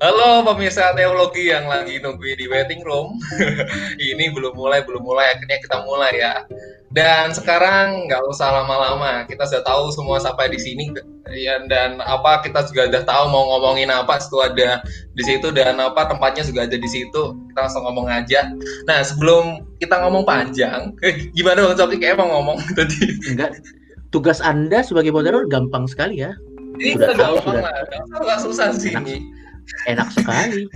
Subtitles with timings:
[0.00, 3.20] Halo pemirsa teologi yang lagi nungguin di waiting room.
[4.00, 5.36] Ini belum mulai, belum mulai.
[5.36, 6.40] Akhirnya kita mulai ya.
[6.88, 9.28] Dan sekarang nggak usah lama-lama.
[9.28, 10.88] Kita sudah tahu semua sampai di sini.
[11.28, 14.80] Ya, dan apa kita juga udah tahu mau ngomongin apa itu ada
[15.12, 17.36] di situ dan apa tempatnya juga ada di situ.
[17.52, 18.56] Kita langsung ngomong aja.
[18.88, 20.96] Nah sebelum kita ngomong panjang,
[21.36, 23.04] gimana bang Coki kayak mau ngomong tadi?
[23.28, 23.60] Enggak.
[24.08, 26.32] Tugas Anda sebagai moderator gampang sekali ya.
[26.80, 27.84] Ini sudah gampang lah.
[28.16, 29.40] Nggak susah sih ini
[29.88, 30.66] enak sekali.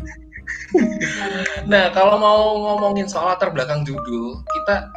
[1.70, 4.90] nah, kalau mau ngomongin soal latar belakang judul, kita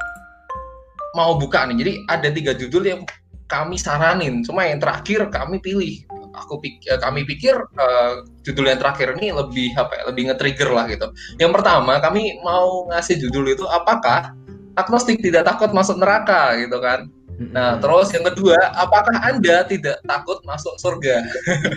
[1.16, 1.76] mau buka nih.
[1.82, 3.02] Jadi ada tiga judul yang
[3.48, 6.04] kami saranin, cuma yang terakhir kami pilih.
[6.46, 10.70] Aku pikir, eh, kami pikir uh, judul yang terakhir ini lebih apa ya, lebih nge-trigger
[10.70, 11.08] lah gitu.
[11.42, 14.38] Yang pertama, kami mau ngasih judul itu apakah
[14.78, 17.10] agnostik tidak takut masuk neraka gitu kan.
[17.38, 21.22] Nah, terus yang kedua, apakah Anda tidak takut masuk surga?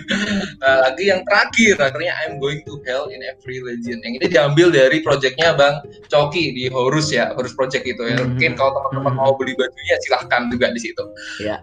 [0.61, 4.01] nah, lagi yang terakhir, akhirnya I'm going to hell in every religion.
[4.01, 8.17] Yang ini diambil dari projectnya Bang Coki di Horus ya, Horus Project itu ya.
[8.25, 11.03] Mungkin kalau teman-teman mau beli bajunya silahkan juga di situ.
[11.45, 11.61] Iya.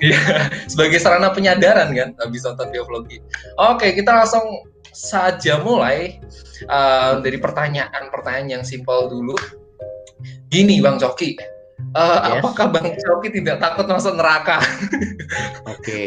[0.00, 0.18] Iya.
[0.72, 3.20] Sebagai sarana penyadaran kan, habis nonton biologi.
[3.60, 6.16] Oke, kita langsung saja mulai
[6.64, 9.36] uh, dari pertanyaan-pertanyaan yang simpel dulu.
[10.48, 11.36] Gini Bang Coki,
[11.98, 12.38] Uh, yes.
[12.38, 14.62] Apakah Bang Coki tidak takut masuk neraka?
[15.74, 16.06] Oke.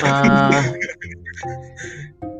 [0.00, 0.64] Uh,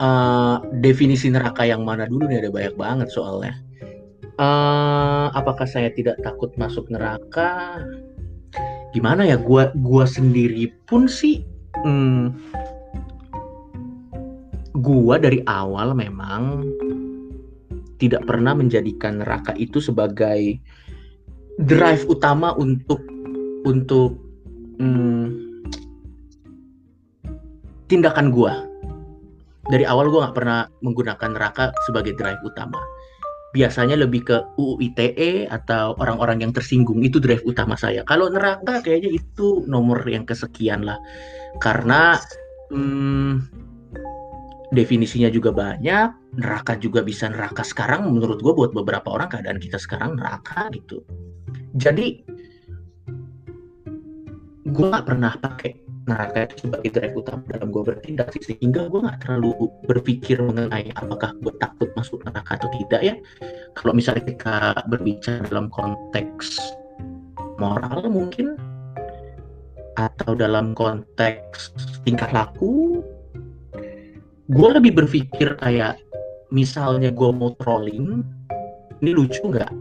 [0.00, 3.52] uh, definisi neraka yang mana dulu nih ada banyak banget soalnya.
[4.40, 7.84] Uh, apakah saya tidak takut masuk neraka?
[8.96, 9.36] Gimana ya?
[9.36, 11.44] Gua gua sendiri pun sih.
[11.84, 12.32] Hmm,
[14.72, 16.64] gua dari awal memang
[18.00, 20.56] tidak pernah menjadikan neraka itu sebagai
[21.58, 23.02] drive utama untuk
[23.66, 24.14] untuk
[24.78, 25.26] hmm,
[27.90, 28.52] tindakan gue
[29.68, 32.80] dari awal gue nggak pernah menggunakan neraka sebagai drive utama.
[33.52, 38.04] Biasanya lebih ke UU ITE atau orang-orang yang tersinggung itu drive utama saya.
[38.04, 41.00] Kalau neraka kayaknya itu nomor yang kesekian lah.
[41.60, 42.16] Karena
[42.72, 43.57] hmm,
[44.68, 49.80] definisinya juga banyak neraka juga bisa neraka sekarang menurut gue buat beberapa orang keadaan kita
[49.80, 51.00] sekarang neraka gitu.
[51.76, 52.24] Jadi
[54.68, 55.72] gue gak pernah pakai
[56.08, 59.52] neraka itu sebagai drive utama dalam gue bertindak sih sehingga gue gak terlalu
[59.88, 63.14] berpikir mengenai apakah gue takut masuk neraka atau tidak ya.
[63.72, 64.56] Kalau misalnya kita
[64.88, 66.60] berbicara dalam konteks
[67.56, 68.56] moral mungkin
[69.98, 71.74] atau dalam konteks
[72.06, 73.02] tingkah laku
[74.48, 76.00] gue lebih berpikir kayak
[76.48, 78.24] misalnya gue mau trolling
[79.04, 79.72] ini lucu nggak?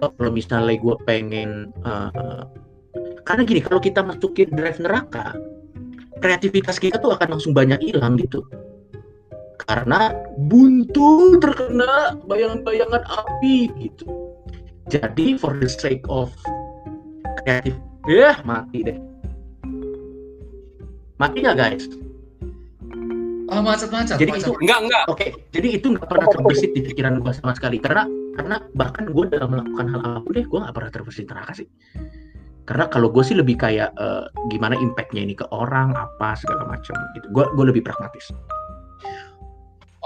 [0.00, 2.48] Kalau misalnya gue pengen uh,
[3.28, 5.36] karena gini kalau kita masukin drive neraka
[6.24, 8.40] kreativitas kita tuh akan langsung banyak hilang gitu.
[9.66, 10.16] Karena
[10.48, 14.32] buntu terkena bayangan-bayangan api gitu.
[14.88, 16.32] Jadi for the sake of
[17.44, 17.76] kreatif
[18.08, 18.98] ya mati deh.
[21.20, 21.84] Mati nggak guys
[23.46, 24.18] Oh macet-macet.
[24.18, 24.42] Jadi macet.
[24.42, 25.04] itu enggak enggak.
[25.06, 25.30] Oke, okay.
[25.54, 28.02] jadi itu nggak pernah terbesit di pikiran gue sama sekali karena
[28.34, 31.68] karena bahkan gue dalam melakukan hal apa pun deh gue nggak pernah terbesit neraka sih.
[32.66, 36.98] Karena kalau gue sih lebih kayak uh, gimana impactnya ini ke orang apa segala macam
[37.14, 37.26] gitu.
[37.30, 38.34] Gue gue lebih pragmatis.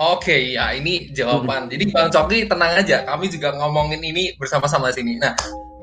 [0.01, 1.69] Oke, okay, ya ini jawaban.
[1.69, 5.21] Jadi Bang Coki tenang aja, kami juga ngomongin ini bersama-sama sini.
[5.21, 5.37] Nah,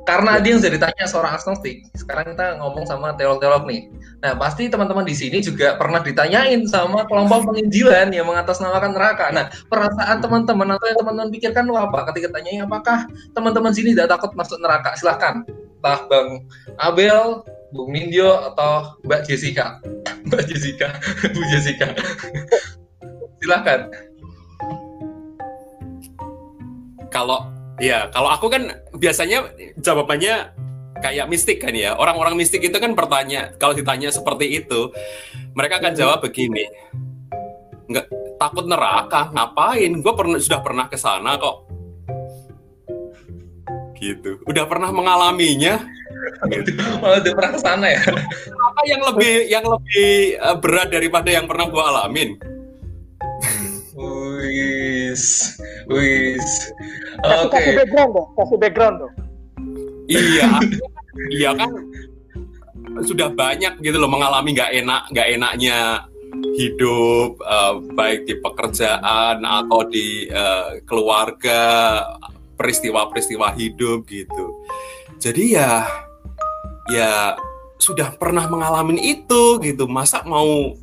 [0.08, 3.92] karena dia yang sudah ditanya seorang agnostik, sekarang kita ngomong sama teolog-teolog nih.
[4.24, 9.36] Nah, pasti teman-teman di sini juga pernah ditanyain sama kelompok penginjilan yang mengatasnamakan neraka.
[9.36, 13.04] Nah, perasaan teman-teman atau yang teman-teman pikirkan apa ketika tanya apakah
[13.36, 14.96] teman-teman sini tidak takut masuk neraka?
[14.96, 16.48] Silahkan, entah Bang
[16.80, 17.44] Abel,
[17.76, 19.84] Bung Nindyo, atau Mbak Jessica.
[20.32, 20.88] Mbak Jessica,
[21.36, 21.92] Bu Jessica.
[23.44, 23.92] Silahkan.
[27.12, 30.50] Kalau Iya, kalau aku kan biasanya jawabannya
[30.98, 31.94] kayak mistik kan ya.
[31.94, 34.90] Orang-orang mistik itu kan bertanya, kalau ditanya seperti itu,
[35.54, 36.66] mereka akan jawab begini.
[37.86, 38.10] Enggak
[38.42, 39.94] takut neraka, ngapain?
[40.02, 41.70] Gue pernah sudah pernah ke sana kok.
[43.98, 44.42] Gitu.
[44.46, 45.82] Udah pernah mengalaminya.
[46.50, 46.74] Gitu.
[47.02, 48.02] Oh, udah pernah ke sana ya.
[48.74, 52.30] Apa yang lebih yang lebih eh, berat daripada yang pernah gue alamin?
[54.58, 55.54] Wis,
[55.86, 56.74] wis.
[57.22, 57.50] Okay.
[57.54, 59.14] kasih background dong, kasih background dong.
[60.10, 60.50] Iya,
[61.38, 61.70] iya kan
[63.06, 65.78] sudah banyak gitu loh mengalami nggak enak nggak enaknya
[66.58, 71.62] hidup uh, baik di pekerjaan atau di uh, keluarga
[72.58, 74.66] peristiwa-peristiwa hidup gitu.
[75.22, 75.86] Jadi ya
[76.90, 77.38] ya
[77.78, 79.86] sudah pernah mengalami itu gitu.
[79.86, 80.74] Masa mau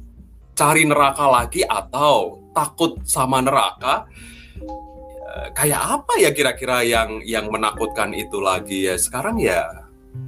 [0.54, 4.06] cari neraka lagi atau takut sama neraka
[4.62, 9.66] eh, kayak apa ya kira-kira yang yang menakutkan itu lagi ya sekarang ya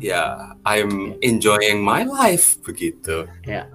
[0.02, 3.70] ya I'm enjoying my life begitu ya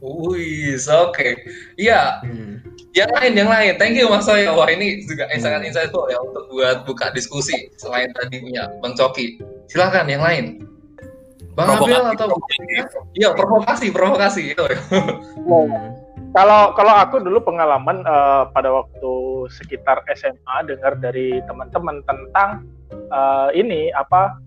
[0.00, 1.12] Wih, oke.
[1.12, 1.36] Okay.
[1.76, 2.24] Iya.
[2.24, 2.64] Hmm.
[2.96, 3.72] Yang lain, yang lain.
[3.76, 4.56] Thank you Mas Soyo.
[4.56, 5.44] Wah, ini juga hmm.
[5.44, 9.36] sangat insightful ya untuk buat buka diskusi selain tadi punya Bang Coki.
[9.68, 10.64] Silakan yang lain.
[11.52, 12.32] Bang Abil atau
[13.12, 14.64] Iya, provokasi, provokasi itu.
[15.44, 15.99] Hmm.
[16.30, 19.12] Kalau kalau aku dulu pengalaman uh, pada waktu
[19.50, 22.62] sekitar SMA dengar dari teman-teman tentang
[23.10, 24.38] uh, ini apa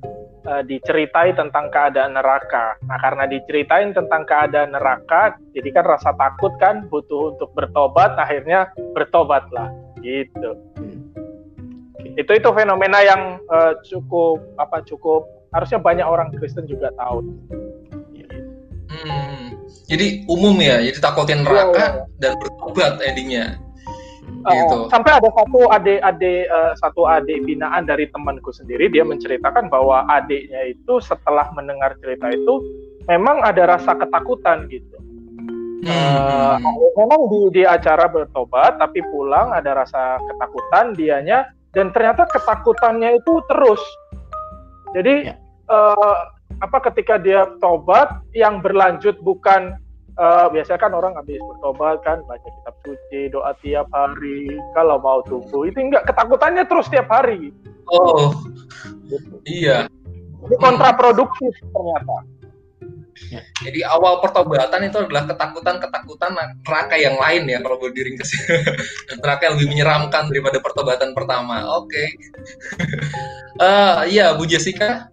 [0.48, 2.80] uh, diceritai tentang keadaan neraka.
[2.88, 8.72] Nah, karena diceritain tentang keadaan neraka, jadi kan rasa takut kan butuh untuk bertobat, akhirnya
[8.96, 9.68] bertobatlah
[10.00, 10.56] gitu.
[10.80, 11.04] Hmm.
[12.16, 17.28] Itu itu fenomena yang uh, cukup apa cukup harusnya banyak orang Kristen juga tahu.
[18.94, 22.20] Hmm jadi umum ya jadi takutin neraka yeah, yeah.
[22.20, 23.46] dan bertobat endingnya
[24.48, 24.78] uh, gitu.
[24.90, 30.08] sampai ada satu adik adik uh, satu adik binaan dari temanku sendiri dia menceritakan bahwa
[30.08, 32.64] adiknya itu setelah mendengar cerita itu
[33.12, 34.98] memang ada rasa ketakutan gitu
[35.86, 36.56] uh,
[36.96, 43.34] memang di, di acara bertobat tapi pulang ada rasa ketakutan dianya dan ternyata ketakutannya itu
[43.52, 43.84] terus
[44.96, 45.38] jadi yeah.
[45.70, 45.76] Ya.
[45.76, 49.78] uh, apa ketika dia tobat yang berlanjut bukan
[50.18, 55.20] uh, biasanya kan orang habis bertobat kan baca kitab suci doa tiap hari kalau mau
[55.26, 57.54] tunggu itu enggak ketakutannya terus tiap hari
[57.90, 58.34] oh
[59.10, 59.36] gitu.
[59.48, 59.90] iya
[60.44, 62.16] ini kontraproduktif ternyata
[63.32, 63.42] ya.
[63.64, 68.30] jadi awal pertobatan itu adalah ketakutan-ketakutan neraka yang lain ya kalau boleh diringkas
[69.24, 72.08] neraka yang lebih menyeramkan daripada pertobatan pertama oke okay.
[73.66, 75.10] uh, iya Bu Jessica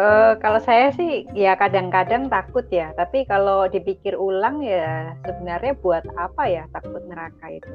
[0.00, 6.08] Uh, kalau saya sih ya kadang-kadang takut ya, tapi kalau dipikir ulang ya sebenarnya buat
[6.16, 7.68] apa ya takut neraka itu?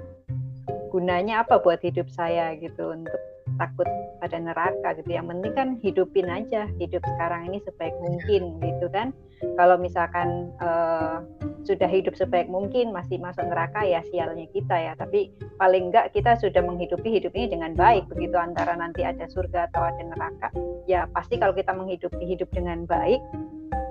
[0.95, 3.19] Gunanya apa buat hidup saya gitu untuk
[3.59, 3.83] takut
[4.23, 5.11] pada neraka gitu.
[5.11, 9.11] Yang penting kan hidupin aja hidup sekarang ini sebaik mungkin gitu kan.
[9.59, 11.19] Kalau misalkan uh,
[11.67, 14.95] sudah hidup sebaik mungkin masih masuk neraka ya sialnya kita ya.
[14.95, 19.67] Tapi paling enggak kita sudah menghidupi hidup ini dengan baik begitu antara nanti ada surga
[19.75, 20.47] atau ada neraka.
[20.87, 23.19] Ya pasti kalau kita menghidupi hidup dengan baik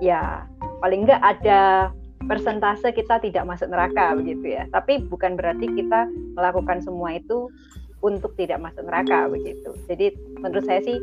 [0.01, 0.49] ya
[0.81, 4.63] paling enggak ada persentase kita tidak masuk neraka begitu ya.
[4.71, 6.09] Tapi bukan berarti kita
[6.39, 7.51] melakukan semua itu
[8.01, 9.75] untuk tidak masuk neraka begitu.
[9.89, 10.97] Jadi menurut saya sih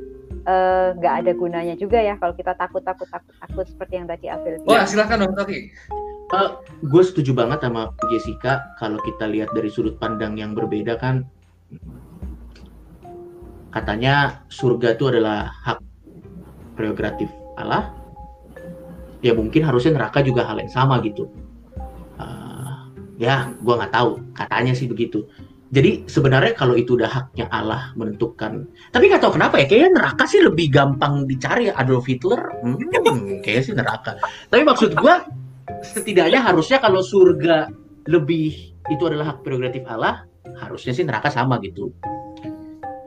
[0.46, 4.06] eh, nggak uh, ada gunanya juga ya kalau kita takut takut takut takut seperti yang
[4.10, 4.62] tadi Abel.
[4.66, 5.70] Wah silakan dong Toki.
[6.32, 6.50] Uh, eh,
[6.86, 11.28] gue setuju banget sama Jessica kalau kita lihat dari sudut pandang yang berbeda kan
[13.72, 15.80] katanya surga itu adalah hak
[16.76, 18.01] prerogatif Allah
[19.22, 21.30] ya mungkin harusnya neraka juga hal yang sama gitu
[22.18, 25.24] uh, ya gue nggak tahu katanya sih begitu
[25.72, 28.68] jadi sebenarnya kalau itu udah haknya Allah menentukan.
[28.92, 32.60] Tapi nggak tahu kenapa ya, kayaknya neraka sih lebih gampang dicari Adolf Hitler.
[32.60, 32.76] Hmm,
[33.40, 34.20] kayaknya sih neraka.
[34.52, 35.14] Tapi maksud gue,
[35.80, 37.72] setidaknya harusnya kalau surga
[38.04, 40.28] lebih itu adalah hak prerogatif Allah,
[40.60, 41.88] harusnya sih neraka sama gitu.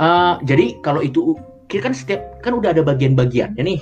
[0.02, 1.38] Uh, jadi kalau itu
[1.70, 3.80] kan setiap kan udah ada bagian-bagiannya nih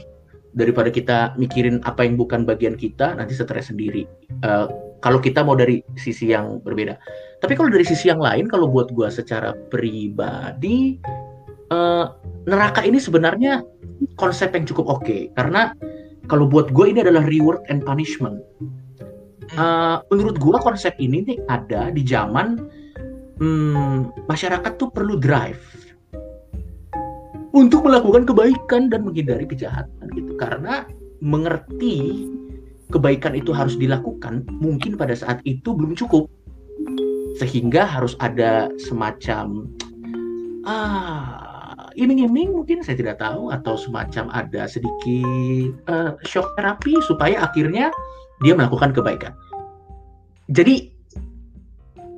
[0.53, 4.05] daripada kita mikirin apa yang bukan bagian kita nanti stres sendiri.
[4.45, 4.69] Uh,
[5.01, 6.95] kalau kita mau dari sisi yang berbeda.
[7.43, 10.95] Tapi kalau dari sisi yang lain, kalau buat gue secara pribadi,
[11.73, 12.07] uh,
[12.47, 13.65] neraka ini sebenarnya
[14.15, 15.03] konsep yang cukup oke.
[15.03, 15.21] Okay.
[15.35, 15.75] Karena
[16.31, 18.39] kalau buat gue ini adalah reward and punishment.
[19.59, 22.57] Uh, menurut gue konsep ini nih ada di zaman
[23.43, 25.82] hmm, masyarakat tuh perlu drive
[27.53, 30.89] untuk melakukan kebaikan dan menghindari kejahatan gitu karena
[31.21, 32.27] mengerti
[32.89, 36.29] kebaikan itu harus dilakukan, mungkin pada saat itu belum cukup.
[37.41, 39.65] Sehingga harus ada semacam
[40.63, 47.89] ah iming-iming mungkin saya tidak tahu atau semacam ada sedikit uh, shock terapi supaya akhirnya
[48.45, 49.33] dia melakukan kebaikan.
[50.53, 50.92] Jadi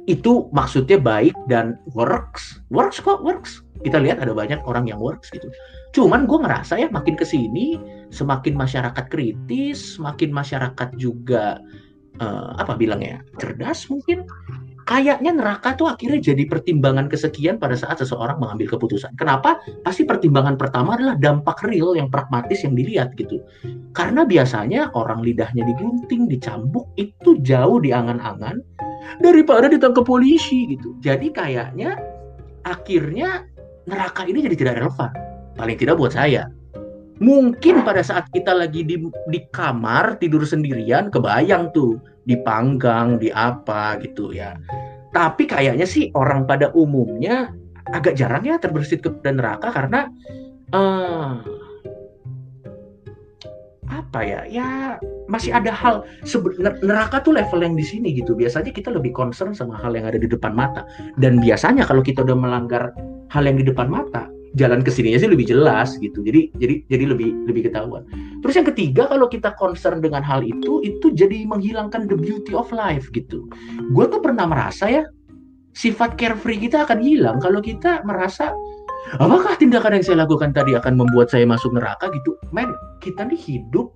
[0.05, 3.65] itu maksudnya baik dan works, works kok works.
[3.81, 5.50] Kita lihat ada banyak orang yang works gitu.
[5.93, 7.77] Cuman gue ngerasa ya makin ke sini
[8.13, 11.57] semakin masyarakat kritis, semakin masyarakat juga
[12.21, 14.25] uh, apa bilangnya cerdas mungkin.
[14.85, 19.17] Kayaknya neraka tuh akhirnya jadi pertimbangan kesekian pada saat seseorang mengambil keputusan.
[19.17, 19.57] Kenapa?
[19.81, 23.41] Pasti pertimbangan pertama adalah dampak real yang pragmatis yang dilihat gitu.
[23.97, 28.62] Karena biasanya orang lidahnya digunting, dicambuk itu jauh diangan-angan
[29.21, 30.95] daripada ditangkap polisi gitu.
[31.01, 31.97] Jadi kayaknya
[32.65, 33.45] akhirnya
[33.85, 35.13] neraka ini jadi tidak relevan
[35.55, 36.50] paling tidak buat saya
[37.24, 39.00] Mungkin pada saat kita lagi di,
[39.31, 41.95] di kamar tidur sendirian kebayang tuh
[42.27, 44.59] dipanggang, di apa gitu ya.
[45.15, 47.55] Tapi kayaknya sih orang pada umumnya
[47.95, 50.12] agak jarang ya terbersit ke neraka karena
[50.75, 51.39] uh,
[54.15, 54.95] apa ya ya
[55.27, 56.07] masih ada hal
[56.79, 60.15] neraka tuh level yang di sini gitu biasanya kita lebih concern sama hal yang ada
[60.15, 60.88] di depan mata
[61.19, 62.95] dan biasanya kalau kita udah melanggar
[63.27, 66.24] hal yang di depan mata jalan ke sininya sih lebih jelas gitu.
[66.24, 68.07] Jadi jadi jadi lebih lebih ketahuan.
[68.39, 72.72] Terus yang ketiga kalau kita concern dengan hal itu itu jadi menghilangkan the beauty of
[72.72, 73.51] life gitu.
[73.91, 75.03] Gue tuh pernah merasa ya
[75.75, 78.55] sifat carefree kita akan hilang kalau kita merasa
[79.19, 82.39] apakah tindakan yang saya lakukan tadi akan membuat saya masuk neraka gitu.
[82.55, 82.72] Men,
[83.03, 83.91] kita nih hidup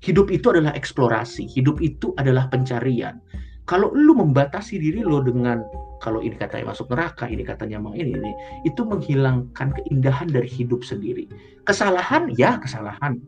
[0.00, 3.20] hidup itu adalah eksplorasi, hidup itu adalah pencarian.
[3.68, 5.62] Kalau lu membatasi diri lo dengan
[6.00, 8.32] kalau ini katanya masuk neraka, ini katanya mau ini, ini,
[8.64, 11.28] itu menghilangkan keindahan dari hidup sendiri.
[11.68, 13.20] Kesalahan, ya kesalahan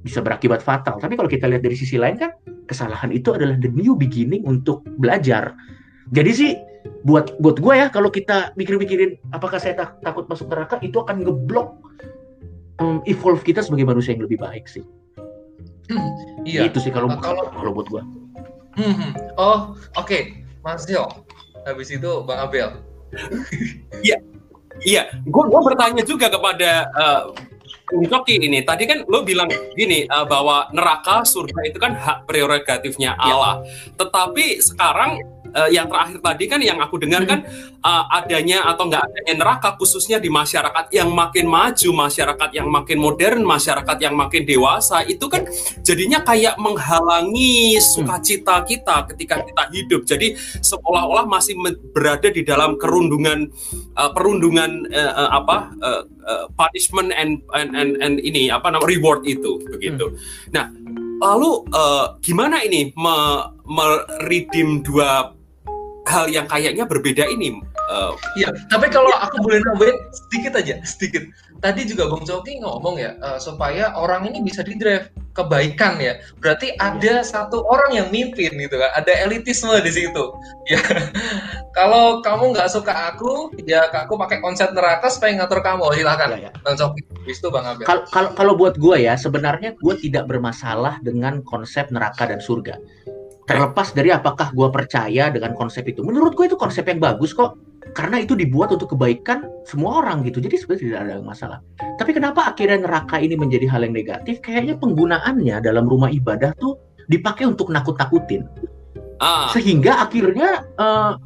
[0.00, 0.96] bisa berakibat fatal.
[0.96, 2.32] Tapi kalau kita lihat dari sisi lain kan,
[2.64, 5.52] kesalahan itu adalah the new beginning untuk belajar.
[6.10, 6.50] Jadi sih,
[7.04, 11.20] buat buat gue ya, kalau kita mikir-mikirin apakah saya tak, takut masuk neraka, itu akan
[11.20, 11.76] ngeblok
[12.80, 14.82] um, evolve kita sebagai manusia yang lebih baik sih.
[15.90, 16.10] Hmm,
[16.46, 16.70] iya.
[16.70, 18.02] Itu sih kalau kalau, kalau buat gue.
[18.78, 19.12] Hmm, hmm.
[19.34, 20.46] oh, oke, okay.
[20.62, 21.10] Mas Jo
[21.66, 22.70] habis itu Bang Abel.
[24.06, 24.16] Iya,
[24.86, 25.02] iya.
[25.26, 27.22] Gue gue bertanya juga kepada uh,
[27.90, 28.62] Coki ini.
[28.62, 33.34] Tadi kan lo bilang gini uh, bahwa neraka, surga itu kan hak prerogatifnya iya.
[33.34, 33.54] Allah.
[33.66, 33.98] Ya.
[33.98, 35.20] Tetapi sekarang
[35.54, 37.44] uh, yang terakhir tadi kan yang aku dengar kan
[37.82, 42.98] uh, adanya atau enggak adanya neraka khususnya di masyarakat yang makin maju, masyarakat yang makin
[42.98, 45.46] modern, masyarakat yang makin dewasa itu kan
[45.82, 50.02] jadinya kayak menghalangi sukacita kita ketika kita hidup.
[50.06, 51.58] Jadi seolah-olah masih
[51.90, 53.50] berada di dalam kerundungan
[53.96, 58.88] uh, perundungan uh, uh, apa uh, uh, punishment and, and and and ini apa namanya
[58.90, 60.10] reward itu begitu.
[60.10, 60.18] Hmm.
[60.54, 60.66] Nah,
[61.20, 63.16] lalu uh, gimana ini me,
[64.82, 65.39] dua
[66.10, 67.62] hal yang kayaknya berbeda ini.
[67.90, 71.22] Uh, iya, tapi kalau aku boleh nambahin sedikit aja, sedikit.
[71.60, 76.18] Tadi juga Bang Coki ngomong ya, uh, supaya orang ini bisa di drive kebaikan ya.
[76.40, 80.24] Berarti ada satu orang yang mimpin gitu kan, ada elitisme di situ.
[80.70, 80.80] Ya,
[81.78, 85.94] kalau kamu nggak suka aku, ya aku pakai konsep neraka supaya ngatur kamu.
[85.94, 86.50] Silahkan, ya, ya.
[86.62, 87.02] Bang Coki.
[87.28, 87.84] Itu Bang Abel.
[87.84, 92.80] Kalau kalau buat gue ya, sebenarnya gue tidak bermasalah dengan konsep neraka dan surga
[93.50, 97.58] terlepas dari apakah gue percaya dengan konsep itu menurut gue itu konsep yang bagus kok.
[97.90, 100.38] Karena itu dibuat untuk kebaikan semua orang gitu.
[100.38, 101.58] Jadi sebenarnya tidak ada masalah.
[101.98, 104.38] Tapi kenapa akhirnya neraka ini menjadi hal yang negatif?
[104.38, 106.78] Kayaknya penggunaannya dalam rumah ibadah tuh
[107.10, 108.46] dipakai untuk nakut-nakutin.
[109.20, 109.52] Ah.
[109.52, 111.20] sehingga akhirnya uh,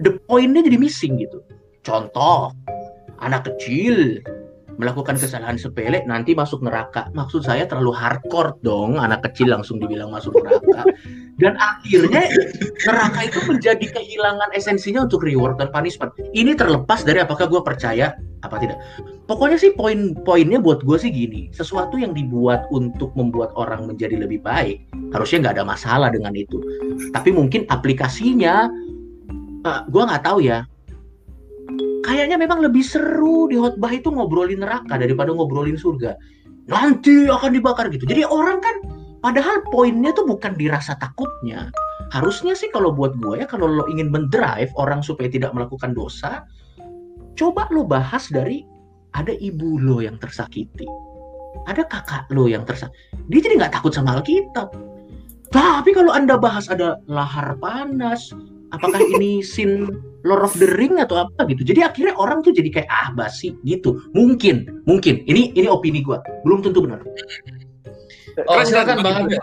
[0.00, 1.44] the pointnya jadi missing gitu.
[1.84, 2.56] Contoh
[3.20, 4.24] anak kecil
[4.76, 7.08] melakukan kesalahan sepele nanti masuk neraka.
[7.16, 10.84] Maksud saya terlalu hardcore dong, anak kecil langsung dibilang masuk neraka.
[11.36, 12.28] Dan akhirnya
[12.88, 16.12] neraka itu menjadi kehilangan esensinya untuk reward dan punishment.
[16.32, 18.80] Ini terlepas dari apakah gue percaya apa tidak.
[19.26, 24.40] Pokoknya sih poin-poinnya buat gue sih gini, sesuatu yang dibuat untuk membuat orang menjadi lebih
[24.44, 26.62] baik, harusnya nggak ada masalah dengan itu.
[27.10, 28.70] Tapi mungkin aplikasinya,
[29.66, 30.62] uh, gue nggak tahu ya
[32.06, 36.14] kayaknya memang lebih seru di khotbah itu ngobrolin neraka daripada ngobrolin surga.
[36.70, 38.06] Nanti akan dibakar gitu.
[38.06, 38.76] Jadi orang kan
[39.20, 41.68] padahal poinnya tuh bukan dirasa takutnya.
[42.14, 46.46] Harusnya sih kalau buat gue ya kalau lo ingin mendrive orang supaya tidak melakukan dosa,
[47.34, 48.62] coba lo bahas dari
[49.18, 50.86] ada ibu lo yang tersakiti.
[51.66, 53.26] Ada kakak lo yang tersakiti.
[53.26, 54.70] Dia jadi nggak takut sama Alkitab.
[55.50, 58.34] Tapi kalau Anda bahas ada lahar panas,
[58.74, 59.90] apakah ini sin
[60.26, 61.62] Lord of the Ring atau apa gitu.
[61.62, 64.02] Jadi akhirnya orang tuh jadi kayak ah basi gitu.
[64.10, 65.22] Mungkin, mungkin.
[65.24, 66.18] Ini ini opini gua.
[66.42, 67.00] Belum tentu benar.
[68.50, 69.40] Oh, silakan Bang Abel.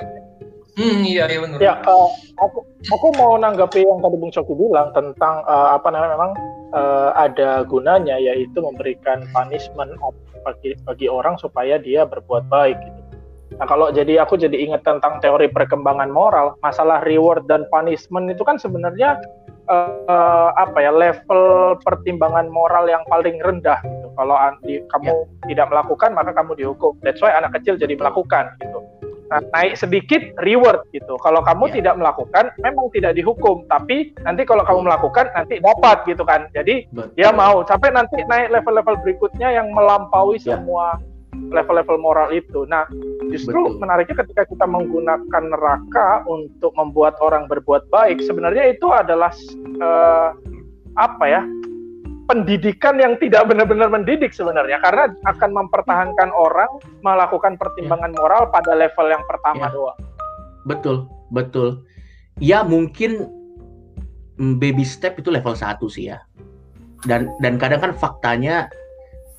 [0.74, 1.58] Hmm, iya, iya benar.
[1.62, 2.10] Ya, uh,
[2.42, 6.32] aku aku mau nanggapi yang tadi Bung Coki bilang tentang uh, apa namanya memang
[6.74, 9.94] uh, ada gunanya yaitu memberikan punishment
[10.42, 13.02] bagi bagi orang supaya dia berbuat baik gitu.
[13.62, 18.42] Nah, kalau jadi aku jadi ingat tentang teori perkembangan moral, masalah reward dan punishment itu
[18.42, 19.22] kan sebenarnya
[19.70, 24.08] uh, apa ya level pertimbangan moral yang paling rendah gitu.
[24.14, 25.46] Kalau di, kamu ya.
[25.54, 26.94] tidak melakukan maka kamu dihukum.
[27.02, 28.80] That's why anak kecil jadi melakukan gitu.
[29.32, 31.18] Nah, naik sedikit reward gitu.
[31.18, 31.82] Kalau kamu ya.
[31.82, 36.46] tidak melakukan memang tidak dihukum, tapi nanti kalau kamu melakukan nanti dapat gitu kan.
[36.54, 37.18] Jadi Betul.
[37.18, 40.54] dia mau sampai nanti naik level-level berikutnya yang melampaui ya.
[40.60, 41.02] semua
[41.54, 42.66] level-level moral itu.
[42.66, 42.90] Nah,
[43.30, 43.80] justru Betul.
[43.80, 49.32] menariknya ketika kita menggunakan neraka untuk membuat orang berbuat baik, sebenarnya itu adalah
[49.80, 50.34] uh,
[50.98, 51.44] apa ya?
[52.24, 56.72] pendidikan yang tidak benar-benar mendidik sebenarnya karena akan mempertahankan orang
[57.04, 58.18] melakukan pertimbangan ya.
[58.18, 59.76] moral pada level yang pertama ya.
[59.76, 60.00] doang.
[60.64, 60.96] Betul,
[61.36, 61.84] betul.
[62.40, 63.28] Ya mungkin
[64.40, 66.24] baby step itu level satu sih ya.
[67.04, 68.72] Dan dan kadang kan faktanya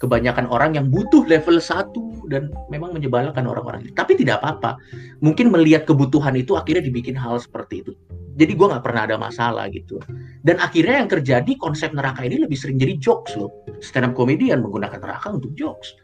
[0.05, 3.97] kebanyakan orang yang butuh level 1 dan memang menyebalkan orang-orang itu.
[3.97, 4.77] Tapi tidak apa-apa.
[5.25, 7.93] Mungkin melihat kebutuhan itu akhirnya dibikin hal seperti itu.
[8.37, 9.97] Jadi gue nggak pernah ada masalah gitu.
[10.45, 13.49] Dan akhirnya yang terjadi konsep neraka ini lebih sering jadi jokes loh.
[13.81, 15.97] Stand up comedian menggunakan neraka untuk jokes.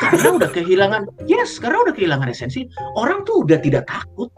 [0.00, 2.64] Karena udah kehilangan, yes, karena udah kehilangan esensi.
[2.96, 4.32] Orang tuh udah tidak takut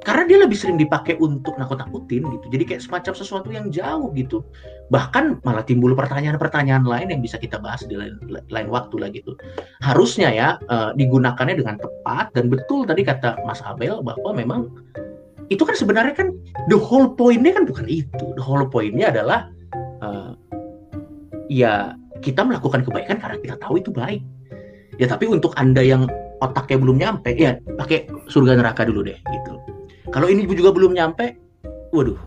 [0.00, 2.46] karena dia lebih sering dipakai untuk nakut-nakutin gitu.
[2.48, 4.40] Jadi kayak semacam sesuatu yang jauh gitu.
[4.88, 8.16] Bahkan malah timbul pertanyaan-pertanyaan lain yang bisa kita bahas di lain,
[8.48, 9.36] lain waktu lah gitu.
[9.84, 12.32] Harusnya ya uh, digunakannya dengan tepat.
[12.32, 14.72] Dan betul tadi kata Mas Abel bahwa memang
[15.52, 16.32] itu kan sebenarnya kan
[16.72, 18.24] the whole pointnya kan bukan itu.
[18.40, 19.52] The whole pointnya adalah
[20.00, 20.32] uh,
[21.52, 21.92] ya
[22.24, 24.24] kita melakukan kebaikan karena kita tahu itu baik.
[24.96, 26.08] Ya tapi untuk anda yang
[26.40, 29.60] otaknya belum nyampe ya pakai surga neraka dulu deh gitu
[30.10, 31.38] kalau ini juga belum nyampe,
[31.94, 32.18] waduh,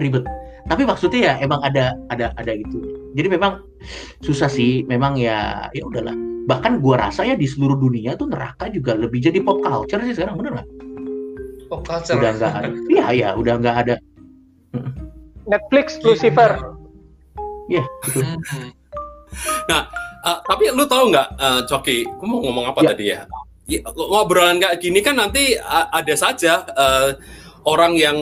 [0.00, 0.24] ribet.
[0.68, 2.80] Tapi maksudnya ya emang ada ada ada gitu.
[3.12, 3.60] Jadi memang
[4.24, 6.14] susah sih, memang ya ya udahlah.
[6.48, 10.16] Bahkan gua rasa ya di seluruh dunia tuh neraka juga lebih jadi pop culture sih
[10.16, 10.68] sekarang bener nggak?
[11.68, 12.16] Pop culture.
[12.16, 12.68] Udah nggak ada.
[12.88, 13.94] Iya ya, udah nggak ada.
[15.44, 16.56] Netflix, Lucifer.
[17.66, 18.22] Iya, betul.
[19.68, 19.88] Nah,
[20.24, 22.88] uh, tapi lu tahu nggak, uh, Coki, aku mau ngomong apa ya.
[22.94, 23.20] tadi ya?
[23.70, 27.14] Ya, ngobrolan kayak gini kan nanti ada saja uh,
[27.62, 28.18] orang yang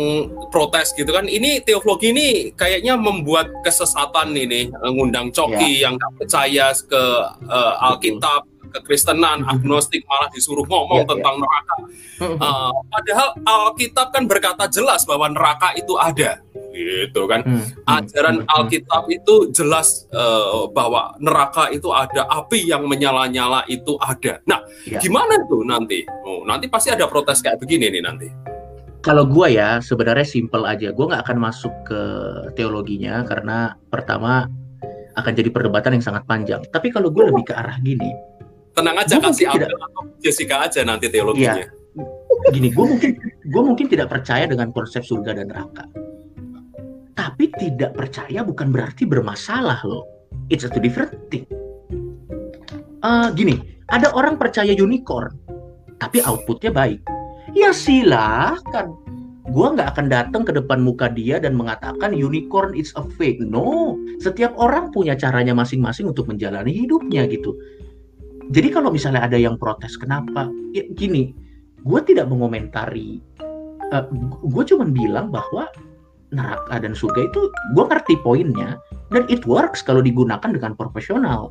[0.53, 1.25] protes gitu kan.
[1.25, 5.89] Ini teologi ini kayaknya membuat kesesatan ini, ngundang coki ya.
[5.89, 7.03] yang nggak percaya ke
[7.49, 9.53] uh, Alkitab, kekristenan, mm-hmm.
[9.57, 11.41] agnostik malah disuruh ngomong ya, tentang ya.
[11.41, 11.77] neraka.
[12.21, 16.45] Uh, padahal Alkitab kan berkata jelas bahwa neraka itu ada
[16.81, 17.45] gitu kan.
[17.45, 17.65] Hmm.
[17.87, 18.51] Ajaran hmm.
[18.51, 24.41] Alkitab itu jelas uh, bahwa neraka itu ada, api yang menyala-nyala itu ada.
[24.49, 25.01] Nah, ya.
[25.01, 26.05] gimana tuh nanti?
[26.25, 28.29] Oh, nanti pasti ada protes kayak begini nih nanti.
[29.01, 32.03] Kalau gue ya sebenarnya simple aja, gue nggak akan masuk ke
[32.53, 34.45] teologinya karena pertama
[35.17, 36.61] akan jadi perdebatan yang sangat panjang.
[36.69, 38.13] Tapi kalau gue lebih ke arah gini,
[38.77, 39.73] tenang aja kasih tidak...
[39.73, 41.65] atau Jessica aja nanti teologinya.
[41.65, 45.89] Ya, gini, gue mungkin gue mungkin tidak percaya dengan konsep surga dan neraka
[47.21, 50.09] tapi tidak percaya bukan berarti bermasalah loh.
[50.49, 51.45] It's a two different thing.
[53.05, 53.61] Uh, gini,
[53.93, 55.37] ada orang percaya unicorn,
[56.01, 57.05] tapi outputnya baik.
[57.53, 58.97] Ya silahkan.
[59.53, 63.45] Gua nggak akan datang ke depan muka dia dan mengatakan unicorn is a fake.
[63.45, 67.53] No, setiap orang punya caranya masing-masing untuk menjalani hidupnya gitu.
[68.49, 70.49] Jadi kalau misalnya ada yang protes, kenapa?
[70.73, 71.37] Ya, gini,
[71.85, 73.21] gue tidak mengomentari.
[73.91, 74.07] Uh,
[74.47, 75.67] gue cuma bilang bahwa
[76.31, 77.41] neraka dan surga itu
[77.75, 78.79] gue ngerti poinnya
[79.11, 81.51] dan it works kalau digunakan dengan profesional.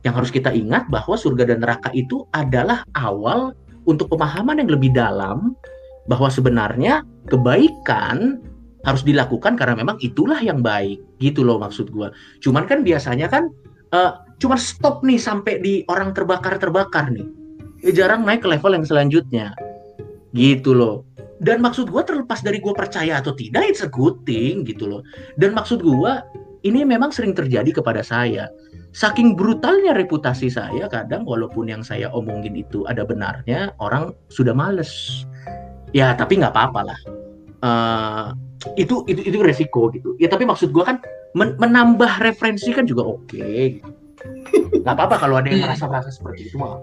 [0.00, 3.52] Yang harus kita ingat bahwa surga dan neraka itu adalah awal
[3.84, 5.52] untuk pemahaman yang lebih dalam
[6.08, 8.40] bahwa sebenarnya kebaikan
[8.80, 12.08] harus dilakukan karena memang itulah yang baik gitu loh maksud gue.
[12.40, 13.52] Cuman kan biasanya kan
[13.92, 17.28] uh, cuma stop nih sampai di orang terbakar terbakar nih.
[17.84, 19.52] Eh, jarang naik ke level yang selanjutnya
[20.34, 21.02] gitu loh
[21.40, 25.02] dan maksud gue terlepas dari gue percaya atau tidak it's a good thing gitu loh.
[25.40, 26.12] Dan maksud gue
[26.68, 28.52] ini memang sering terjadi kepada saya.
[28.92, 35.24] Saking brutalnya reputasi saya kadang walaupun yang saya omongin itu ada benarnya orang sudah males.
[35.96, 37.00] Ya tapi nggak apa-apa lah.
[37.60, 38.26] Uh,
[38.76, 40.12] itu itu itu resiko gitu.
[40.20, 41.00] Ya tapi maksud gue kan
[41.34, 43.90] men menambah referensi kan juga oke okay, gitu.
[44.82, 46.74] nggak apa-apa kalau ada yang merasa merasa seperti itu mah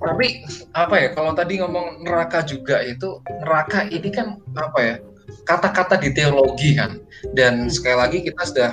[0.00, 0.40] tapi
[0.72, 4.96] apa ya kalau tadi ngomong neraka juga itu neraka ini kan apa ya
[5.44, 6.96] kata-kata di teologi kan
[7.36, 7.72] dan hmm.
[7.72, 8.70] sekali lagi kita sudah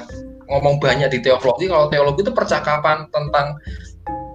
[0.48, 3.60] ngomong banyak di teologi kalau teologi itu percakapan tentang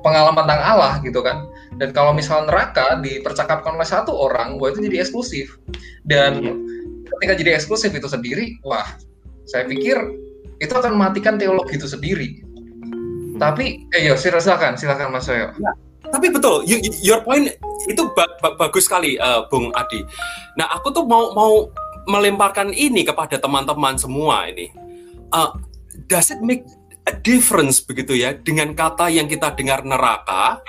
[0.05, 1.49] pengalaman tentang Allah gitu kan
[1.81, 5.57] dan kalau misalnya neraka dipercakapkan oleh satu orang wah itu jadi eksklusif
[6.05, 6.53] dan iya.
[7.17, 8.85] ketika jadi eksklusif itu sendiri wah
[9.49, 9.97] saya pikir
[10.61, 13.41] itu akan mematikan teologi itu sendiri hmm.
[13.41, 15.73] tapi eh yo silakan silakan Mas Soyo ya
[16.13, 17.49] tapi betul, you, your point
[17.89, 20.05] itu ba ba bagus sekali, uh, Bung Adi.
[20.61, 21.73] Nah, aku tuh mau mau
[22.05, 24.69] melemparkan ini kepada teman-teman semua ini.
[25.33, 25.57] Uh,
[26.07, 26.69] does it make
[27.09, 30.61] a difference begitu ya dengan kata yang kita dengar neraka,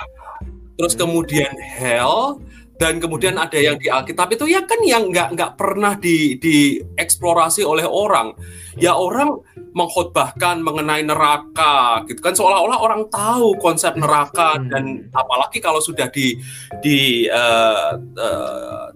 [0.79, 2.39] terus kemudian hell,
[2.83, 7.63] dan kemudian ada yang di Alkitab itu ya kan yang nggak nggak pernah di dieksplorasi
[7.63, 8.35] oleh orang.
[8.75, 9.39] Ya orang
[9.71, 12.35] mengkhotbahkan mengenai neraka gitu kan.
[12.35, 14.67] Seolah-olah orang tahu konsep neraka hmm.
[14.67, 14.83] dan
[15.15, 16.35] apalagi kalau sudah di
[16.83, 18.91] di uh, uh,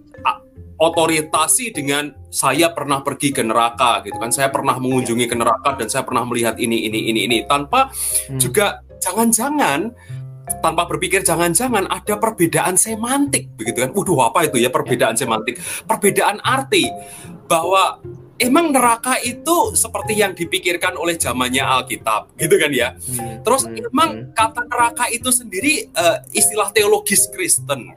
[0.76, 4.28] otoritasi dengan saya pernah pergi ke neraka gitu kan.
[4.28, 7.38] Saya pernah mengunjungi ke neraka dan saya pernah melihat ini ini ini ini.
[7.48, 8.36] Tanpa hmm.
[8.36, 9.96] juga jangan-jangan
[10.62, 15.26] tanpa berpikir jangan-jangan ada perbedaan semantik begitu kan waduh apa itu ya perbedaan ya.
[15.26, 16.88] semantik perbedaan arti
[17.48, 18.00] bahwa
[18.38, 22.94] emang neraka itu seperti yang dipikirkan oleh zamannya Alkitab, gitu kan ya.
[22.94, 24.26] Hmm, Terus hmm, emang hmm.
[24.32, 27.92] kata neraka itu sendiri uh, istilah teologis Kristen.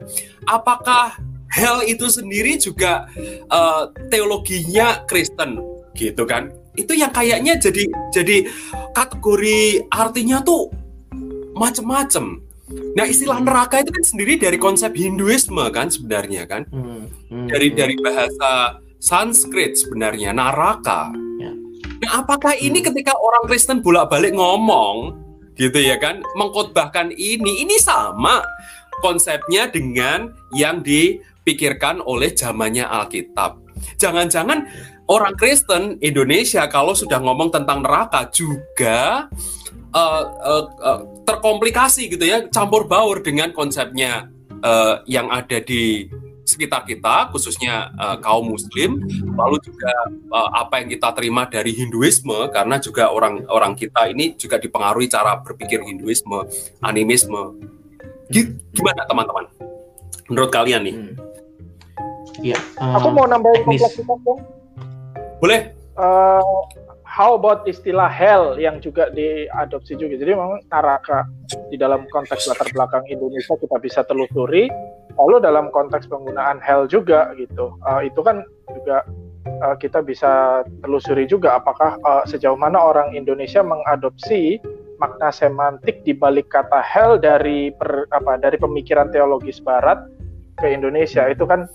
[0.50, 1.16] Apakah
[1.54, 3.06] hell itu sendiri juga
[3.54, 5.62] uh, teologinya Kristen,
[5.94, 6.50] gitu kan?
[6.74, 8.38] Itu yang kayaknya jadi jadi
[8.98, 10.81] kategori artinya tuh
[11.56, 12.44] macem-macem.
[12.96, 13.48] Nah istilah hmm.
[13.48, 18.80] neraka itu kan sendiri dari konsep Hinduisme kan sebenarnya kan, hmm, hmm, dari dari bahasa
[19.02, 21.12] Sanskrit sebenarnya Naraka.
[21.42, 21.52] Ya.
[22.06, 22.88] Nah, apakah ini hmm.
[22.94, 25.20] ketika orang Kristen bolak-balik ngomong
[25.60, 28.42] gitu ya kan, mengkhotbahkan ini, ini sama
[29.04, 33.60] konsepnya dengan yang dipikirkan oleh zamannya Alkitab.
[33.98, 34.70] Jangan-jangan
[35.10, 39.28] orang Kristen Indonesia kalau sudah ngomong tentang neraka juga
[39.94, 44.28] uh, uh, uh, terkomplikasi gitu ya, campur baur dengan konsepnya
[44.64, 46.08] uh, yang ada di
[46.42, 49.00] sekitar kita, khususnya uh, kaum Muslim,
[49.40, 49.94] lalu juga
[50.36, 55.40] uh, apa yang kita terima dari Hinduisme, karena juga orang-orang kita ini juga dipengaruhi cara
[55.40, 56.44] berpikir Hinduisme,
[56.84, 57.56] animisme.
[58.76, 59.48] Gimana teman-teman?
[60.28, 60.96] Menurut kalian nih?
[60.96, 61.16] Hmm.
[62.40, 64.40] Ya, uh, Aku mau nambahin kompleksitas dong.
[65.40, 65.76] Boleh.
[66.00, 66.42] Uh,
[67.12, 70.16] how about istilah hell yang juga diadopsi juga.
[70.16, 71.28] Jadi memang neraka
[71.68, 74.72] di dalam konteks latar belakang Indonesia kita bisa telusuri
[75.20, 79.04] lalu dalam konteks penggunaan hell juga gitu uh, itu kan juga
[79.60, 84.64] uh, kita bisa telusuri juga apakah uh, sejauh mana orang Indonesia mengadopsi
[85.04, 90.00] makna semantik di balik kata hell dari per, apa dari pemikiran teologis barat
[90.62, 91.66] ke Indonesia itu kan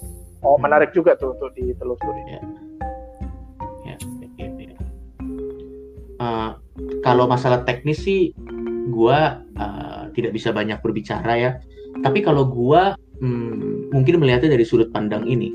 [0.46, 2.22] oh, menarik juga tuh untuk ditelusuri.
[2.30, 2.65] Ya.
[6.26, 6.58] Uh,
[7.06, 8.34] kalau masalah teknis sih
[8.90, 11.50] gua uh, tidak bisa banyak berbicara ya.
[12.02, 15.54] Tapi kalau gua hmm, mungkin melihatnya dari sudut pandang ini.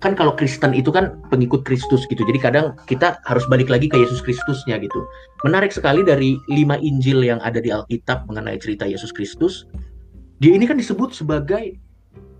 [0.00, 2.24] Kan kalau Kristen itu kan pengikut Kristus gitu.
[2.24, 5.04] Jadi kadang kita harus balik lagi ke Yesus Kristusnya gitu.
[5.44, 9.68] Menarik sekali dari lima Injil yang ada di Alkitab mengenai cerita Yesus Kristus.
[10.40, 11.80] Dia ini kan disebut sebagai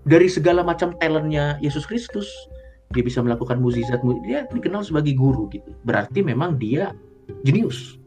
[0.07, 2.29] dari segala macam talentnya Yesus Kristus.
[2.95, 5.75] Dia bisa melakukan mukjizat, dia dikenal sebagai guru gitu.
[5.83, 6.95] Berarti memang dia
[7.43, 7.99] jenius.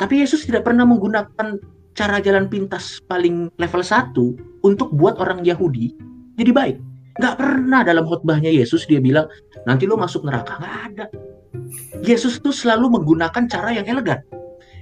[0.00, 1.60] Tapi Yesus tidak pernah menggunakan
[1.92, 5.92] cara jalan pintas paling level 1 untuk buat orang Yahudi
[6.40, 6.76] jadi baik.
[7.20, 9.28] Gak pernah dalam khotbahnya Yesus dia bilang,
[9.68, 10.56] nanti lo masuk neraka.
[10.56, 11.04] Gak ada.
[12.00, 14.24] Yesus tuh selalu menggunakan cara yang elegan.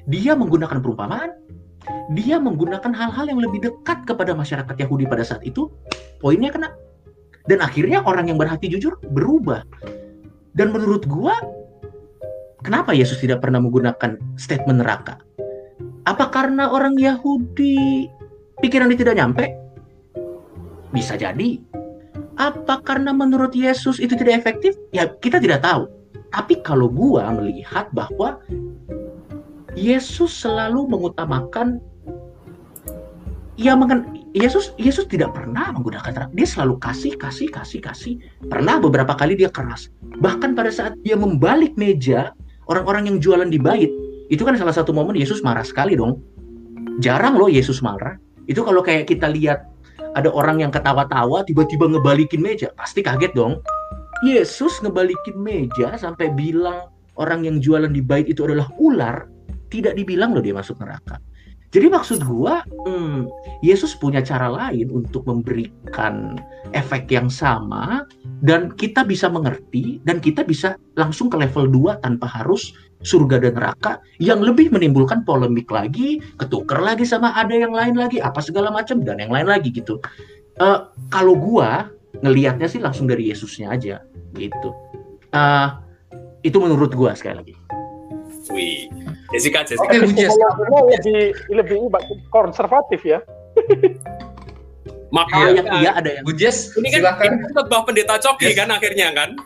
[0.06, 1.34] Dia menggunakan perumpamaan,
[2.14, 5.66] dia menggunakan hal-hal yang lebih dekat kepada masyarakat Yahudi pada saat itu,
[6.22, 6.70] poinnya kena.
[7.48, 9.64] Dan akhirnya orang yang berhati jujur berubah.
[10.52, 11.32] Dan menurut gua,
[12.60, 15.16] kenapa Yesus tidak pernah menggunakan statement neraka?
[16.04, 18.08] Apa karena orang Yahudi
[18.60, 19.48] pikiran dia tidak nyampe?
[20.92, 21.56] Bisa jadi.
[22.36, 24.76] Apa karena menurut Yesus itu tidak efektif?
[24.92, 25.88] Ya kita tidak tahu.
[26.28, 28.36] Tapi kalau gua melihat bahwa
[29.78, 31.80] Yesus selalu mengutamakan
[33.58, 38.14] ya mengen Yesus Yesus tidak pernah menggunakan dia selalu kasih kasih kasih kasih
[38.48, 39.88] pernah beberapa kali dia keras
[40.20, 42.36] bahkan pada saat dia membalik meja
[42.68, 43.88] orang-orang yang jualan di bait
[44.28, 46.20] itu kan salah satu momen Yesus marah sekali dong.
[47.00, 48.20] Jarang loh Yesus marah.
[48.44, 49.64] Itu kalau kayak kita lihat
[50.12, 53.64] ada orang yang ketawa-tawa tiba-tiba ngebalikin meja, pasti kaget dong.
[54.20, 59.24] Yesus ngebalikin meja sampai bilang orang yang jualan di bait itu adalah ular,
[59.72, 61.16] tidak dibilang loh dia masuk neraka.
[61.68, 63.28] Jadi maksud gua, hmm,
[63.60, 66.40] Yesus punya cara lain untuk memberikan
[66.72, 68.08] efek yang sama
[68.40, 72.72] dan kita bisa mengerti dan kita bisa langsung ke level 2 tanpa harus
[73.04, 78.16] surga dan neraka yang lebih menimbulkan polemik lagi, ketuker lagi sama ada yang lain lagi,
[78.16, 80.00] apa segala macam dan yang lain lagi gitu.
[80.58, 81.92] Uh, kalau gua
[82.24, 84.00] ngelihatnya sih langsung dari Yesusnya aja
[84.32, 84.72] gitu.
[85.36, 85.68] Uh,
[86.40, 87.57] itu menurut gua sekali lagi.
[88.52, 88.88] Wih,
[89.32, 89.92] Jessica, Jessica.
[89.92, 90.24] Oke,
[90.96, 91.76] lebih lebih
[92.32, 93.20] konservatif ya.
[95.08, 97.40] Makanya iya, iya ada yang Bujes, ini kan silakan.
[97.40, 98.56] ini kan pendeta Coki yes.
[98.60, 99.30] kan akhirnya kan.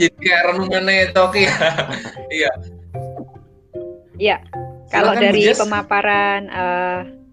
[0.00, 1.56] jadi kayak renungannya oke ya.
[2.28, 2.52] iya.
[4.20, 4.36] Iya.
[4.92, 5.58] Kalau dari Bujes.
[5.64, 7.23] pemaparan uh,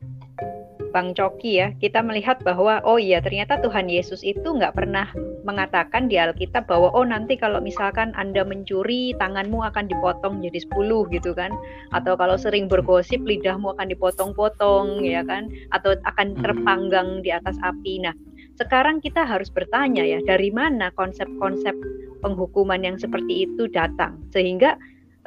[0.92, 5.08] Bang Coki ya, kita melihat bahwa oh iya ternyata Tuhan Yesus itu nggak pernah
[5.48, 11.16] mengatakan di Alkitab bahwa oh nanti kalau misalkan Anda mencuri tanganmu akan dipotong jadi 10
[11.16, 11.56] gitu kan
[11.96, 16.42] atau kalau sering bergosip lidahmu akan dipotong-potong ya kan atau akan hmm.
[16.44, 18.04] terpanggang di atas api.
[18.04, 18.14] Nah,
[18.60, 21.74] sekarang kita harus bertanya ya dari mana konsep-konsep
[22.22, 24.78] penghukuman yang seperti itu datang sehingga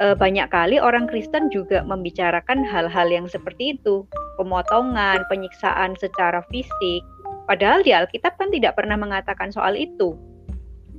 [0.01, 4.03] uh, banyak kali orang Kristen juga membicarakan hal-hal yang seperti itu,
[4.39, 7.01] pemotongan, penyiksaan secara fisik.
[7.45, 10.17] Padahal di Alkitab kan tidak pernah mengatakan soal itu.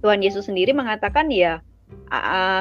[0.05, 1.59] Tuhan Yesus sendiri mengatakan ya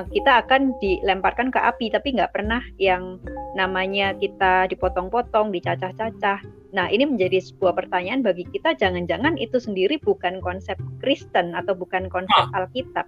[0.10, 3.22] kita akan dilemparkan ke api, tapi nggak pernah yang
[3.54, 6.42] namanya kita dipotong-potong, dicacah-cacah.
[6.74, 12.10] Nah, ini menjadi sebuah pertanyaan bagi kita, jangan-jangan itu sendiri bukan konsep Kristen atau bukan
[12.10, 13.06] konsep Alkitab.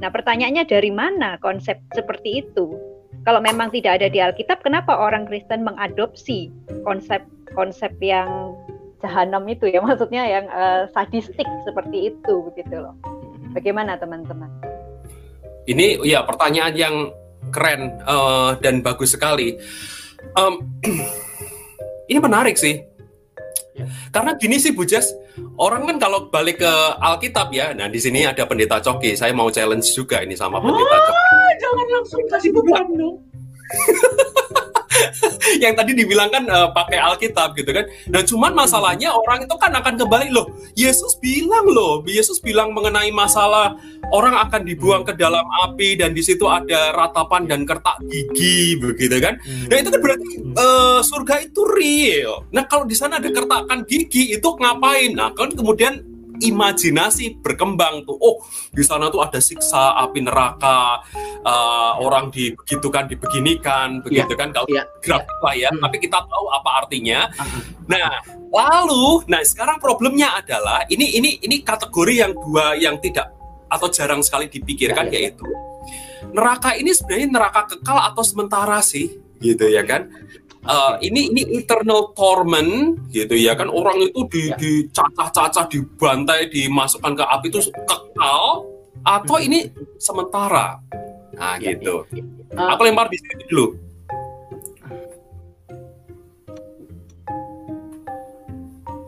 [0.00, 2.72] Nah, pertanyaannya dari mana konsep seperti itu?
[3.28, 6.48] Kalau memang tidak ada di Alkitab, kenapa orang Kristen mengadopsi
[6.88, 8.56] konsep-konsep yang
[9.04, 12.96] jahanam itu ya, maksudnya yang uh, sadistik seperti itu begitu loh.
[13.52, 14.48] Bagaimana teman-teman?
[15.68, 16.96] Ini ya pertanyaan yang
[17.52, 19.60] keren uh, dan bagus sekali.
[20.32, 20.80] Um,
[22.10, 22.89] ini menarik sih.
[24.10, 25.12] Karena gini sih Bu Jas,
[25.56, 29.48] orang kan kalau balik ke Alkitab ya, nah di sini ada pendeta Coki, saya mau
[29.48, 31.36] challenge juga ini sama pendeta ah, Coki.
[31.60, 33.16] Jangan langsung kasih beban dong.
[35.64, 37.84] yang tadi dibilang kan uh, pakai Alkitab gitu kan.
[38.08, 40.50] Dan cuman masalahnya orang itu kan akan kembali loh.
[40.74, 43.76] Yesus bilang loh, Yesus bilang mengenai masalah
[44.10, 49.16] orang akan dibuang ke dalam api dan di situ ada ratapan dan kertak gigi begitu
[49.22, 49.38] kan.
[49.70, 52.44] Nah itu kan berarti uh, surga itu real.
[52.50, 55.14] Nah kalau di sana ada kertakan gigi itu ngapain?
[55.14, 56.09] Nah kan kemudian
[56.40, 58.16] imajinasi berkembang tuh.
[58.16, 58.40] Oh,
[58.72, 61.04] di sana tuh ada siksa api neraka,
[61.44, 64.40] uh, orang dibegitukan, dibeginikan, begitu yeah.
[64.40, 64.86] kan kalau yeah.
[65.04, 65.70] grafik lah ya.
[65.70, 65.80] Hmm.
[65.84, 67.28] Tapi kita tahu apa artinya.
[67.86, 68.10] Nah,
[68.50, 73.30] lalu, nah sekarang problemnya adalah ini ini ini kategori yang dua yang tidak
[73.70, 75.30] atau jarang sekali dipikirkan yeah, yeah.
[75.30, 75.46] yaitu
[76.34, 80.12] neraka ini sebenarnya neraka kekal atau sementara sih, gitu ya kan?
[80.66, 84.56] Uh, ini ini eternal torment gitu ya kan orang itu di ya.
[84.58, 88.68] dicacah-cacah dibantai dimasukkan ke api itu kekal
[89.00, 89.46] atau hmm.
[89.48, 89.60] ini
[89.96, 90.76] sementara
[91.36, 92.24] nah ya, gitu ya.
[92.52, 93.66] Uh, aku lempar di sini dulu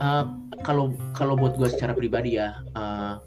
[0.01, 0.25] uh,
[0.63, 3.21] kalau kalau buat gue secara pribadi ya uh,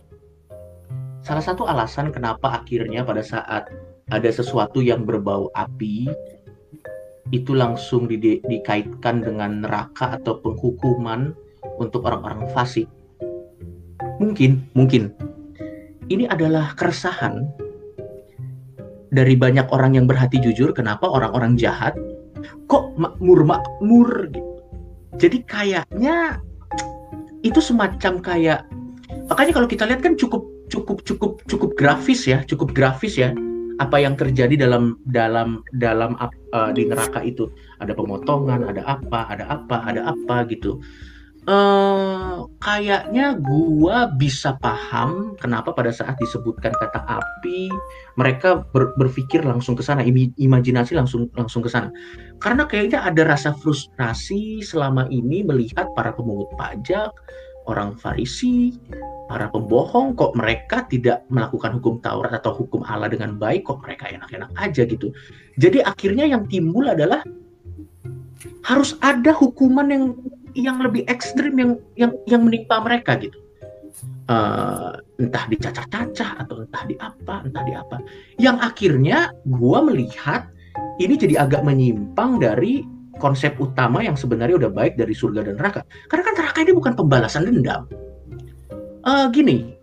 [1.21, 3.69] salah satu alasan kenapa akhirnya pada saat
[4.13, 6.05] ada sesuatu yang berbau api
[7.33, 11.33] itu langsung di, di, dikaitkan dengan neraka atau penghukuman
[11.81, 12.85] untuk orang-orang fasik.
[14.21, 15.09] Mungkin, mungkin
[16.13, 17.49] ini adalah keresahan
[19.09, 20.69] dari banyak orang yang berhati jujur.
[20.75, 21.97] Kenapa orang-orang jahat
[22.69, 24.51] kok makmur makmur gitu?
[25.15, 26.43] Jadi kayaknya
[27.41, 28.59] itu semacam kayak
[29.31, 33.33] makanya kalau kita lihat kan cukup cukup cukup cukup grafis ya, cukup grafis ya
[33.79, 37.51] apa yang terjadi dalam dalam dalam uh, di neraka itu.
[37.83, 40.79] Ada pemotongan ada apa ada apa ada apa gitu.
[41.45, 47.69] Uh, kayaknya gua bisa paham kenapa pada saat disebutkan kata api
[48.17, 50.01] mereka ber, berpikir langsung ke sana
[50.41, 51.93] imajinasi langsung langsung ke sana.
[52.41, 57.13] Karena kayaknya ada rasa frustrasi selama ini melihat para pemungut pajak
[57.65, 58.77] orang Farisi
[59.25, 64.09] para pembohong kok mereka tidak melakukan hukum Taurat atau hukum Allah dengan baik kok mereka
[64.13, 65.09] enak-enak aja gitu.
[65.57, 67.25] Jadi akhirnya yang timbul adalah
[68.65, 70.05] harus ada hukuman yang
[70.55, 73.37] yang lebih ekstrim yang yang yang menimpa mereka gitu.
[74.25, 78.01] Uh, entah dicacah-cacah atau entah di apa, entah di apa.
[78.41, 80.49] Yang akhirnya gua melihat
[80.97, 85.81] ini jadi agak menyimpang dari konsep utama yang sebenarnya udah baik dari surga dan neraka.
[86.11, 87.87] Karena kan neraka ini bukan pembalasan dendam
[89.05, 89.77] uh, gini,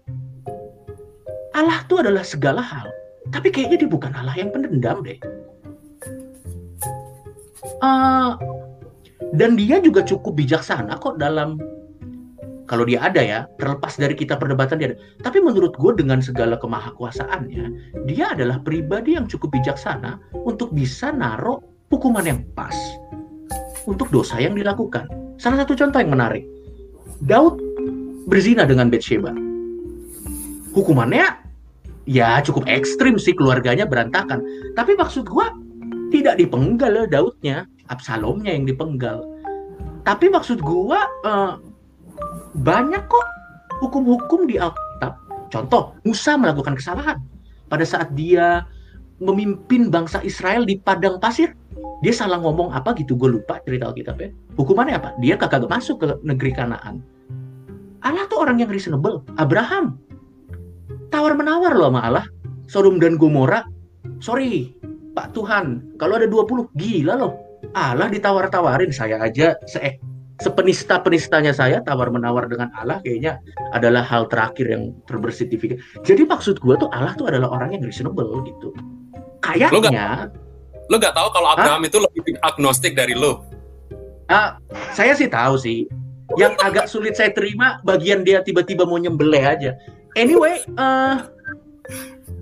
[1.55, 2.90] Allah itu adalah segala hal,
[3.31, 5.16] tapi kayaknya dia bukan Allah yang pendendam deh.
[7.83, 8.38] Uh,
[9.38, 11.57] dan dia juga cukup bijaksana kok dalam
[12.71, 14.99] kalau dia ada ya, terlepas dari kita perdebatan dia ada.
[15.21, 17.64] Tapi menurut gue dengan segala kemahakuasaannya,
[18.09, 21.61] dia adalah pribadi yang cukup bijaksana untuk bisa naruh
[21.92, 22.73] hukuman yang pas
[23.87, 25.09] untuk dosa yang dilakukan.
[25.38, 26.47] Salah satu contoh yang menarik,
[27.23, 27.59] Daud
[28.27, 29.35] berzina dengan Bathsheba.
[30.73, 31.27] Hukumannya
[32.09, 34.42] ya cukup ekstrim sih keluarganya berantakan.
[34.75, 35.53] Tapi maksud gua
[36.11, 39.25] tidak dipenggal Daudnya, Absalomnya yang dipenggal.
[40.03, 41.59] Tapi maksud gua uh,
[42.59, 43.27] banyak kok
[43.83, 45.18] hukum-hukum di Alkitab.
[45.53, 47.21] Contoh, Musa melakukan kesalahan
[47.68, 48.64] pada saat dia
[49.23, 51.55] memimpin bangsa Israel di padang pasir.
[52.03, 54.29] Dia salah ngomong apa gitu gue lupa cerita Alkitab ya.
[54.59, 55.14] Hukumannya apa?
[55.23, 56.99] Dia kagak masuk ke negeri Kanaan.
[58.03, 59.23] Allah tuh orang yang reasonable.
[59.38, 60.03] Abraham.
[61.14, 62.27] Tawar menawar loh sama Allah.
[62.66, 63.62] Sodom dan Gomora.
[64.18, 64.75] Sorry
[65.14, 65.95] Pak Tuhan.
[66.03, 67.38] Kalau ada 20 gila loh.
[67.79, 69.79] Allah ditawar-tawarin saya aja se
[70.42, 73.38] sepenista-penistanya saya tawar menawar dengan Allah kayaknya
[73.71, 75.79] adalah hal terakhir yang terbersertifikat.
[76.03, 78.75] Jadi maksud gue tuh Allah tuh adalah orang yang reasonable gitu.
[79.47, 80.35] Kayaknya
[80.90, 81.88] lo gak tahu kalau Abraham Hah?
[81.88, 83.47] itu lebih agnostik dari lo?
[84.31, 84.57] Uh,
[84.97, 85.87] saya sih tahu sih.
[86.40, 89.77] Yang agak sulit saya terima bagian dia tiba-tiba mau nyembelih aja.
[90.16, 91.29] Anyway, uh,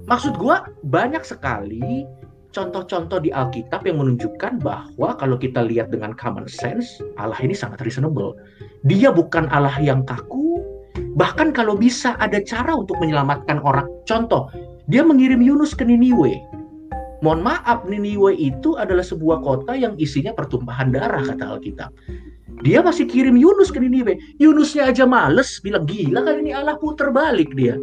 [0.07, 2.07] maksud gue banyak sekali
[2.51, 7.83] contoh-contoh di Alkitab yang menunjukkan bahwa kalau kita lihat dengan common sense, Allah ini sangat
[7.83, 8.35] reasonable.
[8.87, 10.63] Dia bukan Allah yang kaku,
[11.15, 13.87] bahkan kalau bisa ada cara untuk menyelamatkan orang.
[14.07, 14.51] Contoh,
[14.91, 16.43] dia mengirim Yunus ke Niniwe.
[17.21, 21.93] Mohon maaf, Niniwe itu adalah sebuah kota yang isinya pertumpahan darah, kata Alkitab.
[22.65, 24.41] Dia masih kirim Yunus ke Niniwe.
[24.41, 27.77] Yunusnya aja males, bilang gila kali ini Allah puter balik dia.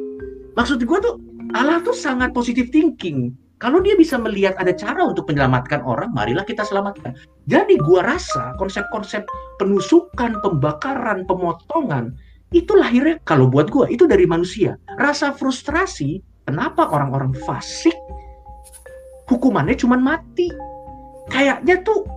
[0.58, 1.22] Maksud gue tuh,
[1.54, 6.46] Allah tuh sangat positive thinking kalau dia bisa melihat ada cara untuk menyelamatkan orang, marilah
[6.46, 7.18] kita selamatkan.
[7.50, 9.26] Jadi gua rasa konsep-konsep
[9.58, 12.14] penusukan, pembakaran, pemotongan
[12.54, 14.78] itu lahirnya kalau buat gua itu dari manusia.
[15.02, 17.98] Rasa frustrasi, kenapa orang-orang fasik
[19.28, 20.50] hukumannya cuma mati?
[21.28, 22.08] Kayaknya tuh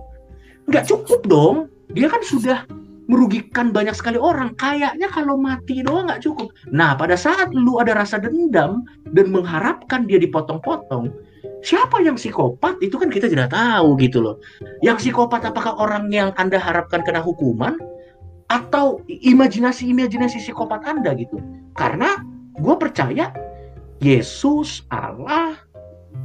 [0.67, 1.57] nggak cukup dong.
[1.91, 2.63] Dia kan sudah
[3.11, 4.55] merugikan banyak sekali orang.
[4.55, 6.55] Kayaknya kalau mati doang nggak cukup.
[6.71, 11.11] Nah, pada saat lu ada rasa dendam dan mengharapkan dia dipotong-potong,
[11.59, 14.39] siapa yang psikopat itu kan kita tidak tahu gitu loh.
[14.79, 17.75] Yang psikopat apakah orang yang Anda harapkan kena hukuman
[18.47, 21.35] atau imajinasi-imajinasi psikopat Anda gitu.
[21.75, 22.19] Karena
[22.55, 23.31] gue percaya
[23.99, 25.59] Yesus, Allah,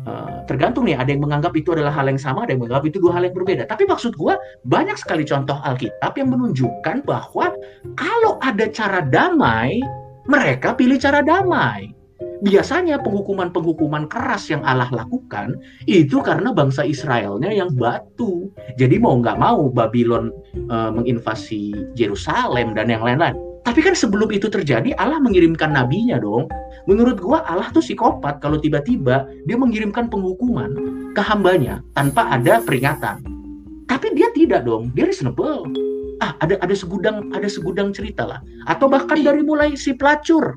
[0.07, 3.03] Uh, tergantung nih ada yang menganggap itu adalah hal yang sama ada yang menganggap itu
[3.03, 3.67] dua hal yang berbeda.
[3.67, 7.51] Tapi maksud gue banyak sekali contoh Alkitab yang menunjukkan bahwa
[7.99, 9.83] kalau ada cara damai
[10.31, 11.91] mereka pilih cara damai.
[12.37, 15.57] Biasanya penghukuman-penghukuman keras yang Allah lakukan
[15.89, 18.53] itu karena bangsa Israelnya yang batu.
[18.79, 20.31] Jadi mau nggak mau Babylon
[20.71, 26.47] uh, menginvasi Yerusalem dan yang lain-lain tapi kan sebelum itu terjadi Allah mengirimkan nabinya dong
[26.87, 30.71] Menurut gua Allah tuh psikopat kalau tiba-tiba dia mengirimkan penghukuman
[31.13, 33.27] ke hambanya tanpa ada peringatan.
[33.91, 35.67] Tapi dia tidak dong, dia reasonable.
[36.23, 38.41] Ah, ada ada segudang ada segudang cerita lah.
[38.71, 40.55] Atau bahkan dari mulai si pelacur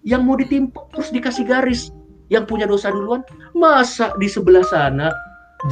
[0.00, 1.92] yang mau ditimpuk terus dikasih garis
[2.32, 3.20] yang punya dosa duluan,
[3.52, 5.12] masa di sebelah sana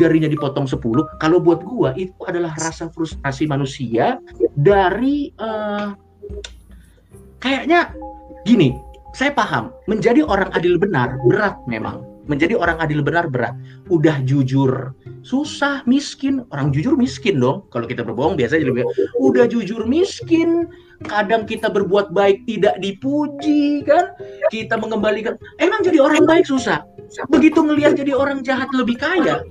[0.01, 0.81] jarinya dipotong 10
[1.21, 4.17] kalau buat gua itu adalah rasa frustrasi manusia
[4.57, 5.93] dari uh,
[7.45, 7.93] kayaknya
[8.49, 8.81] gini
[9.15, 12.03] saya paham, menjadi orang adil benar berat memang.
[12.27, 13.55] Menjadi orang adil benar berat.
[13.87, 14.91] Udah jujur,
[15.23, 16.43] susah, miskin.
[16.51, 17.63] Orang jujur miskin dong.
[17.71, 18.83] Kalau kita berbohong biasanya lebih
[19.23, 20.67] udah jujur miskin.
[21.07, 24.19] Kadang kita berbuat baik tidak dipuji kan.
[24.51, 25.39] Kita mengembalikan.
[25.63, 26.83] Emang jadi orang baik susah.
[27.31, 29.47] Begitu ngelihat jadi orang jahat lebih kaya,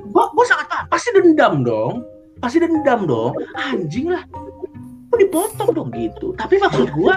[0.00, 0.88] gue sangat.
[0.88, 2.00] Pasti dendam dong.
[2.40, 3.36] Pasti dendam dong.
[3.60, 4.24] Anjing lah.
[5.16, 6.36] Dipotong dong gitu.
[6.36, 7.14] Tapi maksud gue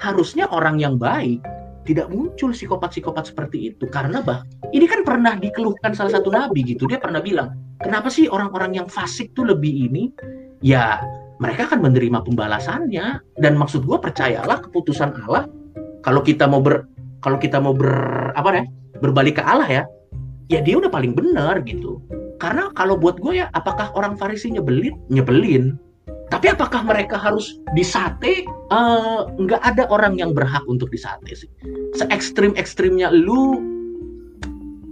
[0.00, 1.42] harusnya orang yang baik
[1.84, 3.84] tidak muncul psikopat-psikopat seperti itu.
[3.90, 6.86] Karena bah ini kan pernah dikeluhkan salah satu nabi gitu.
[6.86, 10.12] Dia pernah bilang kenapa sih orang-orang yang fasik tuh lebih ini?
[10.62, 11.02] Ya
[11.40, 13.20] mereka akan menerima pembalasannya.
[13.40, 15.48] Dan maksud gue percayalah keputusan Allah.
[16.00, 16.86] Kalau kita mau ber
[17.20, 17.92] kalau kita mau ber
[18.32, 18.64] apa ya
[19.04, 19.82] berbalik ke Allah ya
[20.48, 22.00] ya dia udah paling benar gitu.
[22.40, 24.96] Karena kalau buat gue ya apakah orang Farisi nyebelin?
[25.12, 25.76] Nyebelin
[26.30, 28.46] tapi apakah mereka harus disate?
[28.70, 31.50] Uh, nggak ada orang yang berhak untuk disate sih.
[31.98, 33.58] Se ekstrim ekstrimnya lu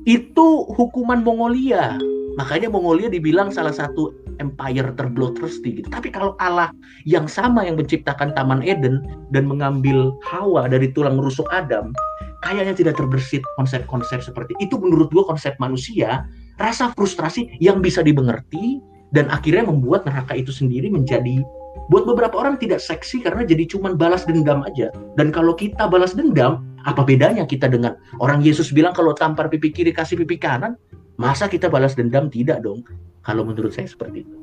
[0.03, 1.95] itu hukuman Mongolia.
[2.39, 5.89] Makanya Mongolia dibilang salah satu empire terbloodthirsty gitu.
[5.91, 6.75] Tapi kalau Allah
[7.07, 11.95] yang sama yang menciptakan Taman Eden dan mengambil Hawa dari tulang rusuk Adam,
[12.43, 16.27] kayaknya tidak terbersit konsep-konsep seperti itu menurut gua konsep manusia,
[16.59, 21.41] rasa frustrasi yang bisa dimengerti dan akhirnya membuat neraka itu sendiri menjadi
[21.89, 24.93] buat beberapa orang tidak seksi karena jadi cuman balas dendam aja.
[25.17, 29.73] Dan kalau kita balas dendam, apa bedanya kita dengan orang Yesus bilang kalau tampar pipi
[29.73, 30.77] kiri kasih pipi kanan?
[31.17, 32.29] Masa kita balas dendam?
[32.29, 32.85] Tidak dong.
[33.25, 34.37] Kalau menurut saya seperti itu.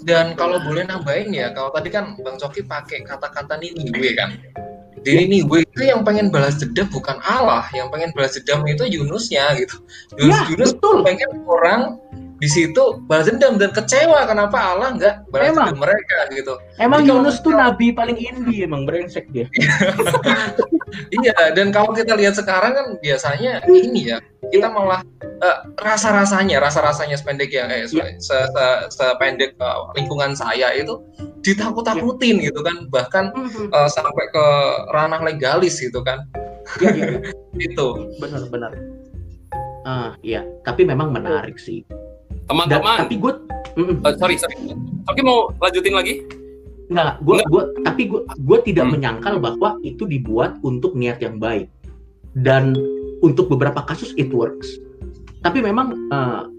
[0.00, 4.32] Dan kalau boleh nambahin ya, kalau tadi kan Bang Coki pakai kata-kata ini gue kan.
[5.00, 8.84] Jadi ini gue itu yang pengen balas dendam bukan Allah, yang pengen balas dendam itu
[8.84, 9.80] Yunusnya gitu.
[10.20, 10.96] Yunus, ya, Yunus betul.
[11.04, 11.80] pengen orang
[12.40, 15.68] di situ balas dendam dan kecewa kenapa Allah nggak balas emang.
[15.68, 16.54] dendam mereka gitu.
[16.80, 19.44] Emang Jadi Yunus tuh nabi paling indie emang brengsek dia.
[21.20, 24.18] iya dan kalau kita lihat sekarang kan biasanya ini ya
[24.48, 24.74] kita iya.
[24.74, 25.00] malah
[25.44, 28.16] uh, rasa rasanya rasa rasanya sependek yang eh yeah.
[28.18, 30.98] se, se, sependek uh, lingkungan saya itu
[31.44, 32.50] ditakut-takutin yeah.
[32.50, 33.70] gitu kan bahkan mm-hmm.
[33.70, 34.46] uh, sampai ke
[34.90, 36.26] ranah legalis gitu kan
[36.82, 37.20] yeah, yeah.
[37.60, 37.86] itu
[38.18, 38.72] benar-benar
[39.84, 41.86] ah iya tapi memang menarik sih
[42.50, 42.98] teman-teman.
[43.06, 43.32] Tapi gue
[43.78, 44.74] uh, sorry sorry.
[45.06, 46.14] Oke mau lanjutin lagi?
[46.90, 48.92] Enggak, gue gue tapi gue gue tidak hmm.
[48.98, 51.70] menyangkal bahwa itu dibuat untuk niat yang baik.
[52.34, 52.74] Dan
[53.22, 54.66] untuk beberapa kasus it works.
[55.46, 56.50] Tapi memang uh,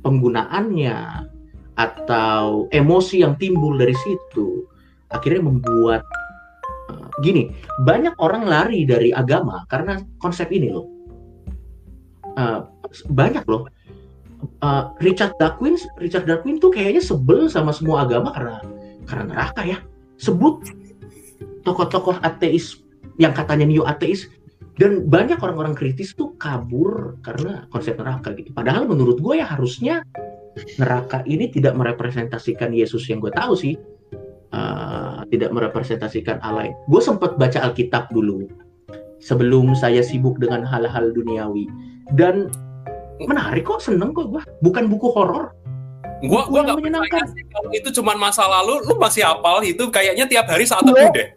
[0.00, 1.28] penggunaannya
[1.74, 4.62] atau emosi yang timbul dari situ
[5.10, 6.06] akhirnya membuat
[6.86, 7.50] uh, gini
[7.82, 10.88] banyak orang lari dari agama karena konsep ini loh.
[12.34, 12.66] Uh,
[13.10, 13.70] banyak loh
[14.62, 18.60] uh, Richard Dawkins Richard Dawkins tuh kayaknya sebel sama semua agama karena
[19.04, 19.78] karena neraka ya.
[20.16, 20.64] Sebut
[21.66, 22.80] tokoh-tokoh ateis
[23.18, 24.28] yang katanya neo ateis
[24.74, 28.50] dan banyak orang-orang kritis tuh kabur karena konsep neraka gitu.
[28.50, 30.02] Padahal menurut gue ya harusnya
[30.78, 33.74] neraka ini tidak merepresentasikan Yesus yang gue tahu sih.
[34.54, 36.70] Uh, tidak merepresentasikan Allah.
[36.86, 38.46] Gue sempat baca Alkitab dulu
[39.18, 41.66] sebelum saya sibuk dengan hal-hal duniawi.
[42.14, 42.54] Dan
[43.22, 45.54] menarik kok seneng kok gue bukan buku horor
[46.24, 50.24] Gua gua nggak percaya sih kalau itu cuma masa lalu, lu masih hafal itu kayaknya
[50.24, 51.28] tiap hari saat teduh deh.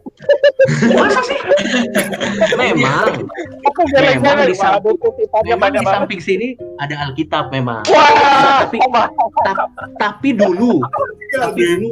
[0.95, 1.39] Masa sih?
[2.61, 3.27] memang.
[3.67, 4.95] Aku memang di samping,
[5.43, 6.47] memang di samping sini
[6.79, 7.83] ada Alkitab memang.
[7.91, 9.67] Wah, tapi, tapi,
[9.99, 10.79] tapi dulu,
[11.35, 11.89] tapi dulu,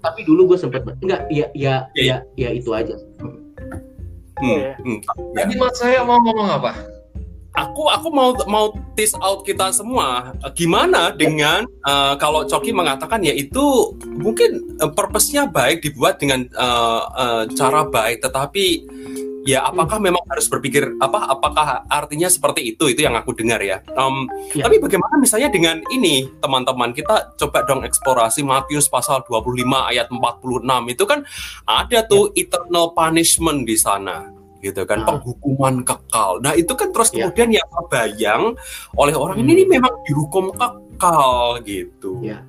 [0.00, 2.96] tapi dulu gue sempet enggak ya ya ya ya itu aja.
[3.20, 4.72] Hmm.
[4.80, 4.98] hmm.
[5.36, 6.72] Jadi mas saya mau ngomong apa?
[7.52, 10.32] Aku aku mau mau tease out kita semua.
[10.56, 17.02] Gimana dengan uh, kalau Coki mengatakan ya itu mungkin uh, purpose-nya baik dibuat dengan uh,
[17.12, 18.24] uh, cara baik.
[18.24, 18.64] Tetapi
[19.44, 20.06] ya apakah hmm.
[20.08, 22.88] memang harus berpikir apa apakah artinya seperti itu?
[22.88, 24.26] Itu yang aku dengar ya, um,
[24.56, 24.64] ya.
[24.66, 26.96] tapi bagaimana misalnya dengan ini teman-teman?
[26.96, 31.20] Kita coba dong eksplorasi Matius pasal 25 ayat 46 itu kan
[31.66, 32.46] ada tuh ya.
[32.46, 35.06] eternal punishment di sana gitu kan nah.
[35.10, 36.38] penghukuman kekal.
[36.38, 37.26] Nah itu kan terus yeah.
[37.26, 38.42] kemudian yang terbayang
[38.94, 39.50] oleh orang hmm.
[39.50, 42.46] ini, ini memang dihukum kekal gitu, yeah.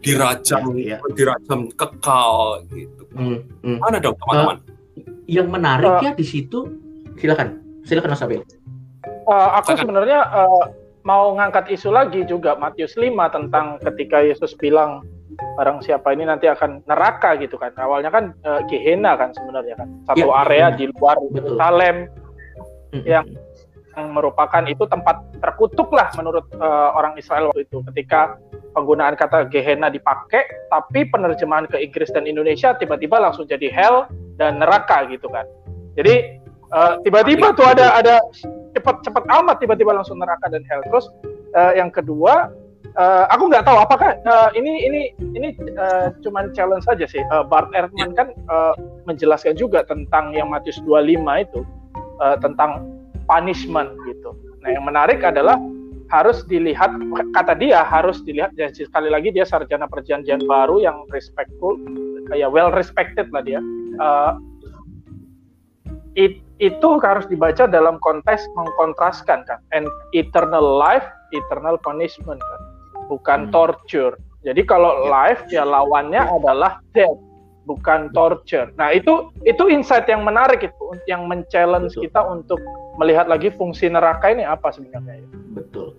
[0.00, 1.12] dirajam, yeah, yeah.
[1.12, 3.04] dirajam kekal gitu.
[3.12, 3.44] Hmm.
[3.60, 3.78] Hmm.
[3.78, 4.56] Mana dong teman-teman?
[4.56, 4.78] Uh,
[5.30, 6.80] yang menarik uh, ya di situ,
[7.20, 8.42] silakan, silakan Mas Abel.
[9.28, 10.64] Uh, aku sebenarnya uh,
[11.04, 15.04] mau ngangkat isu lagi juga Matius 5 tentang ketika Yesus bilang
[15.38, 17.74] barang siapa ini nanti akan neraka gitu kan.
[17.76, 19.88] Awalnya kan uh, Gehenna kan sebenarnya kan.
[20.08, 20.68] Satu ya, area ya.
[20.76, 21.98] di luar yang
[23.06, 23.26] yang
[23.98, 28.38] merupakan itu tempat terkutuk lah menurut uh, orang Israel waktu itu ketika
[28.72, 34.06] penggunaan kata Gehenna dipakai tapi penerjemahan ke Inggris dan Indonesia tiba-tiba langsung jadi hell
[34.38, 35.44] dan neraka gitu kan
[35.98, 36.38] jadi
[36.70, 38.22] uh, tiba-tiba tuh ada ada
[38.78, 41.10] cepat-cepat amat tiba-tiba langsung neraka dan hell terus
[41.58, 42.48] uh, yang kedua
[42.96, 45.00] uh, aku nggak tahu apakah uh, ini ini
[45.36, 47.22] ini uh, cuman challenge saja sih.
[47.30, 48.74] Uh, Bart Ehrman kan uh,
[49.06, 51.60] menjelaskan juga tentang yang Matius 25 itu
[52.22, 52.86] uh, tentang
[53.30, 54.34] punishment gitu.
[54.64, 55.56] Nah, yang menarik adalah
[56.10, 56.90] harus dilihat
[57.38, 61.78] kata dia harus dilihat ya sekali lagi dia sarjana perjanjian baru yang respectful
[62.34, 63.62] ya well respected lah dia.
[64.00, 64.34] Uh,
[66.18, 72.60] it, itu harus dibaca dalam konteks mengkontraskan kan and eternal life eternal punishment kan
[73.10, 73.52] bukan hmm.
[73.52, 74.14] torture.
[74.46, 75.08] Jadi kalau ya.
[75.10, 77.18] life ya lawannya adalah death,
[77.66, 78.70] bukan torture.
[78.78, 82.62] Nah itu itu insight yang menarik itu, yang men-challenge kita untuk
[82.96, 85.20] melihat lagi fungsi neraka ini apa sebenarnya.
[85.52, 85.98] Betul.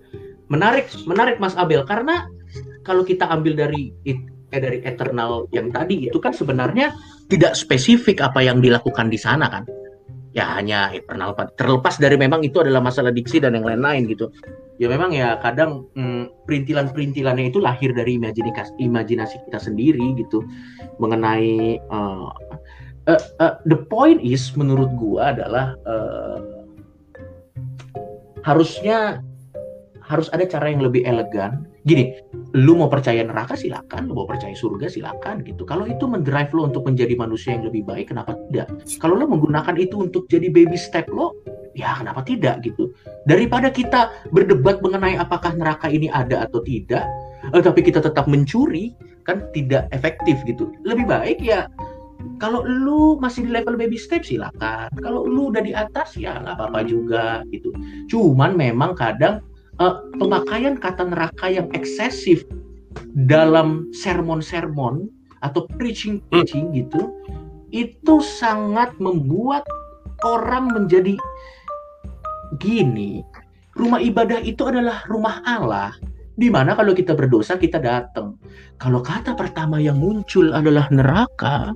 [0.50, 2.28] Menarik, menarik Mas Abel karena
[2.82, 4.18] kalau kita ambil dari eh,
[4.52, 6.92] dari eternal yang tadi itu kan sebenarnya
[7.32, 9.64] tidak spesifik apa yang dilakukan di sana kan
[10.32, 14.32] ya hanya eternal terlepas dari memang itu adalah masalah diksi dan yang lain-lain gitu
[14.80, 20.42] ya memang ya kadang hmm, perintilan-perintilannya itu lahir dari imajinasi imajinasi kita sendiri gitu
[21.04, 22.32] mengenai uh,
[23.12, 26.40] uh, uh, the point is menurut gua adalah uh,
[28.42, 29.22] harusnya
[30.02, 31.64] harus ada cara yang lebih elegan.
[31.88, 32.14] Gini,
[32.52, 35.64] lu mau percaya neraka silakan, lu mau percaya surga silakan gitu.
[35.64, 38.68] Kalau itu mendrive lo untuk menjadi manusia yang lebih baik, kenapa tidak?
[39.00, 41.36] Kalau lo menggunakan itu untuk jadi baby step lo,
[41.78, 42.92] ya kenapa tidak gitu.
[43.24, 47.08] Daripada kita berdebat mengenai apakah neraka ini ada atau tidak,
[47.56, 48.92] eh, tapi kita tetap mencuri,
[49.24, 50.76] kan tidak efektif gitu.
[50.84, 51.72] Lebih baik ya
[52.42, 54.90] kalau lu masih di level baby step silakan.
[54.98, 57.70] Kalau lu udah di atas ya nggak apa-apa juga gitu.
[58.10, 59.46] Cuman memang kadang
[59.82, 62.46] uh, pemakaian kata neraka yang eksesif
[63.26, 65.10] dalam sermon-sermon
[65.42, 66.78] atau preaching-preaching hmm.
[66.86, 67.02] gitu
[67.74, 69.66] itu sangat membuat
[70.22, 71.18] orang menjadi
[72.62, 73.26] gini
[73.72, 75.96] Rumah ibadah itu adalah rumah Allah.
[76.36, 78.36] Di mana kalau kita berdosa kita datang.
[78.76, 81.72] Kalau kata pertama yang muncul adalah neraka,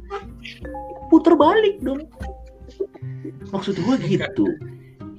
[1.08, 2.03] putar balik dong.
[3.53, 4.45] Maksud gue gitu.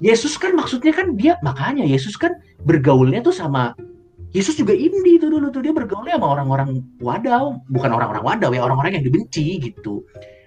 [0.05, 3.73] Yesus kan maksudnya kan dia makanya Yesus kan bergaulnya tuh sama
[4.37, 8.69] Yesus juga indi itu dulu tuh dia bergaulnya sama orang-orang wadaw, bukan orang-orang wadaw ya
[8.69, 10.05] orang-orang yang dibenci gitu.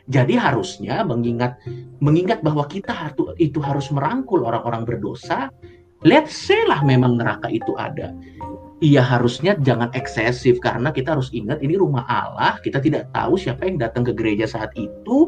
[0.10, 1.58] Jadi harusnya mengingat
[1.98, 2.94] mengingat bahwa kita
[3.42, 5.50] itu harus merangkul orang-orang berdosa.
[6.06, 8.14] Let's say lah memang neraka itu ada.
[8.80, 12.62] Iya harusnya jangan eksesif karena kita harus ingat ini rumah Allah.
[12.62, 15.28] Kita tidak tahu siapa yang datang ke gereja saat itu.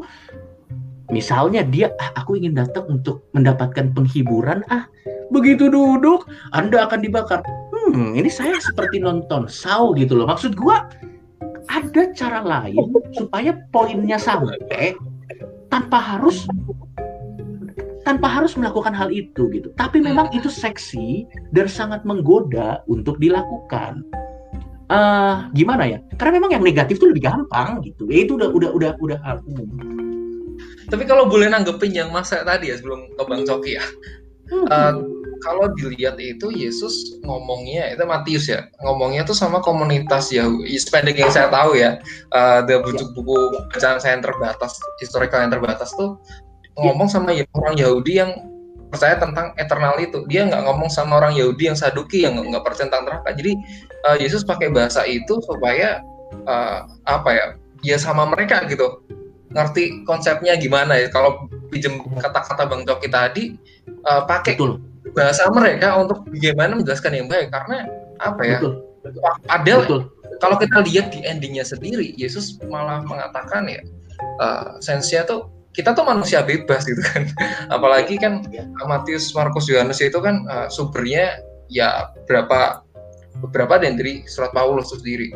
[1.12, 4.64] Misalnya dia, ah, aku ingin datang untuk mendapatkan penghiburan.
[4.72, 4.88] Ah,
[5.28, 6.24] begitu duduk,
[6.56, 7.44] Anda akan dibakar
[7.92, 10.86] hmm ini saya seperti nonton saw gitu loh maksud gua
[11.68, 12.78] ada cara lain
[13.14, 14.94] supaya poinnya sampai
[15.72, 16.46] tanpa harus
[18.02, 19.70] tanpa harus melakukan hal itu gitu.
[19.78, 21.22] Tapi memang itu seksi
[21.54, 24.02] dan sangat menggoda untuk dilakukan.
[24.90, 25.98] Uh, gimana ya?
[26.18, 28.10] Karena memang yang negatif itu lebih gampang gitu.
[28.10, 30.11] Ya, itu udah udah udah udah hal umum.
[30.92, 33.84] Tapi kalau boleh nanggepin yang masa tadi ya sebelum ke Bang Coki ya.
[34.52, 35.00] Uh,
[35.40, 41.32] kalau dilihat itu Yesus ngomongnya itu Matius ya ngomongnya tuh sama komunitas Yahudi sependek yang
[41.32, 41.96] saya tahu ya.
[42.36, 43.32] Uh, the buku buku
[43.72, 46.20] bacaan saya yang terbatas historical yang terbatas tuh
[46.76, 48.30] ngomong sama orang Yahudi yang
[48.92, 50.28] percaya tentang eternal itu.
[50.28, 53.32] Dia nggak ngomong sama orang Yahudi yang saduki yang nggak percaya tentang neraka.
[53.32, 53.56] Jadi
[54.04, 56.04] uh, Yesus pakai bahasa itu supaya
[56.44, 57.46] uh, apa ya
[57.82, 59.00] ya sama mereka gitu
[59.52, 61.08] ngerti konsepnya gimana ya.
[61.12, 63.44] Kalau pinjem kata-kata Bang Coki tadi
[64.04, 64.82] uh, pakai Betul.
[65.12, 67.52] bahasa mereka untuk bagaimana menjelaskan yang baik.
[67.52, 67.86] Karena
[68.20, 68.58] apa ya?
[68.58, 68.74] Betul.
[69.02, 70.00] Betul.
[70.38, 73.82] kalau kita lihat di endingnya sendiri Yesus malah mengatakan ya
[74.42, 77.26] uh, sensia tuh kita tuh manusia bebas gitu kan.
[77.74, 78.44] Apalagi kan
[78.84, 81.40] Matius Markus Yohanes itu kan uh, sumbernya
[81.72, 82.84] ya berapa
[83.40, 85.28] beberapa dari surat Paulus itu sendiri.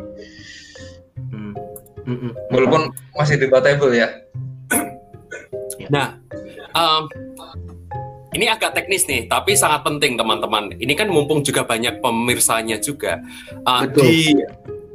[2.07, 2.31] Hmm.
[2.55, 4.09] walaupun masih debatable ya
[5.95, 6.23] nah
[6.71, 7.11] um,
[8.37, 10.77] ini agak teknis nih, tapi sangat penting teman-teman.
[10.77, 13.25] Ini kan mumpung juga banyak pemirsanya juga.
[13.65, 14.37] Uh, Di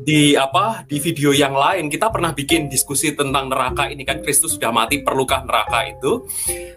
[0.01, 4.57] di apa di video yang lain kita pernah bikin diskusi tentang neraka ini kan Kristus
[4.57, 6.26] sudah mati perlukah neraka itu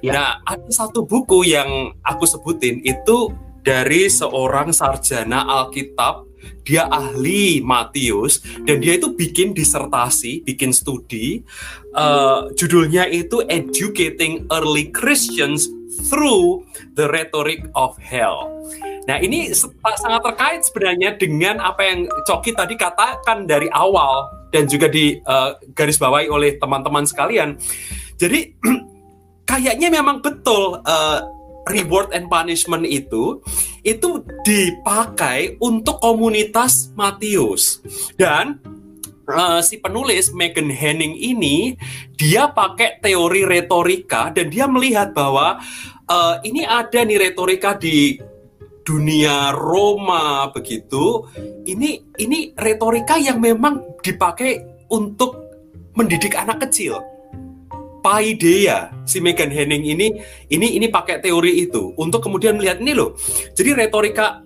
[0.05, 0.12] ya.
[0.12, 3.32] nah ada satu buku yang aku sebutin itu
[3.64, 6.34] dari seorang sarjana Alkitab
[6.64, 11.45] dia ahli Matius dan dia itu bikin disertasi, bikin studi,
[11.95, 15.68] uh, judulnya itu Educating Early Christians
[16.11, 16.66] through
[16.99, 18.51] the rhetoric of hell.
[19.05, 19.53] Nah, ini
[20.01, 25.55] sangat terkait sebenarnya dengan apa yang Coki tadi katakan dari awal dan juga di uh,
[25.76, 27.61] garis bawahi oleh teman-teman sekalian.
[28.16, 28.57] Jadi
[29.51, 31.18] kayaknya memang betul uh,
[31.70, 33.40] reward and punishment itu
[33.84, 37.80] itu dipakai untuk komunitas Matius
[38.20, 38.60] dan
[39.28, 41.76] uh, si penulis Megan Henning ini
[42.16, 45.60] dia pakai teori retorika dan dia melihat bahwa
[46.08, 48.16] uh, ini ada nih retorika di
[48.84, 51.24] dunia Roma begitu.
[51.64, 54.60] Ini ini retorika yang memang dipakai
[54.92, 55.40] untuk
[55.96, 57.13] mendidik anak kecil.
[58.05, 60.12] Paideia si Megan Henning ini
[60.52, 63.16] ini ini pakai teori itu untuk kemudian melihat ini loh.
[63.57, 64.44] Jadi retorika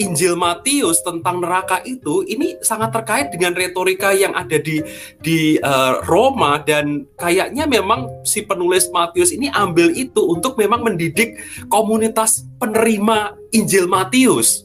[0.00, 4.80] Injil Matius tentang neraka itu ini sangat terkait dengan retorika yang ada di
[5.20, 11.36] di uh, Roma dan kayaknya memang si penulis Matius ini ambil itu untuk memang mendidik
[11.68, 14.64] komunitas penerima Injil Matius.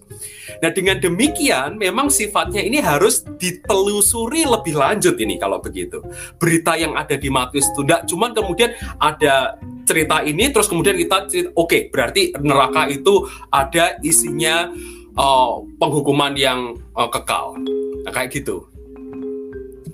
[0.62, 6.02] Nah, dengan demikian memang sifatnya ini harus ditelusuri lebih lanjut ini kalau begitu.
[6.38, 8.72] Berita yang ada di Matius itu tidak cuman kemudian
[9.02, 14.70] ada cerita ini terus kemudian kita oke, okay, berarti neraka itu ada isinya
[15.18, 17.58] uh, penghukuman yang uh, kekal.
[18.06, 18.66] Nah, kayak gitu.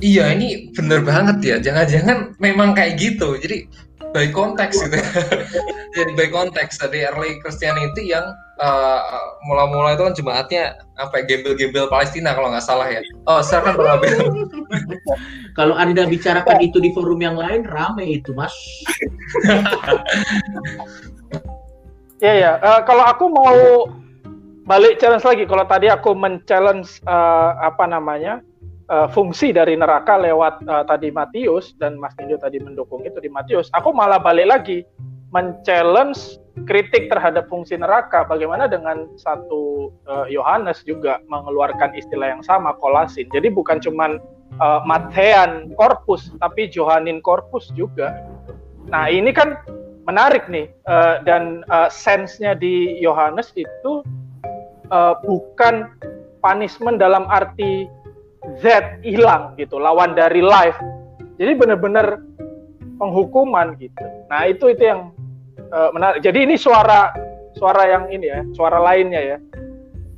[0.01, 1.55] Iya, ini bener banget ya.
[1.61, 3.37] Jangan-jangan memang kayak gitu.
[3.37, 3.69] Jadi
[4.11, 4.97] by konteks gitu.
[5.95, 8.25] Jadi by konteks dari early Christianity yang
[8.61, 8.99] uh,
[9.49, 10.63] mula-mula itu kan jemaatnya
[10.95, 13.01] apa ya, gembel-gembel Palestina kalau nggak salah ya.
[13.25, 14.17] Oh, silakan Bang Abel.
[15.57, 18.53] kalau Anda bicarakan itu di forum yang lain rame itu, Mas.
[22.21, 23.89] Iya ya, uh, kalau aku mau
[24.69, 28.45] balik challenge lagi kalau tadi aku men-challenge uh, apa namanya
[28.93, 33.27] uh, fungsi dari neraka lewat uh, tadi Matius dan Mas Nindo tadi mendukung itu di
[33.27, 34.85] Matius aku malah balik lagi
[35.33, 39.93] men-challenge kritik terhadap fungsi neraka bagaimana dengan satu
[40.27, 44.19] Yohanes uh, juga mengeluarkan istilah yang sama kolasin jadi bukan cuman
[44.59, 48.27] uh, Matean korpus tapi Johanin korpus juga
[48.91, 49.55] nah ini kan
[50.09, 54.03] menarik nih uh, dan uh, sense-nya di Yohanes itu
[54.91, 55.87] uh, bukan
[56.41, 57.87] punishment dalam arti
[58.59, 58.65] Z
[59.05, 60.77] hilang gitu, lawan dari life.
[61.37, 62.21] Jadi benar-benar
[62.97, 64.05] penghukuman gitu.
[64.29, 65.13] Nah itu itu yang
[65.71, 66.19] uh, menarik.
[66.21, 67.11] Jadi ini suara
[67.55, 69.37] suara yang ini ya, suara lainnya ya.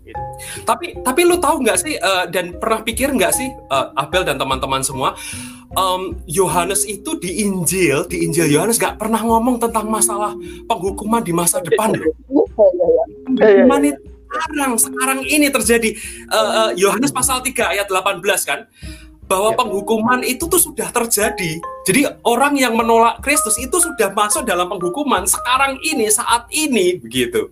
[0.04, 0.20] Gitu.
[0.68, 4.36] Tapi tapi lu tahu nggak sih uh, dan pernah pikir nggak sih uh, Abel dan
[4.36, 5.16] teman-teman semua
[5.78, 10.38] um, Yohanes itu di Injil, di Injil Yohanes gak pernah ngomong tentang masalah
[10.70, 11.94] penghukuman di masa depan.
[11.98, 14.02] Penghukuman itu
[14.34, 15.90] sekarang, sekarang ini terjadi.
[16.30, 18.66] Uh, Yohanes pasal 3 ayat 18 kan,
[19.26, 19.58] bahwa ya.
[19.60, 21.62] penghukuman itu tuh sudah terjadi.
[21.88, 27.52] Jadi orang yang menolak Kristus itu sudah masuk dalam penghukuman sekarang ini, saat ini, begitu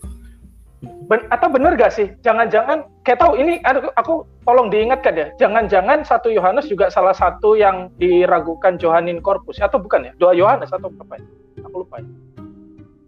[1.11, 2.07] ben, atau benar gak sih?
[2.23, 4.13] Jangan-jangan kayak tahu ini aku, aku
[4.47, 5.27] tolong diingatkan ya.
[5.35, 10.11] Jangan-jangan satu Yohanes juga salah satu yang diragukan Johanin Corpus atau bukan ya?
[10.15, 11.25] Doa Yohanes atau apa ya?
[11.67, 12.07] Aku lupa ya.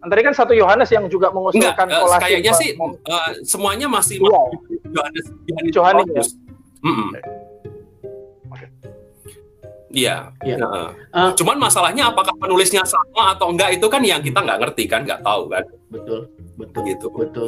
[0.03, 4.41] Tadi kan satu Yohanes yang juga mengusulkan Enggak, uh, kayaknya sih uh, semuanya masih iya.
[4.91, 6.25] Yohanes Yohanes Johanin ya.
[6.83, 7.09] Mm -mm.
[9.93, 10.33] Iya.
[10.41, 10.57] Ya.
[10.57, 14.89] Uh, uh, Cuman masalahnya apakah penulisnya sama atau enggak itu kan yang kita nggak ngerti
[14.89, 15.63] kan, nggak tahu kan.
[15.93, 16.19] Betul,
[16.57, 17.07] betul gitu.
[17.13, 17.47] Betul.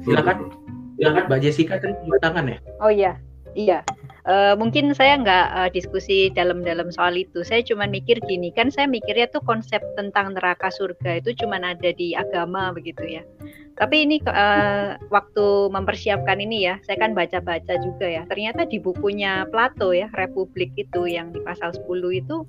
[0.00, 0.48] Silakan,
[0.96, 1.92] silakan Mbak Jessica tadi
[2.24, 2.58] tangan ya.
[2.80, 3.12] Oh iya,
[3.52, 3.78] iya.
[4.24, 7.44] Uh, mungkin saya nggak uh, diskusi dalam-dalam soal itu.
[7.44, 11.92] Saya cuma mikir gini, kan saya mikirnya tuh konsep tentang neraka surga itu cuma ada
[11.92, 13.22] di agama begitu ya.
[13.76, 18.22] Tapi ini uh, waktu mempersiapkan ini ya, saya kan baca-baca juga ya.
[18.30, 21.84] Ternyata di bukunya Plato ya, Republik itu yang di pasal 10
[22.16, 22.48] itu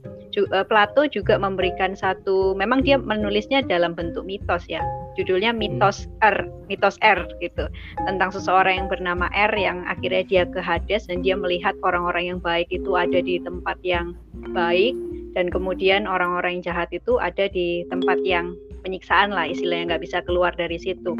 [0.55, 4.85] uh, Plato juga memberikan satu memang dia menulisnya dalam bentuk mitos ya.
[5.15, 7.71] Judulnya mitos R, mitos R gitu.
[8.03, 12.39] Tentang seseorang yang bernama R yang akhirnya dia ke Hades dan dia melihat orang-orang yang
[12.43, 14.15] baik itu ada di tempat yang
[14.51, 14.95] baik
[15.35, 18.55] dan kemudian orang-orang yang jahat itu ada di tempat yang
[18.87, 21.11] penyiksaan lah istilahnya nggak bisa keluar dari situ.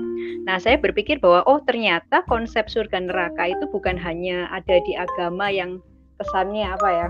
[0.47, 5.51] Nah saya berpikir bahwa oh ternyata konsep surga neraka itu bukan hanya ada di agama
[5.51, 5.83] yang
[6.21, 7.07] kesannya apa ya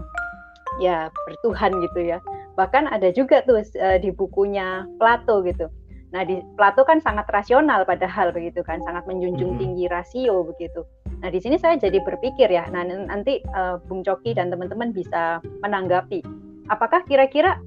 [0.82, 0.98] ya
[1.30, 2.18] bertuhan gitu ya.
[2.56, 5.68] Bahkan ada juga tuh uh, di bukunya Plato gitu.
[6.16, 10.88] Nah di Plato kan sangat rasional padahal begitu kan, sangat menjunjung tinggi rasio begitu.
[11.20, 15.44] Nah di sini saya jadi berpikir ya, nah nanti uh, Bung Coki dan teman-teman bisa
[15.60, 16.24] menanggapi.
[16.72, 17.60] Apakah kira-kira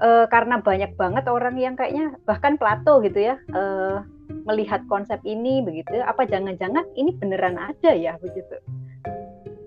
[0.00, 4.02] uh, karena banyak banget orang yang kayaknya bahkan Plato gitu ya uh,
[4.48, 8.56] melihat konsep ini begitu apa jangan-jangan ini beneran ada ya begitu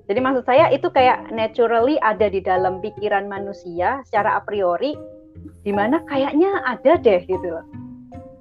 [0.07, 4.97] jadi maksud saya itu kayak naturally ada di dalam pikiran manusia secara a priori
[5.61, 7.65] di mana kayaknya ada deh gitu loh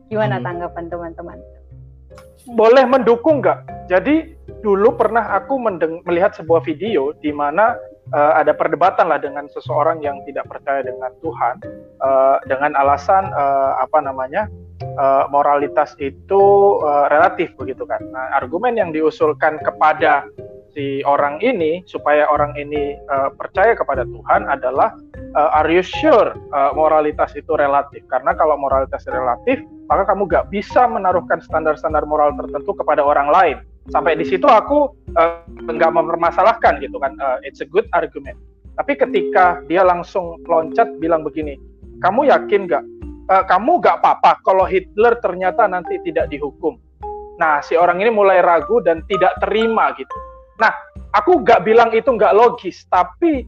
[0.09, 0.45] gimana hmm.
[0.45, 1.39] tanggapan teman-teman
[2.47, 5.59] boleh mendukung nggak jadi dulu pernah aku
[6.07, 7.75] melihat sebuah video di mana
[8.15, 11.55] uh, ada perdebatan lah dengan seseorang yang tidak percaya dengan Tuhan
[12.03, 14.47] uh, dengan alasan uh, apa namanya
[14.99, 16.43] uh, moralitas itu
[16.83, 18.03] uh, relatif begitu kan.
[18.13, 20.27] Nah, argumen yang diusulkan kepada
[20.77, 24.93] si orang ini supaya orang ini uh, percaya kepada Tuhan adalah
[25.33, 28.05] uh, are you sure uh, moralitas itu relatif?
[28.13, 33.57] Karena kalau moralitas relatif, maka kamu gak bisa menaruhkan standar-standar moral tertentu kepada orang lain.
[33.89, 34.93] Sampai di situ aku
[35.65, 38.37] nggak uh, mempermasalahkan gitu kan uh, it's a good argument.
[38.77, 41.57] Tapi ketika dia langsung loncat bilang begini
[42.05, 42.85] kamu yakin nggak?
[43.31, 46.77] Uh, kamu nggak apa-apa kalau Hitler ternyata nanti tidak dihukum.
[47.39, 50.73] Nah si orang ini mulai ragu dan tidak terima gitu nah
[51.13, 53.45] aku nggak bilang itu nggak logis tapi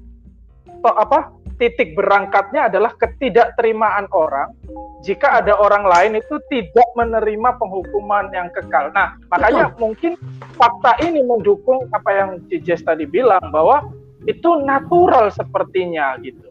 [0.67, 4.55] to, apa titik berangkatnya adalah ketidakterimaan orang
[5.03, 8.91] jika ada orang lain itu tidak menerima penghukuman yang kekal.
[8.95, 9.79] Nah, makanya Betul.
[9.79, 10.13] mungkin
[10.59, 13.87] fakta ini mendukung apa yang Cijes tadi bilang bahwa
[14.27, 16.51] itu natural sepertinya gitu.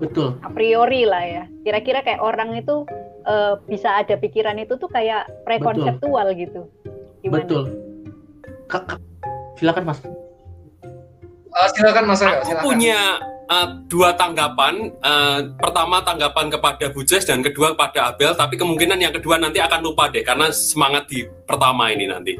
[0.00, 0.36] Betul.
[0.44, 1.44] A priori lah ya.
[1.64, 2.84] Kira-kira kayak orang itu
[3.24, 6.42] uh, bisa ada pikiran itu tuh kayak prekonseptual Betul.
[6.42, 6.62] gitu.
[7.24, 7.44] Gimana?
[7.46, 7.64] Betul.
[9.62, 9.98] Silakan Mas.
[10.02, 12.18] Uh, silakan Mas.
[12.18, 12.64] Aku silakan.
[12.66, 12.98] punya
[13.46, 14.90] uh, dua tanggapan.
[14.98, 18.34] Uh, pertama tanggapan kepada Bujes dan kedua kepada Abel.
[18.34, 22.34] Tapi kemungkinan yang kedua nanti akan lupa deh karena semangat di pertama ini nanti.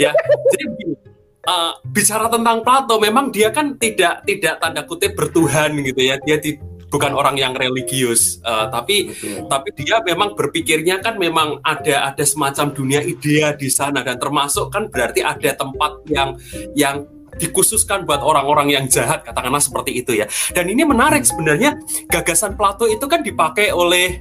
[0.00, 0.16] Ya,
[0.56, 1.12] jadi.
[1.42, 6.14] Uh, bicara tentang Plato, memang dia kan tidak tidak tanda kutip bertuhan gitu ya.
[6.22, 6.54] Dia di,
[6.92, 9.48] bukan orang yang religius, uh, tapi Betul.
[9.48, 14.68] tapi dia memang berpikirnya kan memang ada ada semacam dunia idea di sana dan termasuk
[14.68, 16.36] kan berarti ada tempat yang
[16.76, 20.28] yang dikhususkan buat orang-orang yang jahat katakanlah seperti itu ya.
[20.52, 21.80] Dan ini menarik sebenarnya
[22.12, 24.20] gagasan Plato itu kan dipakai oleh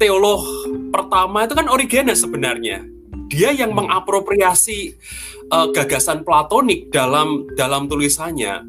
[0.00, 0.40] teolog
[0.88, 2.80] pertama itu kan Origenes sebenarnya.
[3.30, 4.96] Dia yang mengapropriasi
[5.52, 8.64] uh, gagasan platonik dalam dalam tulisannya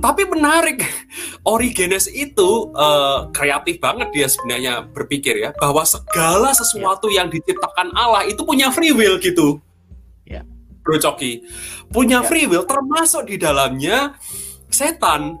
[0.00, 0.82] tapi menarik
[1.44, 7.22] Origenes itu uh, kreatif banget dia sebenarnya berpikir ya bahwa segala sesuatu ya.
[7.22, 9.60] yang diciptakan Allah itu punya free will gitu
[10.24, 10.42] ya
[10.80, 11.44] Bro Coki
[11.92, 12.26] punya ya.
[12.26, 14.16] free will termasuk di dalamnya
[14.72, 15.36] setan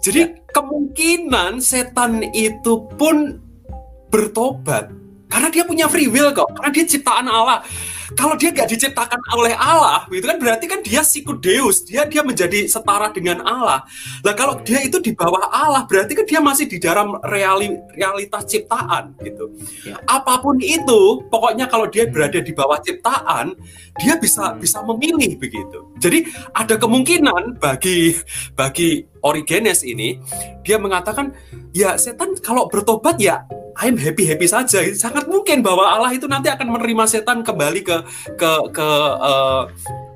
[0.00, 0.52] jadi ya.
[0.52, 3.38] kemungkinan setan itu pun
[4.08, 4.88] bertobat
[5.28, 7.60] karena dia punya free will kok karena dia ciptaan Allah
[8.14, 12.66] kalau dia nggak diciptakan oleh Allah, itu kan berarti kan dia sikudeus, dia dia menjadi
[12.70, 13.82] setara dengan Allah.
[14.22, 18.46] Nah kalau dia itu di bawah Allah, berarti kan dia masih di dalam reali, realitas
[18.48, 19.52] ciptaan gitu.
[19.84, 19.98] Ya.
[20.06, 23.54] Apa pun itu, pokoknya kalau dia berada di bawah ciptaan,
[23.98, 25.90] dia bisa bisa memilih begitu.
[25.98, 28.14] Jadi ada kemungkinan bagi
[28.54, 30.20] bagi Origenes ini,
[30.62, 31.32] dia mengatakan
[31.72, 33.42] ya setan kalau bertobat ya
[33.82, 34.82] I'm happy happy saja.
[34.94, 37.96] Sangat mungkin bahwa Allah itu nanti akan menerima setan kembali ke
[38.38, 39.66] ke ke uh,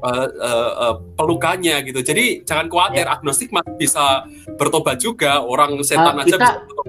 [0.05, 2.01] uh, uh, uh, pelukannya gitu.
[2.03, 3.19] Jadi jangan khawatir, ya.
[3.19, 4.23] agnostik masih bisa
[4.59, 5.43] bertobat juga.
[5.43, 6.87] Orang setan uh, aja kita, bisa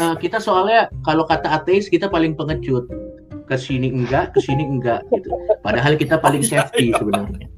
[0.00, 2.88] Uh, kita soalnya kalau kata ateis kita paling pengecut.
[3.46, 5.30] Ke sini enggak, ke sini enggak gitu.
[5.62, 6.98] Padahal kita paling safety iya.
[6.98, 7.55] sebenarnya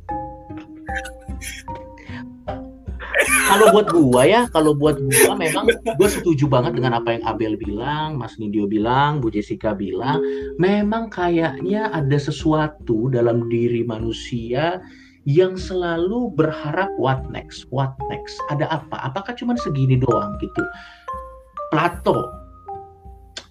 [3.27, 5.67] kalau buat gua ya, kalau buat gua memang
[5.99, 10.23] gua setuju banget dengan apa yang Abel bilang, Mas Nidio bilang, Bu Jessica bilang,
[10.61, 14.79] memang kayaknya ada sesuatu dalam diri manusia
[15.29, 18.97] yang selalu berharap what next, what next, ada apa?
[19.13, 20.65] Apakah cuma segini doang gitu?
[21.69, 22.33] Plato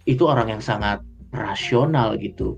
[0.09, 1.03] itu orang yang sangat
[1.35, 2.57] rasional gitu.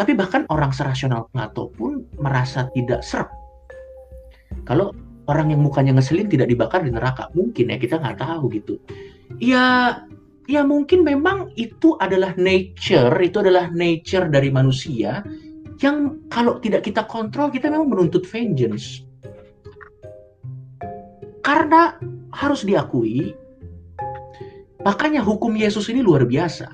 [0.00, 3.28] Tapi bahkan orang serasional Plato pun merasa tidak serp.
[4.64, 4.96] Kalau
[5.32, 7.32] orang yang mukanya ngeselin tidak dibakar di neraka.
[7.32, 8.76] Mungkin ya kita nggak tahu gitu.
[9.40, 9.96] Ya
[10.44, 15.24] ya mungkin memang itu adalah nature itu adalah nature dari manusia
[15.80, 19.00] yang kalau tidak kita kontrol kita memang menuntut vengeance.
[21.40, 21.96] Karena
[22.36, 23.32] harus diakui
[24.84, 26.68] makanya hukum Yesus ini luar biasa.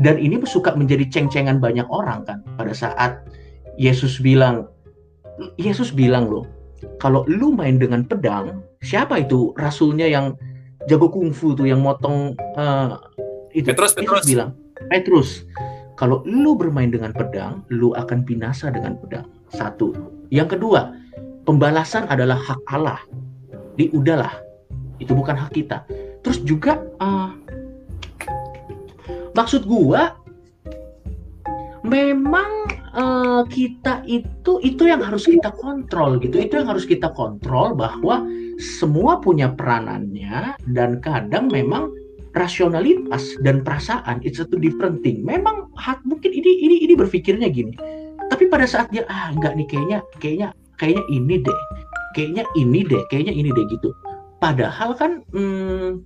[0.00, 2.38] Dan ini suka menjadi ceng-cengan banyak orang kan.
[2.56, 3.22] Pada saat
[3.76, 4.70] Yesus bilang
[5.60, 6.61] Yesus bilang loh
[6.98, 10.34] kalau lu main dengan pedang, siapa itu rasulnya yang
[10.90, 12.98] jago kungfu tuh yang motong uh,
[13.54, 13.70] itu?
[13.70, 14.26] Petrus, Petrus.
[14.26, 14.50] bilang
[14.90, 15.46] Petrus
[16.02, 19.28] kalau lu bermain dengan pedang lu akan binasa dengan pedang.
[19.52, 19.94] Satu.
[20.32, 20.96] Yang kedua
[21.46, 22.98] pembalasan adalah hak Allah.
[23.78, 24.32] Di udahlah
[24.98, 25.86] itu bukan hak kita.
[26.26, 27.30] Terus juga uh,
[29.36, 30.18] maksud gua
[31.86, 32.66] memang
[32.96, 36.40] uh, kita itu itu yang harus kita kontrol gitu.
[36.40, 38.24] Itu yang harus kita kontrol bahwa
[38.60, 41.90] semua punya peranannya dan kadang memang
[42.32, 45.20] rasionalitas dan perasaan it's a two different thing.
[45.24, 47.76] Memang hat, mungkin ini ini ini berpikirnya gini.
[48.32, 50.48] Tapi pada saat dia ah enggak nih kayaknya kayaknya
[50.80, 51.60] kayaknya ini deh
[52.16, 53.92] kayaknya ini deh kayaknya ini deh gitu.
[54.40, 56.00] Padahal kan hmm,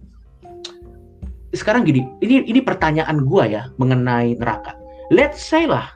[1.55, 4.75] sekarang gini ini ini pertanyaan gua ya mengenai neraka.
[5.15, 5.87] Let's say lah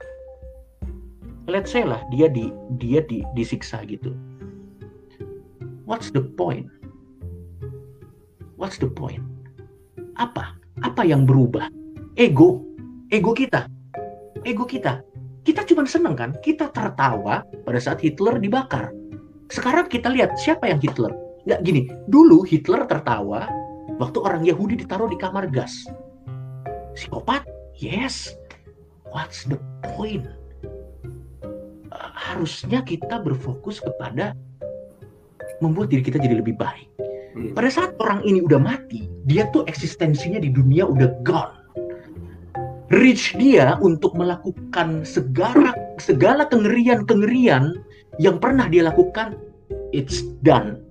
[1.48, 4.12] let's say lah dia di dia di disiksa gitu.
[5.88, 6.70] What's the point?
[8.60, 9.24] What's the point?
[10.20, 10.54] Apa?
[10.84, 11.66] Apa yang berubah?
[12.14, 12.62] Ego.
[13.08, 13.66] Ego kita.
[14.44, 15.00] Ego kita.
[15.42, 16.30] Kita cuma seneng kan?
[16.44, 18.92] Kita tertawa pada saat Hitler dibakar.
[19.50, 21.10] Sekarang kita lihat siapa yang Hitler.
[21.48, 21.88] Nggak gini.
[22.06, 23.50] Dulu Hitler tertawa
[23.98, 25.74] waktu orang Yahudi ditaruh di kamar gas.
[26.94, 27.48] Psikopat?
[27.74, 28.30] Yes.
[29.10, 29.58] What's the
[29.96, 30.28] point
[31.94, 34.34] harusnya kita berfokus kepada
[35.60, 36.88] membuat diri kita jadi lebih baik.
[37.34, 37.52] Hmm.
[37.54, 41.56] Pada saat orang ini udah mati, dia tuh eksistensinya di dunia udah gone.
[42.90, 45.70] Reach dia untuk melakukan segala
[46.02, 47.78] segala kengerian-kengerian
[48.18, 49.38] yang pernah dia lakukan,
[49.94, 50.82] it's done.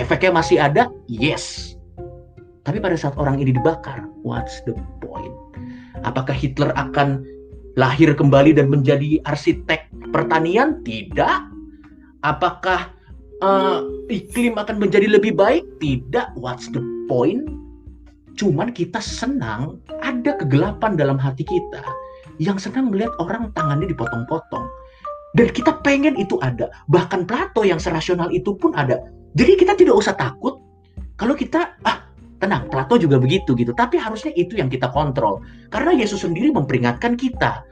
[0.00, 1.76] Efeknya masih ada, yes.
[2.64, 4.72] Tapi pada saat orang ini dibakar, what's the
[5.04, 5.34] point?
[6.08, 7.20] Apakah Hitler akan
[7.78, 10.82] lahir kembali dan menjadi arsitek pertanian?
[10.82, 11.36] Tidak.
[12.26, 12.90] Apakah
[13.44, 15.66] uh, iklim akan menjadi lebih baik?
[15.78, 16.34] Tidak.
[16.38, 17.46] What's the point?
[18.38, 21.84] Cuman kita senang ada kegelapan dalam hati kita
[22.40, 24.64] yang senang melihat orang tangannya dipotong-potong.
[25.36, 26.72] Dan kita pengen itu ada.
[26.90, 28.98] Bahkan Plato yang serasional itu pun ada.
[29.38, 30.58] Jadi kita tidak usah takut
[31.14, 32.09] kalau kita ah
[32.40, 33.76] tenang Plato juga begitu gitu.
[33.76, 35.44] Tapi harusnya itu yang kita kontrol.
[35.68, 37.62] Karena Yesus sendiri memperingatkan kita.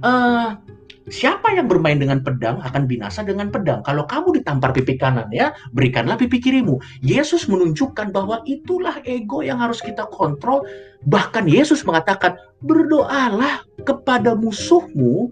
[0.00, 0.56] Uh,
[1.04, 3.84] Siapa yang bermain dengan pedang akan binasa dengan pedang.
[3.84, 6.80] Kalau kamu ditampar pipi kanan ya, berikanlah pipi kirimu.
[7.04, 10.64] Yesus menunjukkan bahwa itulah ego yang harus kita kontrol.
[11.04, 15.28] Bahkan Yesus mengatakan, berdoalah kepada musuhmu.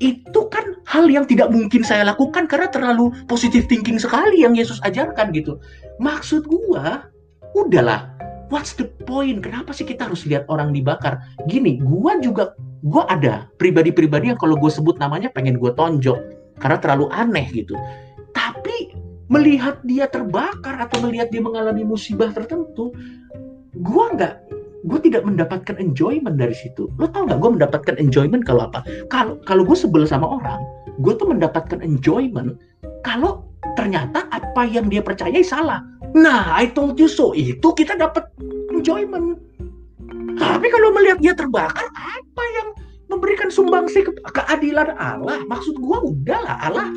[0.00, 4.76] Itu kan hal yang tidak mungkin saya lakukan karena terlalu positive thinking sekali yang Yesus
[4.84, 5.56] ajarkan gitu.
[6.00, 7.08] Maksud gua,
[7.56, 8.12] udahlah,
[8.52, 9.40] what's the point?
[9.40, 11.16] Kenapa sih kita harus lihat orang dibakar?
[11.48, 12.52] Gini, gua juga,
[12.84, 16.18] gua ada pribadi-pribadi yang kalau gue sebut namanya pengen gue tonjok
[16.60, 17.72] karena terlalu aneh gitu.
[18.36, 18.92] Tapi
[19.32, 22.92] melihat dia terbakar atau melihat dia mengalami musibah tertentu,
[23.80, 24.34] gua nggak
[24.84, 26.92] gue tidak mendapatkan enjoyment dari situ.
[27.00, 28.84] Lo tau nggak gue mendapatkan enjoyment kalau apa?
[29.08, 30.60] Kalau kalau gue sebel sama orang,
[31.00, 32.60] gue tuh mendapatkan enjoyment
[33.00, 33.48] kalau
[33.80, 35.80] ternyata apa yang dia percayai salah.
[36.14, 37.32] Nah, I told you so.
[37.32, 38.28] Itu kita dapat
[38.70, 39.40] enjoyment.
[40.38, 42.68] Tapi kalau melihat dia terbakar, apa yang
[43.10, 45.42] memberikan sumbangsi ke keadilan Allah?
[45.48, 46.88] Maksud gue udahlah Allah.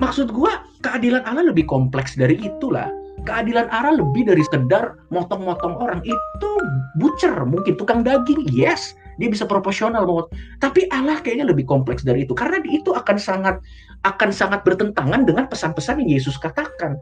[0.00, 2.88] Maksud gue keadilan Allah lebih kompleks dari itulah
[3.24, 6.00] keadilan Allah lebih dari sekedar motong-motong orang.
[6.02, 6.50] Itu
[6.96, 8.48] butcher mungkin tukang daging.
[8.50, 10.26] Yes dia bisa proporsional banget
[10.64, 12.32] tapi Allah kayaknya lebih kompleks dari itu.
[12.32, 13.60] Karena itu akan sangat
[14.08, 16.96] akan sangat bertentangan dengan pesan-pesan yang Yesus katakan.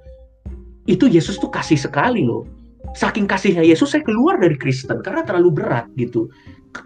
[0.90, 2.42] Itu Yesus tuh kasih sekali loh.
[2.98, 6.26] Saking kasihnya Yesus saya keluar dari Kristen karena terlalu berat gitu.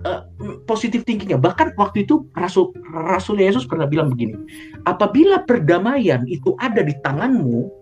[0.06, 0.24] Uh,
[0.68, 1.40] positif thinkingnya.
[1.40, 4.36] Bahkan waktu itu Rasul Rasul Yesus pernah bilang begini
[4.84, 7.81] apabila perdamaian itu ada di tanganmu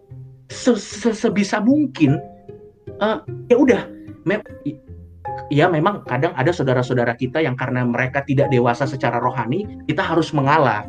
[0.51, 2.19] se -se sebisa mungkin
[2.99, 3.87] uh, ya udah
[4.27, 4.43] me
[5.49, 10.35] ya memang kadang ada saudara-saudara kita yang karena mereka tidak dewasa secara rohani kita harus
[10.35, 10.87] mengalah.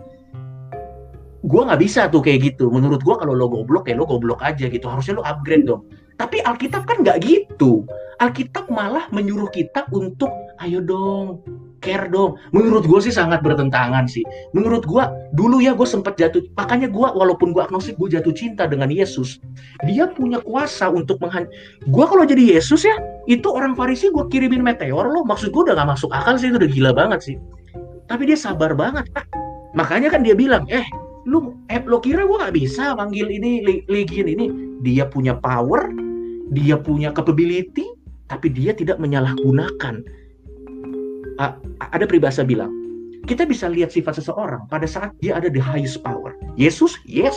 [1.41, 2.69] Gue nggak bisa tuh kayak gitu.
[2.69, 4.85] Menurut gue kalau lo goblok ya lo goblok aja gitu.
[4.85, 5.89] Harusnya lo upgrade dong
[6.21, 7.81] tapi Alkitab kan nggak gitu
[8.21, 10.29] Alkitab malah menyuruh kita untuk
[10.61, 11.41] ayo dong
[11.81, 12.37] care dong.
[12.53, 14.21] Menurut gue sih sangat bertentangan sih.
[14.53, 15.03] Menurut gue
[15.33, 16.45] dulu ya gue sempat jatuh.
[16.55, 19.41] Makanya gue walaupun gue agnostik gue jatuh cinta dengan Yesus.
[19.89, 21.49] Dia punya kuasa untuk menghan.
[21.89, 22.95] Gue kalau jadi Yesus ya
[23.25, 25.25] itu orang Farisi gue kirimin meteor loh.
[25.25, 27.35] Maksud gue udah gak masuk akal sih itu udah gila banget sih.
[28.05, 29.09] Tapi dia sabar banget.
[29.11, 29.25] Pak.
[29.73, 30.85] Makanya kan dia bilang eh
[31.25, 34.45] lu eh, lo kira gue gak bisa manggil ini legion ini
[34.81, 35.89] dia punya power
[36.51, 37.87] dia punya capability
[38.27, 40.03] tapi dia tidak menyalahgunakan
[41.81, 42.69] ada peribahasa bilang,
[43.25, 46.37] kita bisa lihat sifat seseorang pada saat dia ada di highest power.
[46.59, 47.35] Yesus, yes.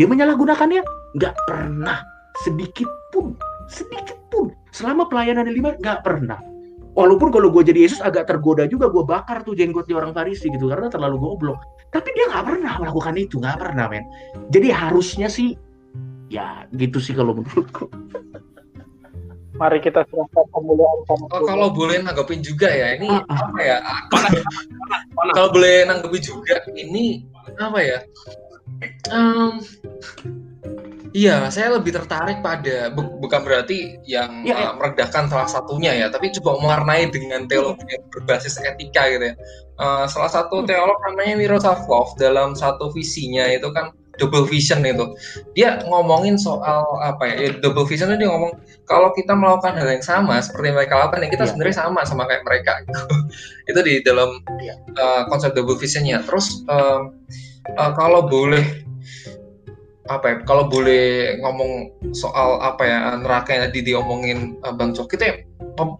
[0.00, 0.82] Dia menyalahgunakannya?
[1.18, 2.00] Nggak pernah.
[2.42, 3.36] Sedikit pun.
[3.68, 4.50] Sedikit pun.
[4.72, 6.40] Selama pelayanan lima, nggak pernah.
[6.94, 10.70] Walaupun kalau gue jadi Yesus agak tergoda juga, gue bakar tuh jenggotnya orang Farisi gitu.
[10.70, 11.58] Karena terlalu goblok.
[11.90, 13.42] Tapi dia nggak pernah melakukan itu.
[13.42, 14.06] Nggak pernah, men.
[14.54, 15.58] Jadi harusnya sih,
[16.28, 17.88] ya gitu sih kalau menurutku.
[19.54, 23.38] Mari kita serahkan pemulihan sama oh, Kalau boleh nanggepin juga ya, ini uh, uh.
[23.38, 23.78] apa ya?
[25.30, 27.22] kalau boleh nanggepin juga, ini
[27.62, 27.98] apa ya?
[29.14, 29.62] Um,
[31.14, 34.66] Iya, saya lebih tertarik pada bu bukan berarti yang ya, ya.
[34.66, 39.34] Uh, meredahkan salah satunya ya, tapi coba mewarnai dengan teologi yang berbasis etika gitu ya.
[39.78, 40.66] Uh, salah satu hmm.
[40.66, 45.14] teolog namanya Miroslav Volf dalam satu visinya itu kan double vision itu
[45.56, 48.52] dia ngomongin soal apa ya, ya double vision itu dia ngomong
[48.84, 51.50] kalau kita melakukan hal yang sama seperti mereka lakukan ya kita yeah.
[51.50, 53.00] sebenarnya sama sama kayak mereka gitu.
[53.70, 54.76] itu di dalam yeah.
[55.00, 57.08] uh, konsep double visionnya terus uh,
[57.76, 58.84] uh, kalau boleh
[60.04, 65.16] apa ya kalau boleh ngomong soal apa ya neraka yang tadi diomongin uh, bang Cok
[65.16, 65.34] itu ya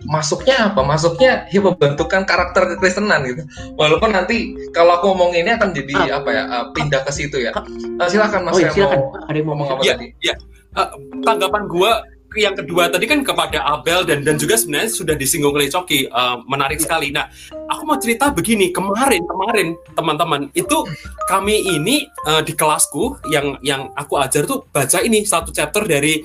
[0.06, 0.80] masuknya apa?
[0.82, 3.42] Masuknya ya membentukkan karakter kekristenan gitu.
[3.74, 6.22] Walaupun nanti kalau aku ngomong ini akan jadi ah.
[6.22, 6.42] apa ya?
[6.46, 7.50] Uh, pindah ke situ ya.
[7.54, 8.54] Uh, silakan Mas.
[8.54, 8.98] Oh, ya, silakan.
[8.98, 10.06] Mau, Ada yang mau ngomong apa ya, tadi?
[10.22, 10.34] Ya.
[10.74, 10.90] Uh,
[11.22, 12.02] tanggapan gua
[12.34, 16.42] yang kedua tadi kan kepada Abel dan dan juga sebenarnya sudah disinggung oleh Coki uh,
[16.50, 16.84] menarik iya.
[16.84, 17.08] sekali.
[17.14, 17.30] Nah,
[17.70, 20.82] aku mau cerita begini kemarin kemarin teman-teman itu
[21.30, 26.20] kami ini uh, di kelasku yang yang aku ajar tuh baca ini satu chapter dari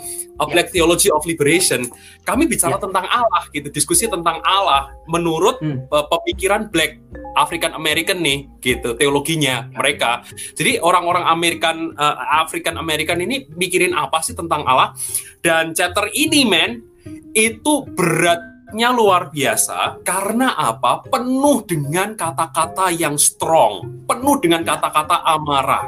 [0.48, 0.86] Black yeah.
[0.86, 1.84] Theology of Liberation.
[2.24, 2.84] Kami bicara yeah.
[2.84, 5.92] tentang Allah gitu, diskusi tentang Allah menurut hmm.
[5.92, 7.02] uh, pemikiran Black
[7.36, 10.24] African American nih gitu teologinya mereka.
[10.56, 14.96] Jadi orang-orang American uh, African American ini mikirin apa sih tentang Allah?
[15.44, 16.84] Dan chapter ini men
[17.32, 21.04] itu beratnya luar biasa karena apa?
[21.08, 25.88] Penuh dengan kata-kata yang strong, penuh dengan kata-kata amarah.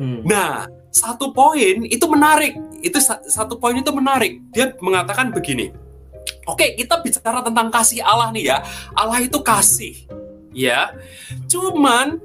[0.00, 0.24] Hmm.
[0.24, 2.56] Nah, satu poin itu menarik.
[2.82, 4.40] Itu satu poin itu menarik.
[4.50, 5.72] Dia mengatakan begini.
[6.46, 8.58] Oke, kita bicara tentang kasih Allah nih ya.
[8.94, 9.94] Allah itu kasih.
[10.54, 10.94] Ya.
[11.46, 12.18] Cuman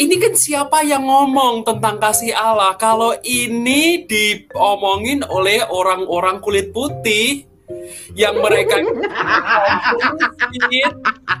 [0.00, 2.76] ini kan siapa yang ngomong tentang kasih Allah?
[2.80, 7.44] Kalau ini diomongin oleh orang-orang kulit putih,
[8.16, 8.80] yang mereka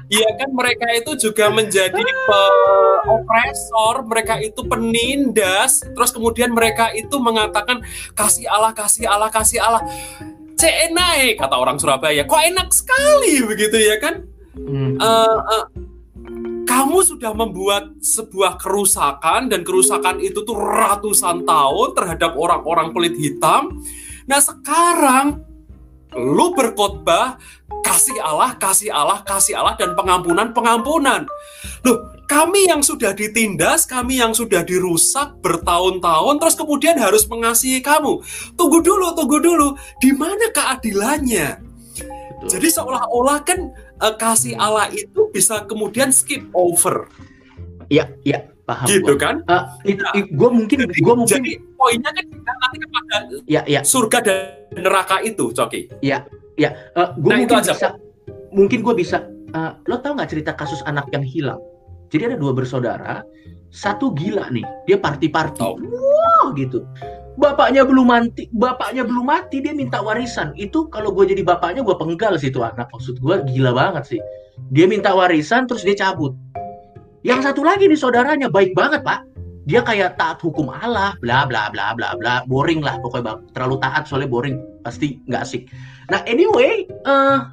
[0.08, 2.02] ya kan mereka itu juga menjadi
[3.02, 7.82] opresor, mereka itu penindas, terus kemudian mereka itu mengatakan
[8.14, 9.82] kasih Allah, kasih Allah, kasih Allah.
[10.62, 14.22] Enak kata orang Surabaya, kok enak sekali begitu ya kan?
[14.54, 14.94] Hmm.
[14.94, 15.64] Uh, uh,
[16.62, 23.82] kamu sudah membuat sebuah kerusakan dan kerusakan itu tuh ratusan tahun terhadap orang-orang kulit hitam.
[24.30, 25.42] Nah sekarang
[26.16, 27.40] lu berkhotbah
[27.82, 31.24] kasih Allah, kasih Allah, kasih Allah dan pengampunan, pengampunan.
[31.82, 38.22] Loh, kami yang sudah ditindas, kami yang sudah dirusak bertahun-tahun, terus kemudian harus mengasihi kamu.
[38.54, 39.68] Tunggu dulu, tunggu dulu.
[39.98, 41.60] Di mana keadilannya?
[42.42, 43.70] Jadi seolah-olah kan
[44.02, 47.06] uh, kasih Allah itu bisa kemudian skip over.
[47.86, 48.86] Iya, iya, paham.
[48.88, 49.20] Gitu gua.
[49.20, 49.34] kan?
[49.48, 51.40] Uh, itu, nah, gue mungkin, gue mungkin.
[51.42, 53.80] Jadi poinnya kan nanti kepada ya, ya.
[53.82, 54.36] surga dan
[54.78, 55.90] neraka itu, Coki.
[56.00, 56.24] Iya,
[56.56, 56.70] iya.
[56.94, 57.72] Uh, gue nah, mungkin aja.
[57.74, 57.88] bisa,
[58.54, 59.18] mungkin gue bisa.
[59.52, 61.60] Uh, lo tau nggak cerita kasus anak yang hilang?
[62.08, 63.20] Jadi ada dua bersaudara,
[63.72, 65.76] satu gila nih, dia party-party, oh.
[65.76, 66.84] wow gitu
[67.36, 71.96] bapaknya belum mati bapaknya belum mati dia minta warisan itu kalau gue jadi bapaknya gue
[71.96, 74.20] penggal sih itu anak maksud gue gila banget sih
[74.68, 76.36] dia minta warisan terus dia cabut
[77.22, 79.22] yang satu lagi nih saudaranya baik banget pak.
[79.62, 82.42] Dia kayak taat hukum Allah bla bla bla bla bla.
[82.50, 83.38] Boring lah pokoknya bang.
[83.54, 84.58] terlalu taat soalnya boring.
[84.82, 85.70] Pasti nggak asik.
[86.10, 87.46] Nah anyway uh,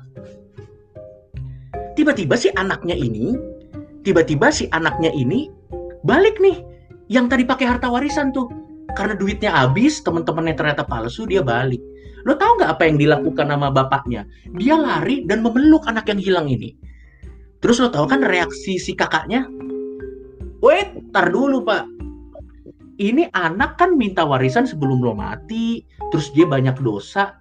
[1.93, 3.37] tiba-tiba si anaknya ini
[4.01, 5.53] tiba-tiba si anaknya ini
[6.01, 6.65] balik nih.
[7.09, 8.49] Yang tadi pakai harta warisan tuh.
[8.97, 11.81] Karena duitnya habis teman-temannya ternyata palsu dia balik.
[12.25, 14.25] Lo tau nggak apa yang dilakukan sama bapaknya?
[14.57, 16.73] Dia lari dan memeluk anak yang hilang ini
[17.59, 19.47] terus lo tau kan reaksi si kakaknya?
[20.59, 20.99] Wait.
[21.09, 21.89] Tar dulu pak.
[22.99, 25.81] Ini anak kan minta warisan sebelum lo mati
[26.13, 27.33] terus dia banyak dosa.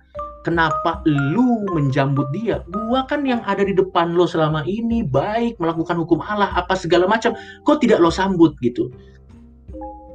[0.47, 2.64] Kenapa lu menjambut dia?
[2.73, 7.05] Gua kan yang ada di depan lo selama ini baik melakukan hukum Allah apa segala
[7.05, 7.37] macam.
[7.66, 8.89] Kok tidak lo sambut gitu?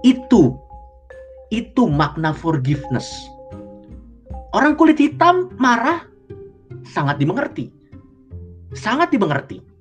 [0.02, 0.58] Itu
[1.54, 3.06] itu makna forgiveness.
[4.58, 6.02] Orang kulit hitam marah
[6.82, 7.70] sangat dimengerti.
[8.74, 9.73] Sangat dimengerti.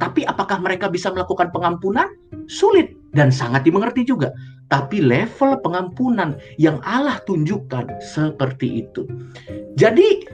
[0.00, 2.08] Tapi apakah mereka bisa melakukan pengampunan?
[2.48, 4.32] Sulit dan sangat dimengerti juga.
[4.72, 9.04] Tapi level pengampunan yang Allah tunjukkan seperti itu.
[9.76, 10.24] Jadi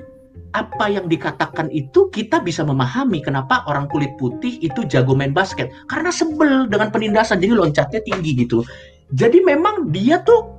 [0.56, 5.68] apa yang dikatakan itu kita bisa memahami kenapa orang kulit putih itu jago main basket
[5.92, 8.64] karena sebel dengan penindasan jadi loncatnya tinggi gitu
[9.12, 10.55] jadi memang dia tuh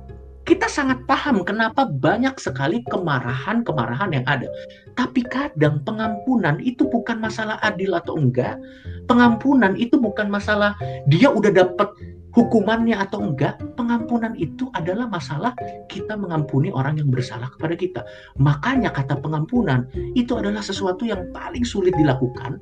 [0.48, 4.48] kita sangat paham kenapa banyak sekali kemarahan-kemarahan yang ada.
[4.96, 8.56] Tapi kadang pengampunan itu bukan masalah adil atau enggak.
[9.04, 10.72] Pengampunan itu bukan masalah
[11.04, 11.92] dia udah dapat
[12.32, 13.60] hukumannya atau enggak.
[13.76, 15.52] Pengampunan itu adalah masalah
[15.92, 18.00] kita mengampuni orang yang bersalah kepada kita.
[18.40, 19.84] Makanya kata pengampunan
[20.16, 22.56] itu adalah sesuatu yang paling sulit dilakukan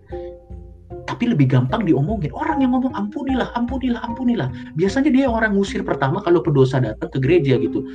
[1.07, 2.35] tapi lebih gampang diomongin.
[2.35, 4.51] Orang yang ngomong ampunilah, ampunilah, ampunilah.
[4.75, 7.87] Biasanya dia orang ngusir pertama kalau pendosa datang ke gereja gitu.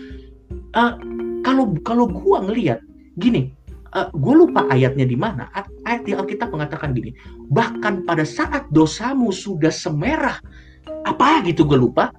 [0.72, 0.96] Uh,
[1.44, 2.80] kalau kalau gua ngelihat
[3.20, 3.52] gini,
[3.96, 5.52] uh, gue lupa ayatnya di mana.
[5.88, 7.12] Ayat di Alkitab mengatakan gini,
[7.52, 10.40] bahkan pada saat dosamu sudah semerah
[11.06, 12.14] apa gitu gue lupa,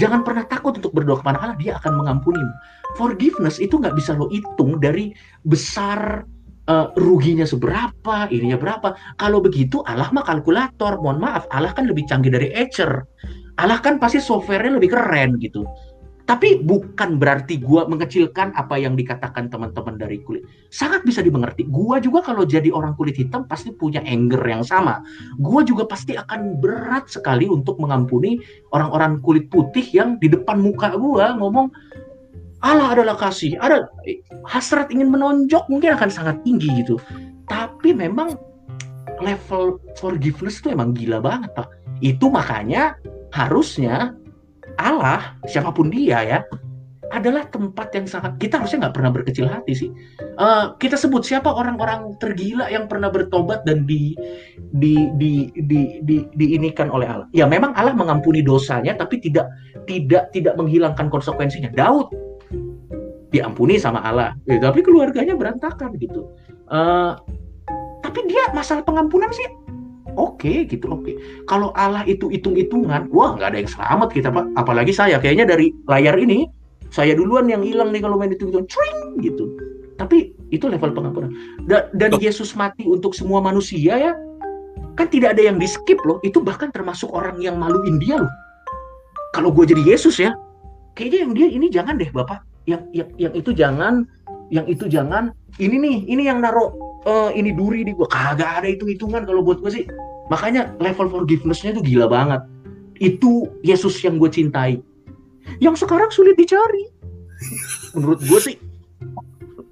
[0.00, 2.54] jangan pernah takut untuk berdoa kepada Allah, dia akan mengampunimu.
[2.98, 5.16] Forgiveness itu nggak bisa lo hitung dari
[5.48, 6.26] besar
[6.72, 8.96] uh, ruginya seberapa, ininya berapa.
[9.20, 10.96] Kalau begitu Allah mah kalkulator.
[11.02, 13.04] Mohon maaf, Allah kan lebih canggih dari Etcher.
[13.60, 15.68] Allah kan pasti softwarenya lebih keren gitu.
[16.22, 20.46] Tapi bukan berarti gua mengecilkan apa yang dikatakan teman-teman dari kulit.
[20.70, 21.66] Sangat bisa dimengerti.
[21.66, 25.02] Gua juga kalau jadi orang kulit hitam pasti punya anger yang sama.
[25.42, 28.38] Gua juga pasti akan berat sekali untuk mengampuni
[28.70, 31.74] orang-orang kulit putih yang di depan muka gua ngomong
[32.62, 33.90] Allah adalah kasih, ada
[34.46, 36.94] hasrat ingin menonjok mungkin akan sangat tinggi gitu.
[37.50, 38.38] Tapi memang
[39.18, 41.66] level forgiveness itu emang gila banget pak.
[41.98, 42.94] Itu makanya
[43.34, 44.14] harusnya
[44.78, 46.38] Allah siapa pun dia ya
[47.12, 49.90] adalah tempat yang sangat kita harusnya nggak pernah berkecil hati sih.
[50.40, 54.16] Uh, kita sebut siapa orang-orang tergila yang pernah bertobat dan di
[54.80, 57.28] di di di di diinikan oleh Allah.
[57.36, 59.44] Ya memang Allah mengampuni dosanya tapi tidak
[59.84, 61.68] tidak tidak menghilangkan konsekuensinya.
[61.76, 62.08] Daud
[63.32, 64.36] diampuni sama Allah.
[64.44, 66.28] Ya, tapi keluarganya berantakan gitu.
[66.68, 67.16] Uh,
[68.04, 69.48] tapi dia masalah pengampunan sih
[70.20, 71.08] oke okay, gitu oke.
[71.08, 71.14] Okay.
[71.48, 74.44] kalau Allah itu hitung-hitungan wah nggak ada yang selamat kita pak.
[74.60, 76.44] Apalagi saya kayaknya dari layar ini
[76.92, 79.48] saya duluan yang hilang nih kalau main itu tring gitu.
[79.96, 81.32] Tapi itu level pengampunan.
[81.64, 84.12] Da dan Yesus mati untuk semua manusia ya.
[84.92, 86.20] Kan tidak ada yang di skip loh.
[86.20, 88.32] Itu bahkan termasuk orang yang maluin dia loh.
[89.32, 90.36] Kalau gue jadi Yesus ya.
[90.92, 94.06] Kayaknya yang dia ini jangan deh bapak yang yang yang itu jangan
[94.52, 96.70] yang itu jangan ini nih ini yang naruh
[97.06, 98.06] uh, ini duri di gua.
[98.06, 99.84] Kagak ada itu hitungan kalau buat gua sih.
[100.30, 102.40] Makanya level forgivenessnya tuh gila banget.
[102.96, 104.78] Itu Yesus yang gue cintai.
[105.58, 106.86] Yang sekarang sulit dicari.
[107.92, 108.56] Menurut gue sih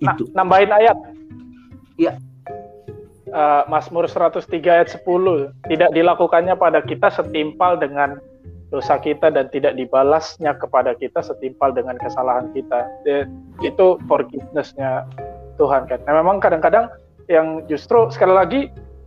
[0.00, 0.24] itu.
[0.32, 0.96] nambahin ayat.
[2.00, 2.16] Ya.
[3.30, 5.06] Uh, Mazmur 103 ayat 10
[5.70, 8.18] tidak dilakukannya pada kita setimpal dengan
[8.70, 12.86] dosa kita dan tidak dibalasnya kepada kita setimpal dengan kesalahan kita.
[13.60, 15.06] Itu forgivenessnya
[15.58, 16.00] Tuhan kan.
[16.06, 16.88] Nah memang kadang-kadang
[17.30, 18.60] yang justru sekali lagi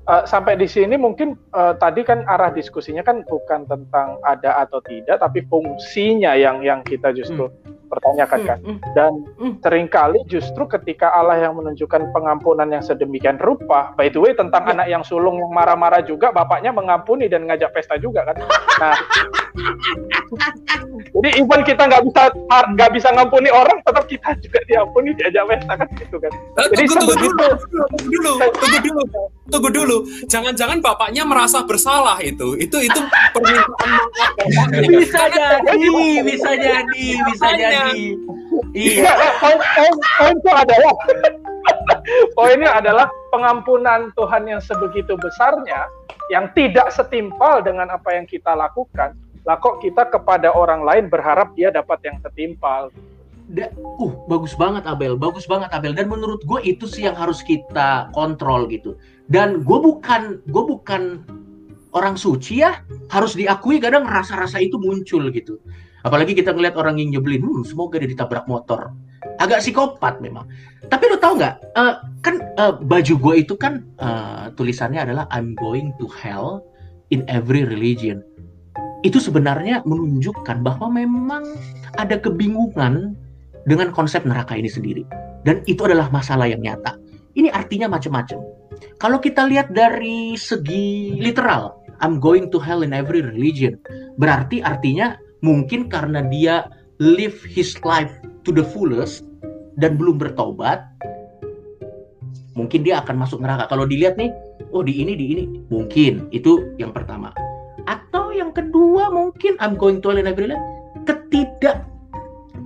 [0.07, 4.79] uh, sampai di sini mungkin uh, tadi kan arah diskusinya kan bukan tentang ada atau
[4.83, 8.59] tidak tapi fungsinya yang yang kita justru hmm pertanyakan kan.
[8.65, 8.79] Mm, mm.
[8.97, 9.53] Dan mm.
[9.61, 14.65] sering kali justru ketika Allah yang menunjukkan pengampunan yang sedemikian rupa, by the way tentang
[14.65, 14.73] yeah.
[14.73, 18.37] anak yang sulung yang marah-marah juga, bapaknya mengampuni dan ngajak pesta juga kan.
[18.81, 18.95] Nah,
[21.13, 25.73] jadi even kita nggak bisa nggak bisa ngampuni orang, tetap kita juga diampuni diajak pesta
[25.77, 26.31] kan gitu kan.
[26.33, 29.03] Eh, jadi tunggu, tunggu, dulu, tunggu dulu, tunggu dulu,
[29.53, 29.97] tunggu dulu.
[30.25, 32.99] Jangan-jangan bapaknya merasa bersalah itu, itu itu
[33.35, 34.03] permintaan maaf
[34.89, 35.91] Bisa jadi,
[36.25, 37.82] bisa jadi, bisa jadi
[38.75, 39.11] iya.
[39.41, 40.93] Poin poin poin itu adalah
[42.37, 45.87] poinnya adalah pengampunan Tuhan yang sebegitu besarnya
[46.31, 49.15] yang tidak setimpal dengan apa yang kita lakukan.
[49.43, 52.87] Lah kok kita kepada orang lain berharap dia dapat yang setimpal?
[53.51, 55.19] Da, uh bagus banget Abel.
[55.19, 55.91] Bagus banget Abel.
[55.91, 58.95] Dan menurut gue itu sih yang harus kita kontrol gitu.
[59.27, 61.27] Dan gue bukan gue bukan
[61.91, 62.79] orang suci ya.
[63.11, 65.59] Harus diakui kadang rasa-rasa itu muncul gitu
[66.03, 68.91] Apalagi kita ngeliat orang yang nyebelin, hmm, semoga dia ditabrak motor.
[69.39, 70.43] Agak psikopat memang.
[70.91, 71.55] Tapi lo tau nggak?
[71.79, 76.59] Uh, kan uh, baju gue itu kan uh, tulisannya adalah I'm going to hell
[77.07, 78.19] in every religion.
[79.07, 81.47] Itu sebenarnya menunjukkan bahwa memang
[81.95, 83.15] ada kebingungan
[83.63, 85.07] dengan konsep neraka ini sendiri.
[85.47, 86.99] Dan itu adalah masalah yang nyata.
[87.33, 88.39] Ini artinya macam-macam.
[88.99, 93.79] Kalau kita lihat dari segi literal, I'm going to hell in every religion.
[94.19, 96.71] Berarti artinya mungkin karena dia
[97.03, 98.15] live his life
[98.47, 99.27] to the fullest
[99.77, 100.87] dan belum bertobat
[102.55, 103.67] mungkin dia akan masuk neraka.
[103.67, 104.31] Kalau dilihat nih
[104.71, 105.43] oh di ini di ini.
[105.67, 107.35] Mungkin itu yang pertama.
[107.85, 110.49] Atau yang kedua mungkin I'm going to hell every
[111.03, 111.83] ketidak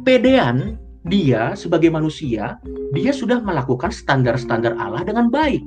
[0.05, 2.61] pedean dia sebagai manusia
[2.93, 5.63] dia sudah melakukan standar-standar Allah dengan baik.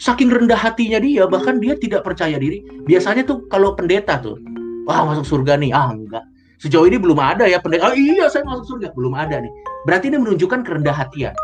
[0.00, 2.64] Saking rendah hatinya dia bahkan dia tidak percaya diri.
[2.86, 4.40] Biasanya tuh kalau pendeta tuh
[4.84, 5.72] wah masuk surga nih.
[5.72, 6.24] Ah enggak.
[6.62, 8.92] Sejauh ini belum ada ya pendeta oh iya saya masuk surga.
[8.96, 9.52] Belum ada nih.
[9.84, 11.36] Berarti ini menunjukkan kerendah hatian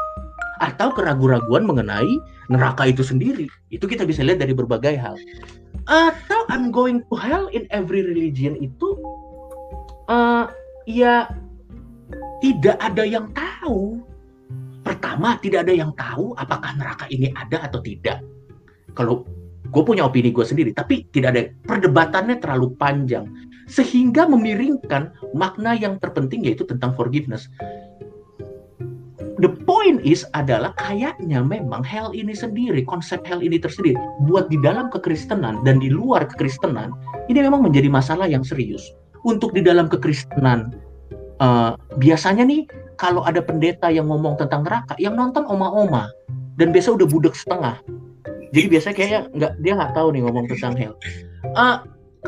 [0.61, 2.21] atau keraguan-raguan mengenai
[2.53, 3.49] neraka itu sendiri.
[3.73, 5.17] Itu kita bisa lihat dari berbagai hal.
[5.89, 9.01] Atau I'm going to hell in every religion itu
[10.13, 10.47] uh,
[10.85, 11.33] ya
[12.45, 14.05] tidak ada yang tahu.
[14.85, 18.21] Pertama tidak ada yang tahu apakah neraka ini ada atau tidak.
[18.97, 19.25] Kalau
[19.71, 23.27] gue punya opini gue sendiri tapi tidak ada perdebatannya terlalu panjang
[23.71, 27.47] sehingga memiringkan makna yang terpenting yaitu tentang forgiveness
[29.41, 33.97] the point is adalah kayaknya memang hell ini sendiri, konsep hell ini tersendiri,
[34.29, 36.93] buat di dalam kekristenan dan di luar kekristenan,
[37.33, 38.85] ini memang menjadi masalah yang serius.
[39.25, 40.77] Untuk di dalam kekristenan,
[41.41, 42.69] uh, biasanya nih
[43.01, 46.13] kalau ada pendeta yang ngomong tentang neraka, yang nonton oma-oma,
[46.61, 47.81] dan biasa udah budek setengah.
[48.51, 50.95] Jadi biasanya kayaknya nggak dia nggak tahu nih ngomong tentang hell.
[51.55, 51.83] Uh,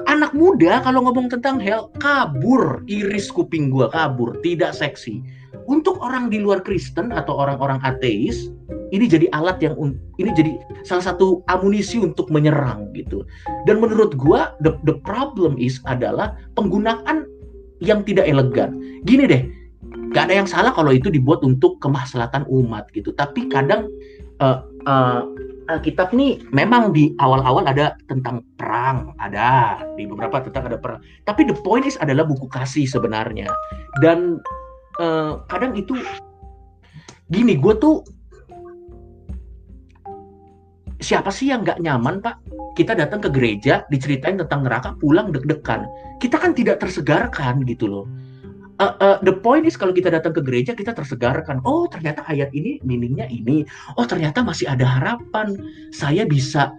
[0.08, 5.22] anak muda kalau ngomong tentang hell kabur iris kuping gua kabur tidak seksi.
[5.70, 8.50] Untuk orang di luar Kristen atau orang-orang ateis
[8.90, 9.78] ini jadi alat yang
[10.18, 10.52] ini jadi
[10.82, 13.22] salah satu amunisi untuk menyerang gitu.
[13.66, 17.26] Dan menurut gua the, the problem is adalah penggunaan
[17.82, 18.78] yang tidak elegan.
[19.02, 19.42] Gini deh,
[20.14, 23.10] gak ada yang salah kalau itu dibuat untuk kemaslahatan umat gitu.
[23.16, 23.90] Tapi kadang
[24.38, 25.26] uh, uh,
[25.70, 30.98] Alkitab nih memang di awal-awal ada tentang perang, ada di beberapa tentang ada perang.
[31.22, 33.46] Tapi the point is adalah buku kasih sebenarnya.
[34.02, 34.42] Dan
[34.98, 35.94] uh, kadang itu
[37.30, 38.02] gini, gue tuh
[40.98, 42.42] siapa sih yang nggak nyaman pak?
[42.72, 45.86] Kita datang ke gereja diceritain tentang neraka, pulang deg-degan.
[46.18, 48.06] Kita kan tidak tersegarkan gitu loh
[48.80, 51.60] uh, uh, the point is kalau kita datang ke gereja kita tersegarkan.
[51.66, 53.66] Oh ternyata ayat ini meaningnya ini.
[53.98, 55.52] Oh ternyata masih ada harapan.
[55.92, 56.72] Saya bisa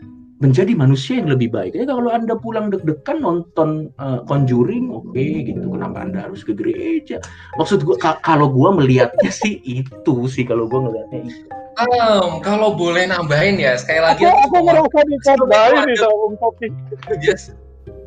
[0.44, 1.72] menjadi manusia yang lebih baik.
[1.72, 5.64] Jadi kalau anda pulang deg-degan nonton uh, Conjuring, oke okay, gitu.
[5.72, 7.24] Kenapa anda harus ke gereja?
[7.56, 11.48] Maksud gua kalau gua melihatnya sih itu sih kalau gua ngelihatnya itu.
[11.74, 14.28] Um, kalau boleh nambahin ya sekali lagi.
[14.28, 16.68] Aku, aku merasa ditambahin nih sama Om Topi.
[17.08, 17.56] Bu Jess,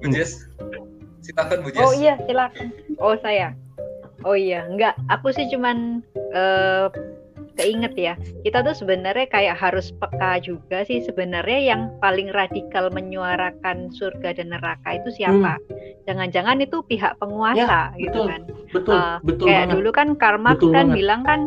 [0.04, 0.44] Bu Jess,
[1.24, 1.82] silakan Bu Jess.
[1.88, 2.68] Oh iya silakan.
[3.00, 3.56] Oh saya.
[4.24, 4.96] Oh iya, enggak.
[5.12, 6.00] Aku sih cuman
[6.32, 6.88] uh,
[7.56, 8.14] keinget ya.
[8.44, 14.52] Kita tuh sebenarnya kayak harus peka juga sih sebenarnya yang paling radikal menyuarakan surga dan
[14.52, 15.56] neraka itu siapa?
[15.56, 15.68] Hmm.
[16.06, 16.66] Jangan-jangan hmm.
[16.68, 18.42] itu pihak penguasa ya, gitu betul, kan.
[18.72, 19.74] Betul, uh, betul Kayak banget.
[19.74, 20.96] dulu kan Karma kan banget.
[20.96, 21.40] bilang kan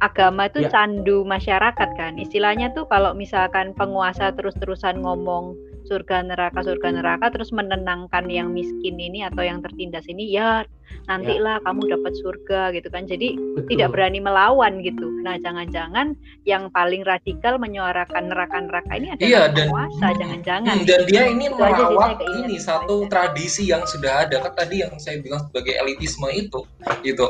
[0.00, 0.70] agama itu ya.
[0.72, 2.12] candu masyarakat kan.
[2.18, 5.54] Istilahnya tuh kalau misalkan penguasa terus-terusan ngomong
[5.90, 10.62] surga neraka surga neraka terus menenangkan yang miskin ini atau yang tertindas ini ya
[11.10, 11.64] nantilah ya.
[11.66, 13.66] kamu dapat surga gitu kan jadi Betul.
[13.74, 16.14] tidak berani melawan gitu nah jangan-jangan
[16.46, 21.46] yang paling radikal menyuarakan neraka-neraka ini adalah iya, dan, penguasa jangan-jangan hmm, dan dia ini
[21.50, 23.10] merawat ini satu aja.
[23.10, 26.62] tradisi yang sudah ada kan tadi yang saya bilang sebagai elitisme itu
[27.02, 27.26] gitu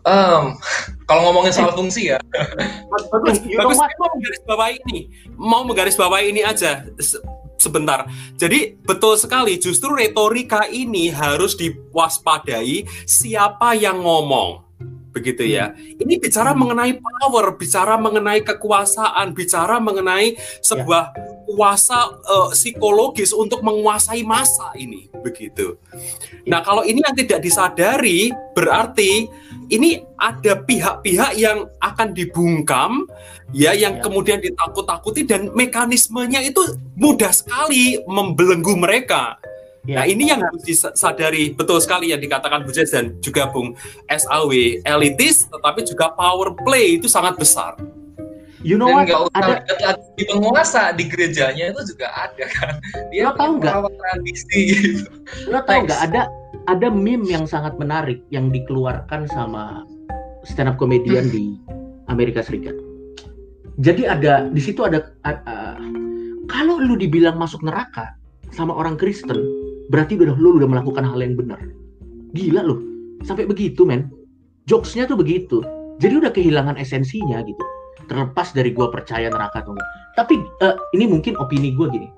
[0.00, 0.56] Um,
[1.04, 2.16] kalau ngomongin soal fungsi ya.
[3.12, 3.76] bagus, bagus.
[3.76, 5.00] mau menggaris bawah ini,
[5.36, 6.88] mau menggaris bawah ini aja
[7.60, 8.08] sebentar.
[8.40, 14.70] Jadi betul sekali, justru retorika ini harus diwaspadai siapa yang ngomong.
[15.10, 15.74] Begitu ya.
[15.74, 16.02] Hmm.
[16.06, 16.58] Ini bicara hmm.
[16.62, 21.22] mengenai power, bicara mengenai kekuasaan, bicara mengenai sebuah ya.
[21.50, 25.74] kuasa uh, psikologis untuk menguasai masa ini, begitu.
[26.46, 26.56] Ya.
[26.56, 29.26] Nah, kalau ini yang tidak disadari berarti
[29.70, 33.06] ini ada pihak-pihak yang akan dibungkam
[33.54, 34.02] ya yang ya.
[34.02, 36.60] kemudian ditakut-takuti dan mekanismenya itu
[36.98, 39.38] mudah sekali membelenggu mereka.
[39.88, 40.02] Ya.
[40.02, 43.72] Nah ini yang harus disadari betul sekali yang dikatakan Bu Jess dan juga Bung
[44.10, 44.52] SAW
[44.84, 47.78] elitis tetapi juga power play itu sangat besar.
[48.60, 49.08] You know what?
[49.32, 49.64] ada
[50.20, 52.76] di penguasa di gerejanya itu juga ada kan.
[53.08, 53.88] Dia lo tahu nggak?
[53.88, 55.08] tradisi gitu.
[55.48, 56.28] Lo tahu nggak ada
[56.68, 59.84] ada meme yang sangat menarik yang dikeluarkan sama
[60.44, 61.56] stand up comedian di
[62.12, 62.76] Amerika Serikat.
[63.80, 65.80] Jadi ada di situ ada uh,
[66.50, 68.12] kalau lu dibilang masuk neraka
[68.50, 69.38] sama orang Kristen,
[69.88, 71.62] berarti udah lu udah melakukan hal yang benar.
[72.34, 72.76] Gila lu.
[73.22, 74.10] Sampai begitu, men.
[74.66, 75.62] Jokesnya tuh begitu.
[76.02, 77.64] Jadi udah kehilangan esensinya gitu.
[78.10, 79.88] Terlepas dari gua percaya neraka enggak.
[80.18, 80.34] Tapi
[80.66, 82.10] uh, ini mungkin opini gua gini.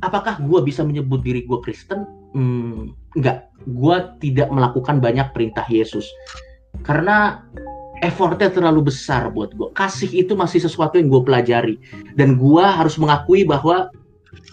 [0.00, 2.06] Apakah gua bisa menyebut diri gua Kristen?
[2.36, 6.04] Hmm, enggak, gue tidak melakukan banyak perintah Yesus
[6.84, 7.40] karena
[8.04, 9.72] effortnya terlalu besar buat gue.
[9.72, 11.80] Kasih itu masih sesuatu yang gue pelajari
[12.14, 13.88] dan gue harus mengakui bahwa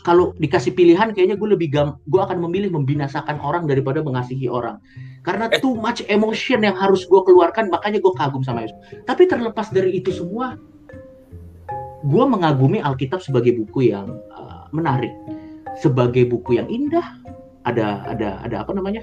[0.07, 4.79] kalau dikasih pilihan kayaknya gue lebih gam, gue akan memilih membinasakan orang daripada mengasihi orang
[5.23, 5.59] karena eh.
[5.63, 8.75] too much emotion yang harus gue keluarkan makanya gue kagum sama Yesus.
[9.07, 10.59] Tapi terlepas dari itu semua,
[12.03, 15.11] gue mengagumi Alkitab sebagai buku yang uh, menarik,
[15.79, 17.23] sebagai buku yang indah,
[17.63, 19.01] ada ada ada apa namanya?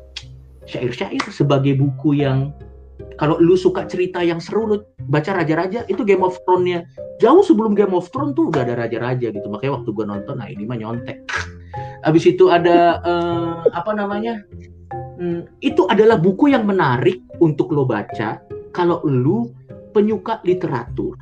[0.69, 2.53] Syair-syair sebagai buku yang
[3.17, 4.77] kalau lu suka cerita yang seru lu
[5.09, 6.85] baca raja-raja itu Game of Thrones-nya.
[7.21, 9.47] Jauh sebelum Game of Thrones tuh udah ada raja-raja gitu.
[9.49, 11.25] Makanya waktu gua nonton nah ini mah nyontek.
[12.07, 14.41] Habis itu ada uh, apa namanya?
[15.21, 18.41] Hmm, itu adalah buku yang menarik untuk lo baca
[18.73, 19.53] kalau lu
[19.93, 21.19] penyuka literatur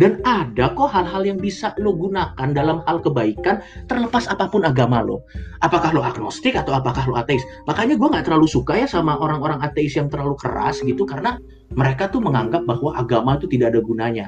[0.00, 5.04] dan ada kok hal-hal yang bisa lo gunakan dalam hal kebaikan terlepas apa pun agama
[5.04, 5.24] lo.
[5.60, 7.44] Apakah lo agnostik atau apakah lo ateis.
[7.68, 11.36] Makanya gue nggak terlalu suka ya sama orang-orang ateis yang terlalu keras gitu karena
[11.72, 14.26] mereka tuh menganggap bahwa agama itu tidak ada gunanya.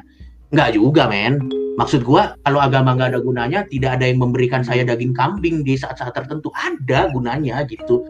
[0.53, 1.41] Nggak juga men.
[1.75, 5.75] Maksud gue kalau agama nggak ada gunanya tidak ada yang memberikan saya daging kambing di
[5.75, 6.53] saat-saat tertentu.
[6.55, 8.05] Ada gunanya gitu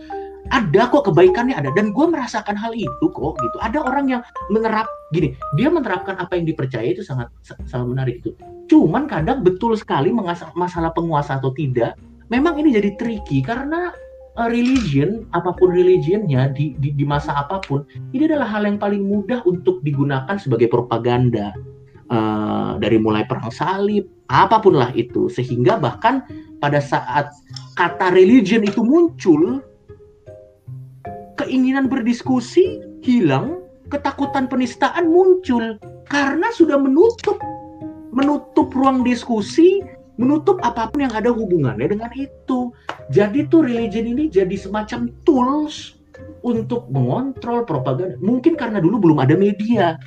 [0.53, 1.73] ada kok kebaikannya ada.
[1.73, 3.57] Dan gue merasakan hal itu kok gitu.
[3.63, 4.23] Ada orang yang
[4.53, 8.35] menerap gini dia menerapkan apa yang dipercaya itu sangat sangat menarik itu
[8.67, 10.11] cuman kadang betul sekali
[10.59, 11.95] masalah penguasa atau tidak
[12.35, 13.95] memang ini jadi tricky karena
[14.35, 18.83] uh, religion apa pun religionnya di, di di masa apa pun ini adalah hal yang
[18.83, 21.55] paling mudah untuk digunakan sebagai propaganda
[22.11, 25.29] uh, dari mulai perang salib apa pun lah itu.
[25.29, 26.25] Sehingga bahkan
[26.57, 27.29] pada saat
[27.77, 29.61] kata religion itu muncul
[31.41, 35.77] keinginan berdiskusi hilang, ketakutan penistaan muncul
[36.09, 37.39] karena sudah menutup
[38.15, 39.83] menutup ruang diskusi,
[40.17, 42.71] menutup apa pun yang ada hubungannya dengan itu.
[43.11, 45.99] Jadi tuh religion ini jadi semacam tools
[46.47, 48.15] untuk mengontrol propaganda.
[48.23, 49.99] Mungkin karena dulu belum ada media.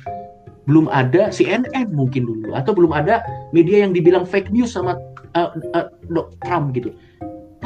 [0.64, 3.24] Belum ada CNN mungkin dulu atau belum ada
[3.56, 5.00] media yang dibilang fake news sama
[5.32, 5.88] uh, uh,
[6.44, 6.92] Trump gitu.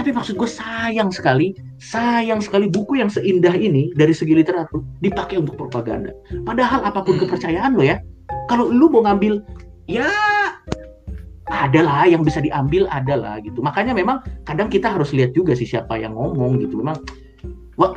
[0.02, 5.38] Tapi maksud gue sayang sekali, sayang sekali buku yang seindah ini dari segi literatur dipakai
[5.38, 6.10] untuk propaganda.
[6.42, 7.22] Padahal apa pun hmm.
[7.22, 8.02] kepercayaan lo ya,
[8.50, 9.46] kalau lu mau ngambil,
[9.86, 10.10] ya
[11.54, 13.62] adalah yang bisa diambil adalah gitu.
[13.62, 16.82] Makanya memang kadang kita harus lihat juga sih siapa yang ngomong gitu.
[16.82, 16.98] Memang
[17.78, 17.94] what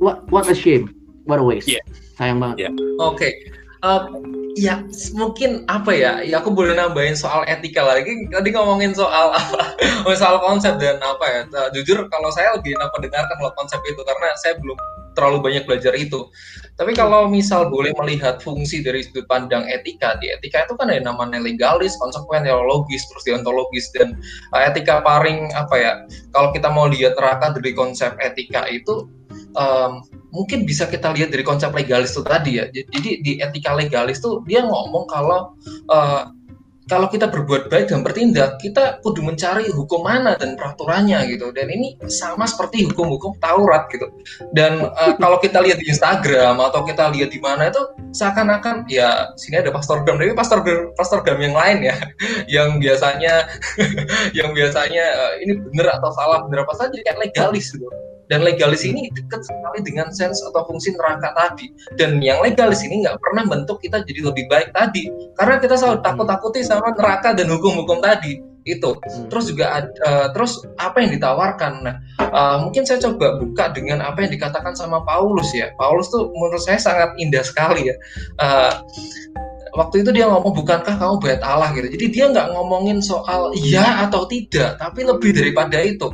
[0.00, 0.88] what what a shame,
[1.28, 1.68] what a waste.
[1.68, 1.84] Yeah.
[2.16, 2.72] Sayang banget.
[2.72, 2.72] Yeah.
[3.04, 3.20] Oke.
[3.20, 3.32] Okay.
[3.78, 4.10] Uh,
[4.58, 4.82] ya
[5.14, 6.18] mungkin apa ya?
[6.26, 9.78] Ya aku boleh nambahin soal etika lagi tadi ngomongin soal apa?
[10.18, 11.40] Soal konsep dan apa ya?
[11.52, 14.78] Nah, jujur kalau saya lebih enak mendengarkan kalau konsep itu karena saya belum
[15.12, 16.30] terlalu banyak belajar itu.
[16.78, 21.02] Tapi kalau misal boleh melihat fungsi dari sudut pandang etika di etika itu kan ada
[21.02, 24.14] namanya legalis konsekuen teologis terus deontologis dan
[24.54, 25.92] uh, etika paling apa ya?
[26.30, 29.10] Kalau kita mau lihat neraka dari konsep etika itu
[29.56, 30.04] um,
[30.34, 32.66] mungkin bisa kita lihat dari konsep legalis itu tadi ya.
[32.68, 35.56] Jadi di etika legalis tuh dia ngomong kalau
[35.88, 36.28] uh,
[36.88, 41.52] kalau kita berbuat baik dan bertindak, kita kudu mencari hukum mana dan peraturannya gitu.
[41.52, 44.08] Dan ini sama seperti hukum-hukum Taurat gitu.
[44.56, 47.84] Dan uh, kalau kita lihat di Instagram atau kita lihat di mana itu
[48.16, 50.64] seakan-akan ya sini ada pastor gam, tapi pastor
[50.96, 51.96] pastor gam yang lain ya,
[52.56, 53.44] yang biasanya
[54.38, 57.84] yang biasanya uh, ini benar atau salah benar apa saja kayak legalis gitu
[58.28, 61.72] dan legalis ini dekat sekali dengan sense atau fungsi neraka tadi.
[61.96, 65.08] Dan yang legalis ini nggak pernah bentuk kita jadi lebih baik tadi.
[65.34, 68.44] Karena kita selalu takut-takuti sama neraka dan hukum-hukum tadi.
[68.68, 69.00] Itu.
[69.00, 69.32] Hmm.
[69.32, 71.72] terus juga uh, terus apa yang ditawarkan?
[71.88, 75.72] Nah uh, mungkin saya coba buka dengan apa yang dikatakan sama Paulus ya.
[75.80, 77.96] Paulus tuh menurut saya sangat indah sekali ya.
[78.36, 78.72] Uh,
[79.72, 81.72] waktu itu dia ngomong bukankah kamu bait Allah?
[81.72, 81.96] Gitu.
[81.96, 86.12] Jadi dia nggak ngomongin soal iya atau tidak tapi lebih daripada itu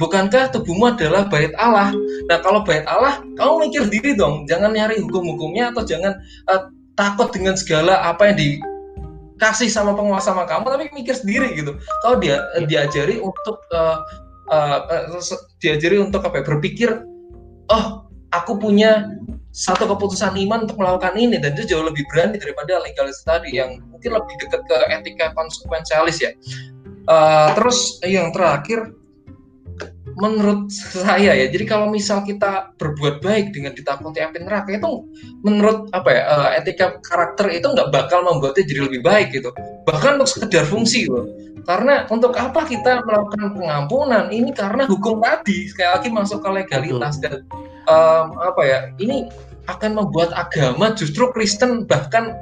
[0.00, 1.92] bukankah tubuhmu adalah bait Allah?
[2.26, 6.16] Nah, kalau bait Allah, kamu mikir diri dong, jangan nyari hukum-hukumnya atau jangan
[6.48, 11.76] uh, takut dengan segala apa yang dikasih sama penguasa sama kamu, tapi mikir sendiri gitu.
[12.00, 14.00] Kau dia uh, diajari untuk uh,
[14.48, 16.40] uh, uh, diajari untuk apa?
[16.40, 16.90] Ya, berpikir,
[17.68, 19.20] oh, aku punya
[19.50, 23.82] satu keputusan iman untuk melakukan ini dan itu jauh lebih berani daripada legalis tadi yang
[23.90, 26.30] mungkin lebih dekat ke etika konsekuensialis ya.
[27.10, 28.94] Uh, terus yang terakhir
[30.18, 35.06] menurut saya ya jadi kalau misal kita berbuat baik dengan ditakuti api neraka itu
[35.46, 39.50] menurut apa ya uh, etika karakter itu nggak bakal membuatnya jadi lebih baik gitu.
[39.86, 41.28] Bahkan untuk sekedar fungsi loh.
[41.68, 44.32] Karena untuk apa kita melakukan pengampunan?
[44.32, 45.68] Ini karena hukum tadi.
[45.68, 47.44] Sekali lagi masuk ke legalitas dan
[47.86, 49.28] um, apa ya ini
[49.68, 52.34] akan membuat agama justru Kristen bahkan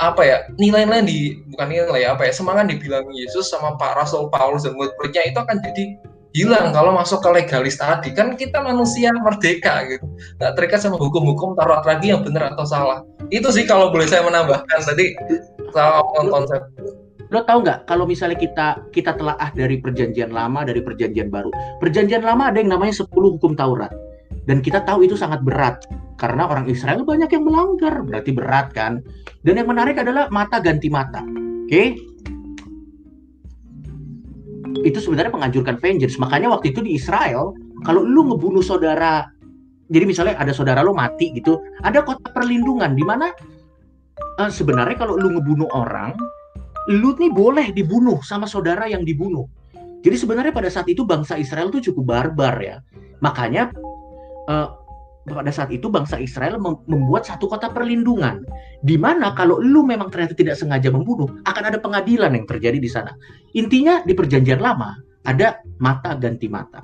[0.00, 1.18] apa ya nilai-nilai di
[1.52, 5.60] bukan nilai apa ya semangat dibilang Yesus sama Pak Rasul Paulus dan murid-muridnya itu akan
[5.60, 5.84] jadi
[6.30, 8.14] hilang kalau masuk ke legalis tadi.
[8.14, 10.06] Kan kita manusia merdeka gitu.
[10.38, 13.02] Nggak terikat sama hukum-hukum taruh lagi yang benar atau salah.
[13.30, 14.78] Itu sih kalau boleh saya menambahkan.
[14.82, 15.06] Tadi
[15.74, 16.62] soal konsep.
[17.30, 21.50] Lo tau nggak kalau misalnya kita kita telaah dari perjanjian lama dari perjanjian baru.
[21.78, 23.90] Perjanjian lama ada yang namanya 10 hukum Taurat.
[24.46, 25.86] Dan kita tahu itu sangat berat.
[26.18, 28.02] Karena orang Israel banyak yang melanggar.
[28.02, 29.00] Berarti berat kan?
[29.40, 31.22] Dan yang menarik adalah mata ganti mata.
[31.24, 31.70] Oke?
[31.70, 32.09] okay?
[34.86, 36.16] Itu sebenarnya menganjurkan vengeance.
[36.16, 37.52] Makanya waktu itu di Israel,
[37.84, 39.28] kalau lu ngebunuh saudara,
[39.92, 43.32] jadi misalnya ada saudara lu mati gitu, ada kota perlindungan di mana
[44.40, 46.16] uh, sebenarnya kalau lu ngebunuh orang,
[46.88, 49.44] lu nih boleh dibunuh sama saudara yang dibunuh.
[50.00, 52.76] Jadi sebenarnya pada saat itu bangsa Israel tuh cukup barbar ya.
[53.20, 53.68] Makanya
[54.48, 54.79] uh,
[55.32, 58.42] pada saat itu bangsa Israel membuat satu kota perlindungan
[58.82, 62.90] di mana kalau lu memang ternyata tidak sengaja membunuh akan ada pengadilan yang terjadi di
[62.90, 63.12] sana.
[63.54, 66.80] Intinya di perjanjian lama ada mata ganti mata.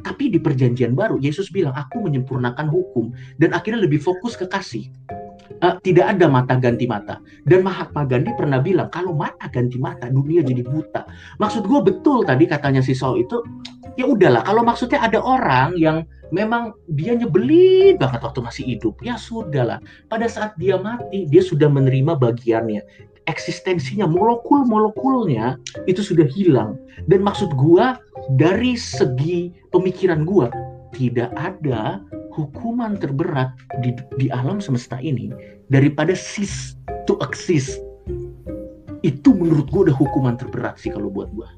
[0.00, 4.88] Tapi di perjanjian baru Yesus bilang aku menyempurnakan hukum dan akhirnya lebih fokus ke kasih.
[5.60, 7.20] Uh, tidak ada mata ganti mata.
[7.44, 11.04] Dan Mahatma Gandhi pernah bilang kalau mata ganti mata dunia jadi buta.
[11.36, 13.44] Maksud gue betul tadi katanya si Saul itu
[13.98, 19.18] ya udahlah kalau maksudnya ada orang yang memang dia nyebelin banget waktu masih hidup ya
[19.18, 19.82] sudahlah.
[20.06, 22.82] Pada saat dia mati dia sudah menerima bagiannya.
[23.28, 26.78] Eksistensinya molekul molekulnya itu sudah hilang.
[27.06, 28.00] Dan maksud gua
[28.34, 30.50] dari segi pemikiran gua
[30.90, 32.02] tidak ada
[32.34, 35.30] hukuman terberat di, di alam semesta ini
[35.70, 36.74] daripada cease
[37.06, 37.78] to exist.
[39.06, 41.50] Itu menurut gua udah hukuman terberat sih kalau buat gua.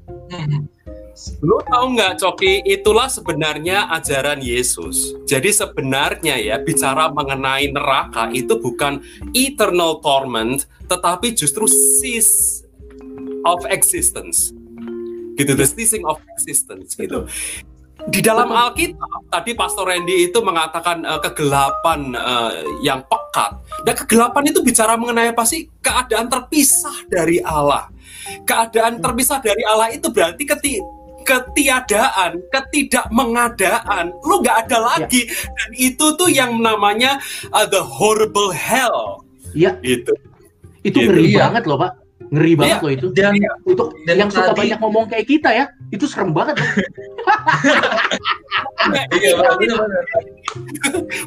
[1.45, 5.13] Lu tahu nggak Coki, itulah sebenarnya ajaran Yesus.
[5.29, 9.01] Jadi sebenarnya ya bicara mengenai neraka itu bukan
[9.37, 12.65] eternal torment, tetapi justru cease
[13.45, 14.51] of existence.
[15.37, 17.29] Gitu, the ceasing of existence gitu.
[18.03, 22.51] Di dalam Alkitab tadi Pastor Randy itu mengatakan uh, kegelapan uh,
[22.83, 23.63] yang pekat.
[23.87, 25.71] Dan kegelapan itu bicara mengenai apa sih?
[25.79, 27.87] Keadaan terpisah dari Allah.
[28.43, 30.83] Keadaan terpisah dari Allah itu berarti ketika
[31.23, 35.25] ketiadaan, ketidakmengadaan, lu nggak ada lagi.
[35.25, 35.49] Ya.
[35.55, 37.17] Dan itu tuh yang namanya
[37.55, 39.23] uh, the horrible hell.
[39.55, 39.79] Iya.
[39.81, 40.13] Itu.
[40.83, 41.09] Itu gitu.
[41.09, 41.47] ngeri ya.
[41.47, 42.02] banget loh, Pak.
[42.33, 42.83] Ngeri banget ya.
[42.83, 43.07] loh itu.
[43.13, 43.53] Dan ya.
[43.61, 44.41] untuk dan yang tadi...
[44.41, 46.57] suka banyak ngomong kayak kita ya, itu serem banget.
[49.21, 49.37] iya,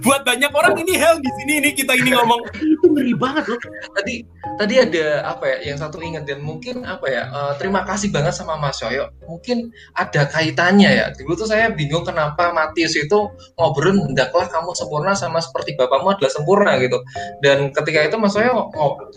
[0.03, 3.61] Buat banyak orang ini hell di sini ini kita ini ngomong itu ngeri banget loh.
[3.95, 4.23] Tadi
[4.57, 8.35] tadi ada apa ya yang satu ingat dan mungkin apa ya uh, terima kasih banget
[8.39, 9.11] sama Mas Yoyo.
[9.27, 11.07] Mungkin ada kaitannya ya.
[11.15, 16.31] Dulu tuh saya bingung kenapa Matius itu ngobrol hendaklah kamu sempurna sama seperti bapakmu adalah
[16.31, 17.03] sempurna gitu.
[17.43, 18.70] Dan ketika itu Mas Yoyo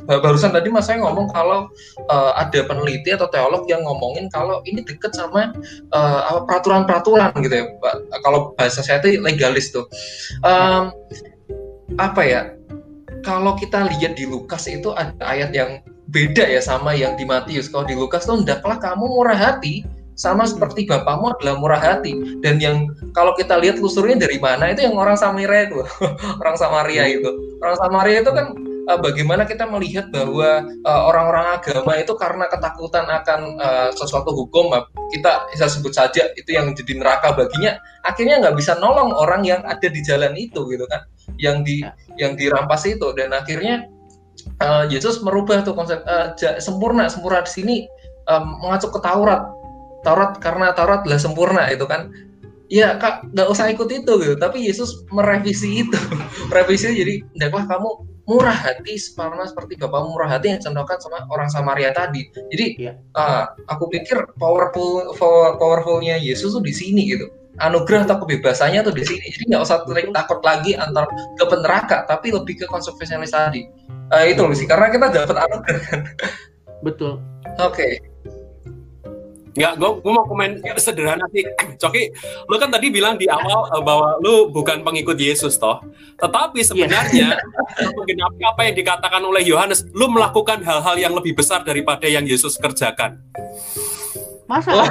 [0.05, 1.69] barusan tadi Mas Yoyo ngomong kalau
[2.09, 5.53] uh, ada peneliti atau teolog yang ngomongin kalau ini deket sama
[5.93, 7.65] uh, peraturan-peraturan gitu ya.
[8.23, 9.85] Kalau bahasa saya itu legalis tuh.
[10.45, 10.93] Um,
[11.97, 12.41] apa ya
[13.25, 17.69] kalau kita lihat di Lukas itu ada ayat yang beda ya sama yang di Matius.
[17.69, 19.85] Kalau di Lukas tuh hendaklah kamu murah hati
[20.19, 22.39] sama seperti bapakmu adalah murah hati.
[22.43, 25.79] Dan yang kalau kita lihat lusurnya dari mana itu yang orang Samaria itu.
[26.43, 27.29] Orang Samaria itu.
[27.63, 28.51] Orang Samaria itu kan
[28.89, 34.73] uh, bagaimana kita melihat bahwa uh, orang-orang agama itu karena ketakutan akan uh, sesuatu hukum
[35.13, 39.61] kita bisa sebut saja itu yang jadi neraka baginya akhirnya nggak bisa nolong orang yang
[39.63, 41.05] ada di jalan itu gitu kan?
[41.37, 41.91] Yang di ya.
[42.17, 43.11] yang dirampas itu.
[43.15, 43.87] Dan akhirnya
[44.63, 47.75] uh, Yesus merubah tuh konsep uh, sempurna sempurna di sini
[48.31, 49.43] um, mengacu ke Taurat.
[50.01, 52.07] Taurat karena Taurat adalah sempurna itu kan
[52.69, 54.35] ya kak nggak usah ikut itu gitu.
[54.37, 55.97] Tapi Yesus merevisi itu.
[56.53, 57.89] Merevisi jadi hendaklah kamu
[58.29, 62.29] murah hati sama seperti bapak murah hati yang contohkan sama orang Samaria tadi.
[62.53, 62.93] Jadi ya.
[63.17, 65.17] uh, aku pikir powerful
[65.57, 67.25] powerfulnya Yesus tuh di sini gitu.
[67.59, 69.25] Anugerah atau kebebasannya tuh di sini.
[69.33, 69.83] Jadi nggak usah
[70.13, 73.65] takut lagi antar ke neraka tapi lebih ke konsekuensialis tadi.
[74.13, 75.81] Uh, itu loh sih karena kita dapat anugerah.
[75.89, 76.01] Kan
[76.85, 77.19] betul.
[77.59, 77.81] Oke.
[77.81, 77.91] okay.
[79.57, 81.41] Enggak, gue, gue mau komen sederhana sih.
[81.81, 82.13] Coki,
[82.45, 85.81] lu kan tadi bilang di awal uh, bahwa lu bukan pengikut Yesus toh.
[86.21, 87.33] Tetapi sebenarnya
[88.13, 88.49] yeah.
[88.49, 93.17] apa yang dikatakan oleh Yohanes, lu melakukan hal-hal yang lebih besar daripada yang Yesus kerjakan.
[94.45, 94.73] Masa?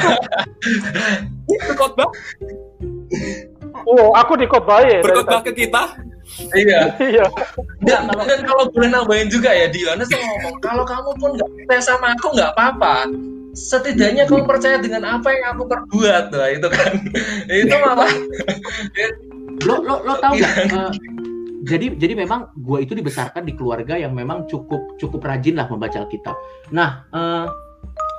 [1.67, 2.11] Berkhotbah?
[3.87, 5.01] Oh, aku ya.
[5.03, 5.99] Berkhotbah ke kita?
[6.55, 6.93] iya.
[7.01, 7.27] iya.
[7.83, 11.83] Dan, dan kalau boleh nambahin juga ya, di Yohanes ngomong, kalau kamu pun nggak percaya
[11.83, 13.09] sama aku nggak apa-apa
[13.59, 16.93] setidaknya kamu percaya dengan apa yang aku perbuat lah itu kan.
[17.67, 18.13] Itu malah
[19.67, 20.55] lo lo lo tahu nggak?
[20.71, 20.93] Uh,
[21.67, 26.07] jadi jadi memang gue itu dibesarkan di keluarga yang memang cukup cukup rajin lah membaca
[26.07, 26.39] Alkitab.
[26.71, 27.51] Nah uh,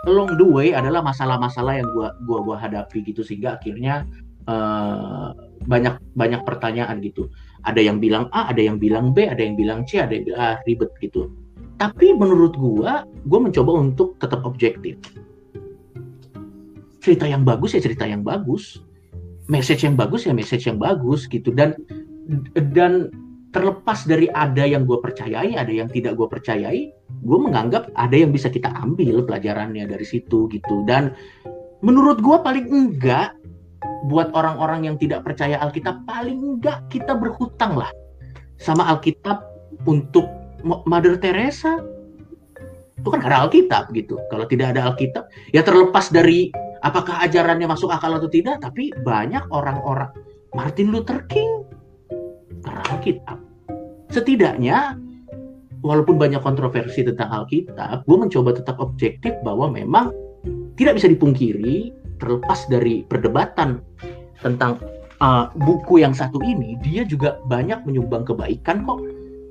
[0.06, 4.04] along the way adalah masalah-masalah yang gue gua gua hadapi gitu sehingga akhirnya
[4.52, 5.32] uh,
[5.66, 7.32] banyak banyak pertanyaan gitu.
[7.64, 10.40] Ada yang bilang A ada yang bilang B ada yang bilang C ada yang bilang
[10.40, 11.32] ah, ribet gitu.
[11.80, 12.92] Tapi menurut gue
[13.24, 15.00] gue mencoba untuk tetap objektif
[17.00, 18.84] cerita yang bagus ya cerita yang bagus.
[19.50, 21.50] Message yang bagus ya message yang bagus gitu.
[21.50, 21.74] Dan
[22.54, 23.10] dan
[23.50, 26.94] terlepas dari ada yang gue percayai ada yang tidak gue percayai
[27.26, 30.86] gue menganggap ada yang bisa kita ambil pelajarannya dari situ gitu.
[30.86, 31.18] Dan
[31.82, 33.34] menurut gue paling enggak
[34.08, 37.90] buat orang-orang yang tidak percaya Alkitab paling enggak kita berhutang lah
[38.60, 39.42] sama Alkitab
[39.88, 40.28] untuk
[40.64, 41.80] Mother Teresa.
[43.00, 44.20] Itu kan ada Alkitab gitu.
[44.28, 46.52] Kalau tidak ada Alkitab ya terlepas dari
[46.84, 48.64] apakah ajarannya masuk akal atau tidak?
[48.64, 50.12] Tapi banyak orang-orang
[50.54, 51.64] Martin Luther King
[52.66, 53.40] karena Alkitab
[54.10, 54.98] setidaknya
[55.86, 60.12] walaupun banyak kontroversi tentang Alkitab gue mencoba tetap objektif bahwa memang
[60.76, 63.80] tidak bisa dipungkiri terlepas dari perdebatan
[64.44, 64.82] tentang
[65.24, 69.00] uh, buku yang satu ini dia juga banyak menyumbang kebaikan kok.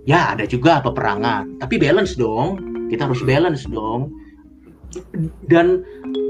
[0.09, 1.61] Ya ada juga peperangan.
[1.61, 2.57] Tapi balance dong.
[2.89, 4.09] Kita harus balance dong
[5.49, 5.85] dan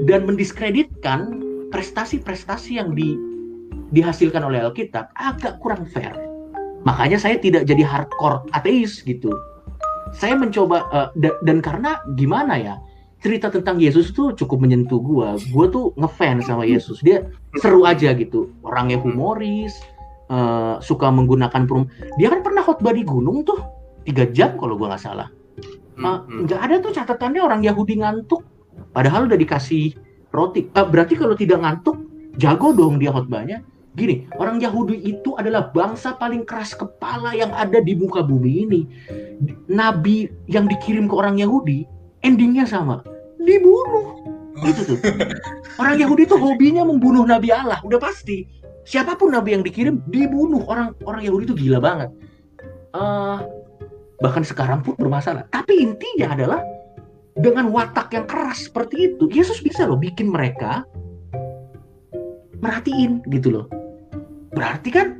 [0.05, 3.15] dan mendiskreditkan prestasi-prestasi yang di,
[3.93, 6.13] dihasilkan oleh Alkitab agak kurang fair.
[6.83, 9.29] Makanya saya tidak jadi hardcore ateis gitu.
[10.15, 12.75] Saya mencoba uh, da, dan karena gimana ya?
[13.19, 15.35] Cerita tentang Yesus itu cukup menyentuh gua.
[15.51, 17.03] Gua tuh ngefans sama Yesus.
[17.03, 17.27] Dia
[17.59, 18.47] seru aja gitu.
[18.63, 19.75] Orangnya humoris,
[20.31, 21.91] uh, suka menggunakan perum.
[22.15, 23.59] Dia kan pernah khotbah di gunung tuh
[24.07, 25.27] tiga jam kalau gua nggak salah.
[25.99, 28.47] Nggak uh, ada tuh catatannya orang Yahudi ngantuk.
[28.95, 29.93] Padahal udah dikasih
[30.31, 30.71] roti.
[30.71, 31.99] Uh, berarti kalau tidak ngantuk
[32.39, 33.61] jago dong dia khotbahnya.
[33.97, 38.81] Gini orang Yahudi itu adalah bangsa paling keras kepala yang ada di muka bumi ini.
[39.67, 41.83] Nabi yang dikirim ke orang Yahudi
[42.23, 43.03] endingnya sama.
[43.41, 44.15] Dibunuh.
[44.63, 44.99] Itu tuh.
[45.79, 47.79] Orang Yahudi itu hobinya membunuh nabi Allah.
[47.81, 48.45] Udah pasti.
[48.83, 50.63] Siapa pun nabi yang dikirim dibunuh.
[50.67, 52.09] Orang orang Yahudi itu gila banget.
[52.93, 53.41] Uh,
[54.19, 55.47] bahkan sekarang pun bermasalah.
[55.51, 56.61] Tapi intinya adalah
[57.39, 60.83] dengan watak yang keras seperti itu, Yesus bisa loh bikin mereka
[62.59, 63.65] merhatiin gitu loh.
[64.51, 65.18] Berarti kan,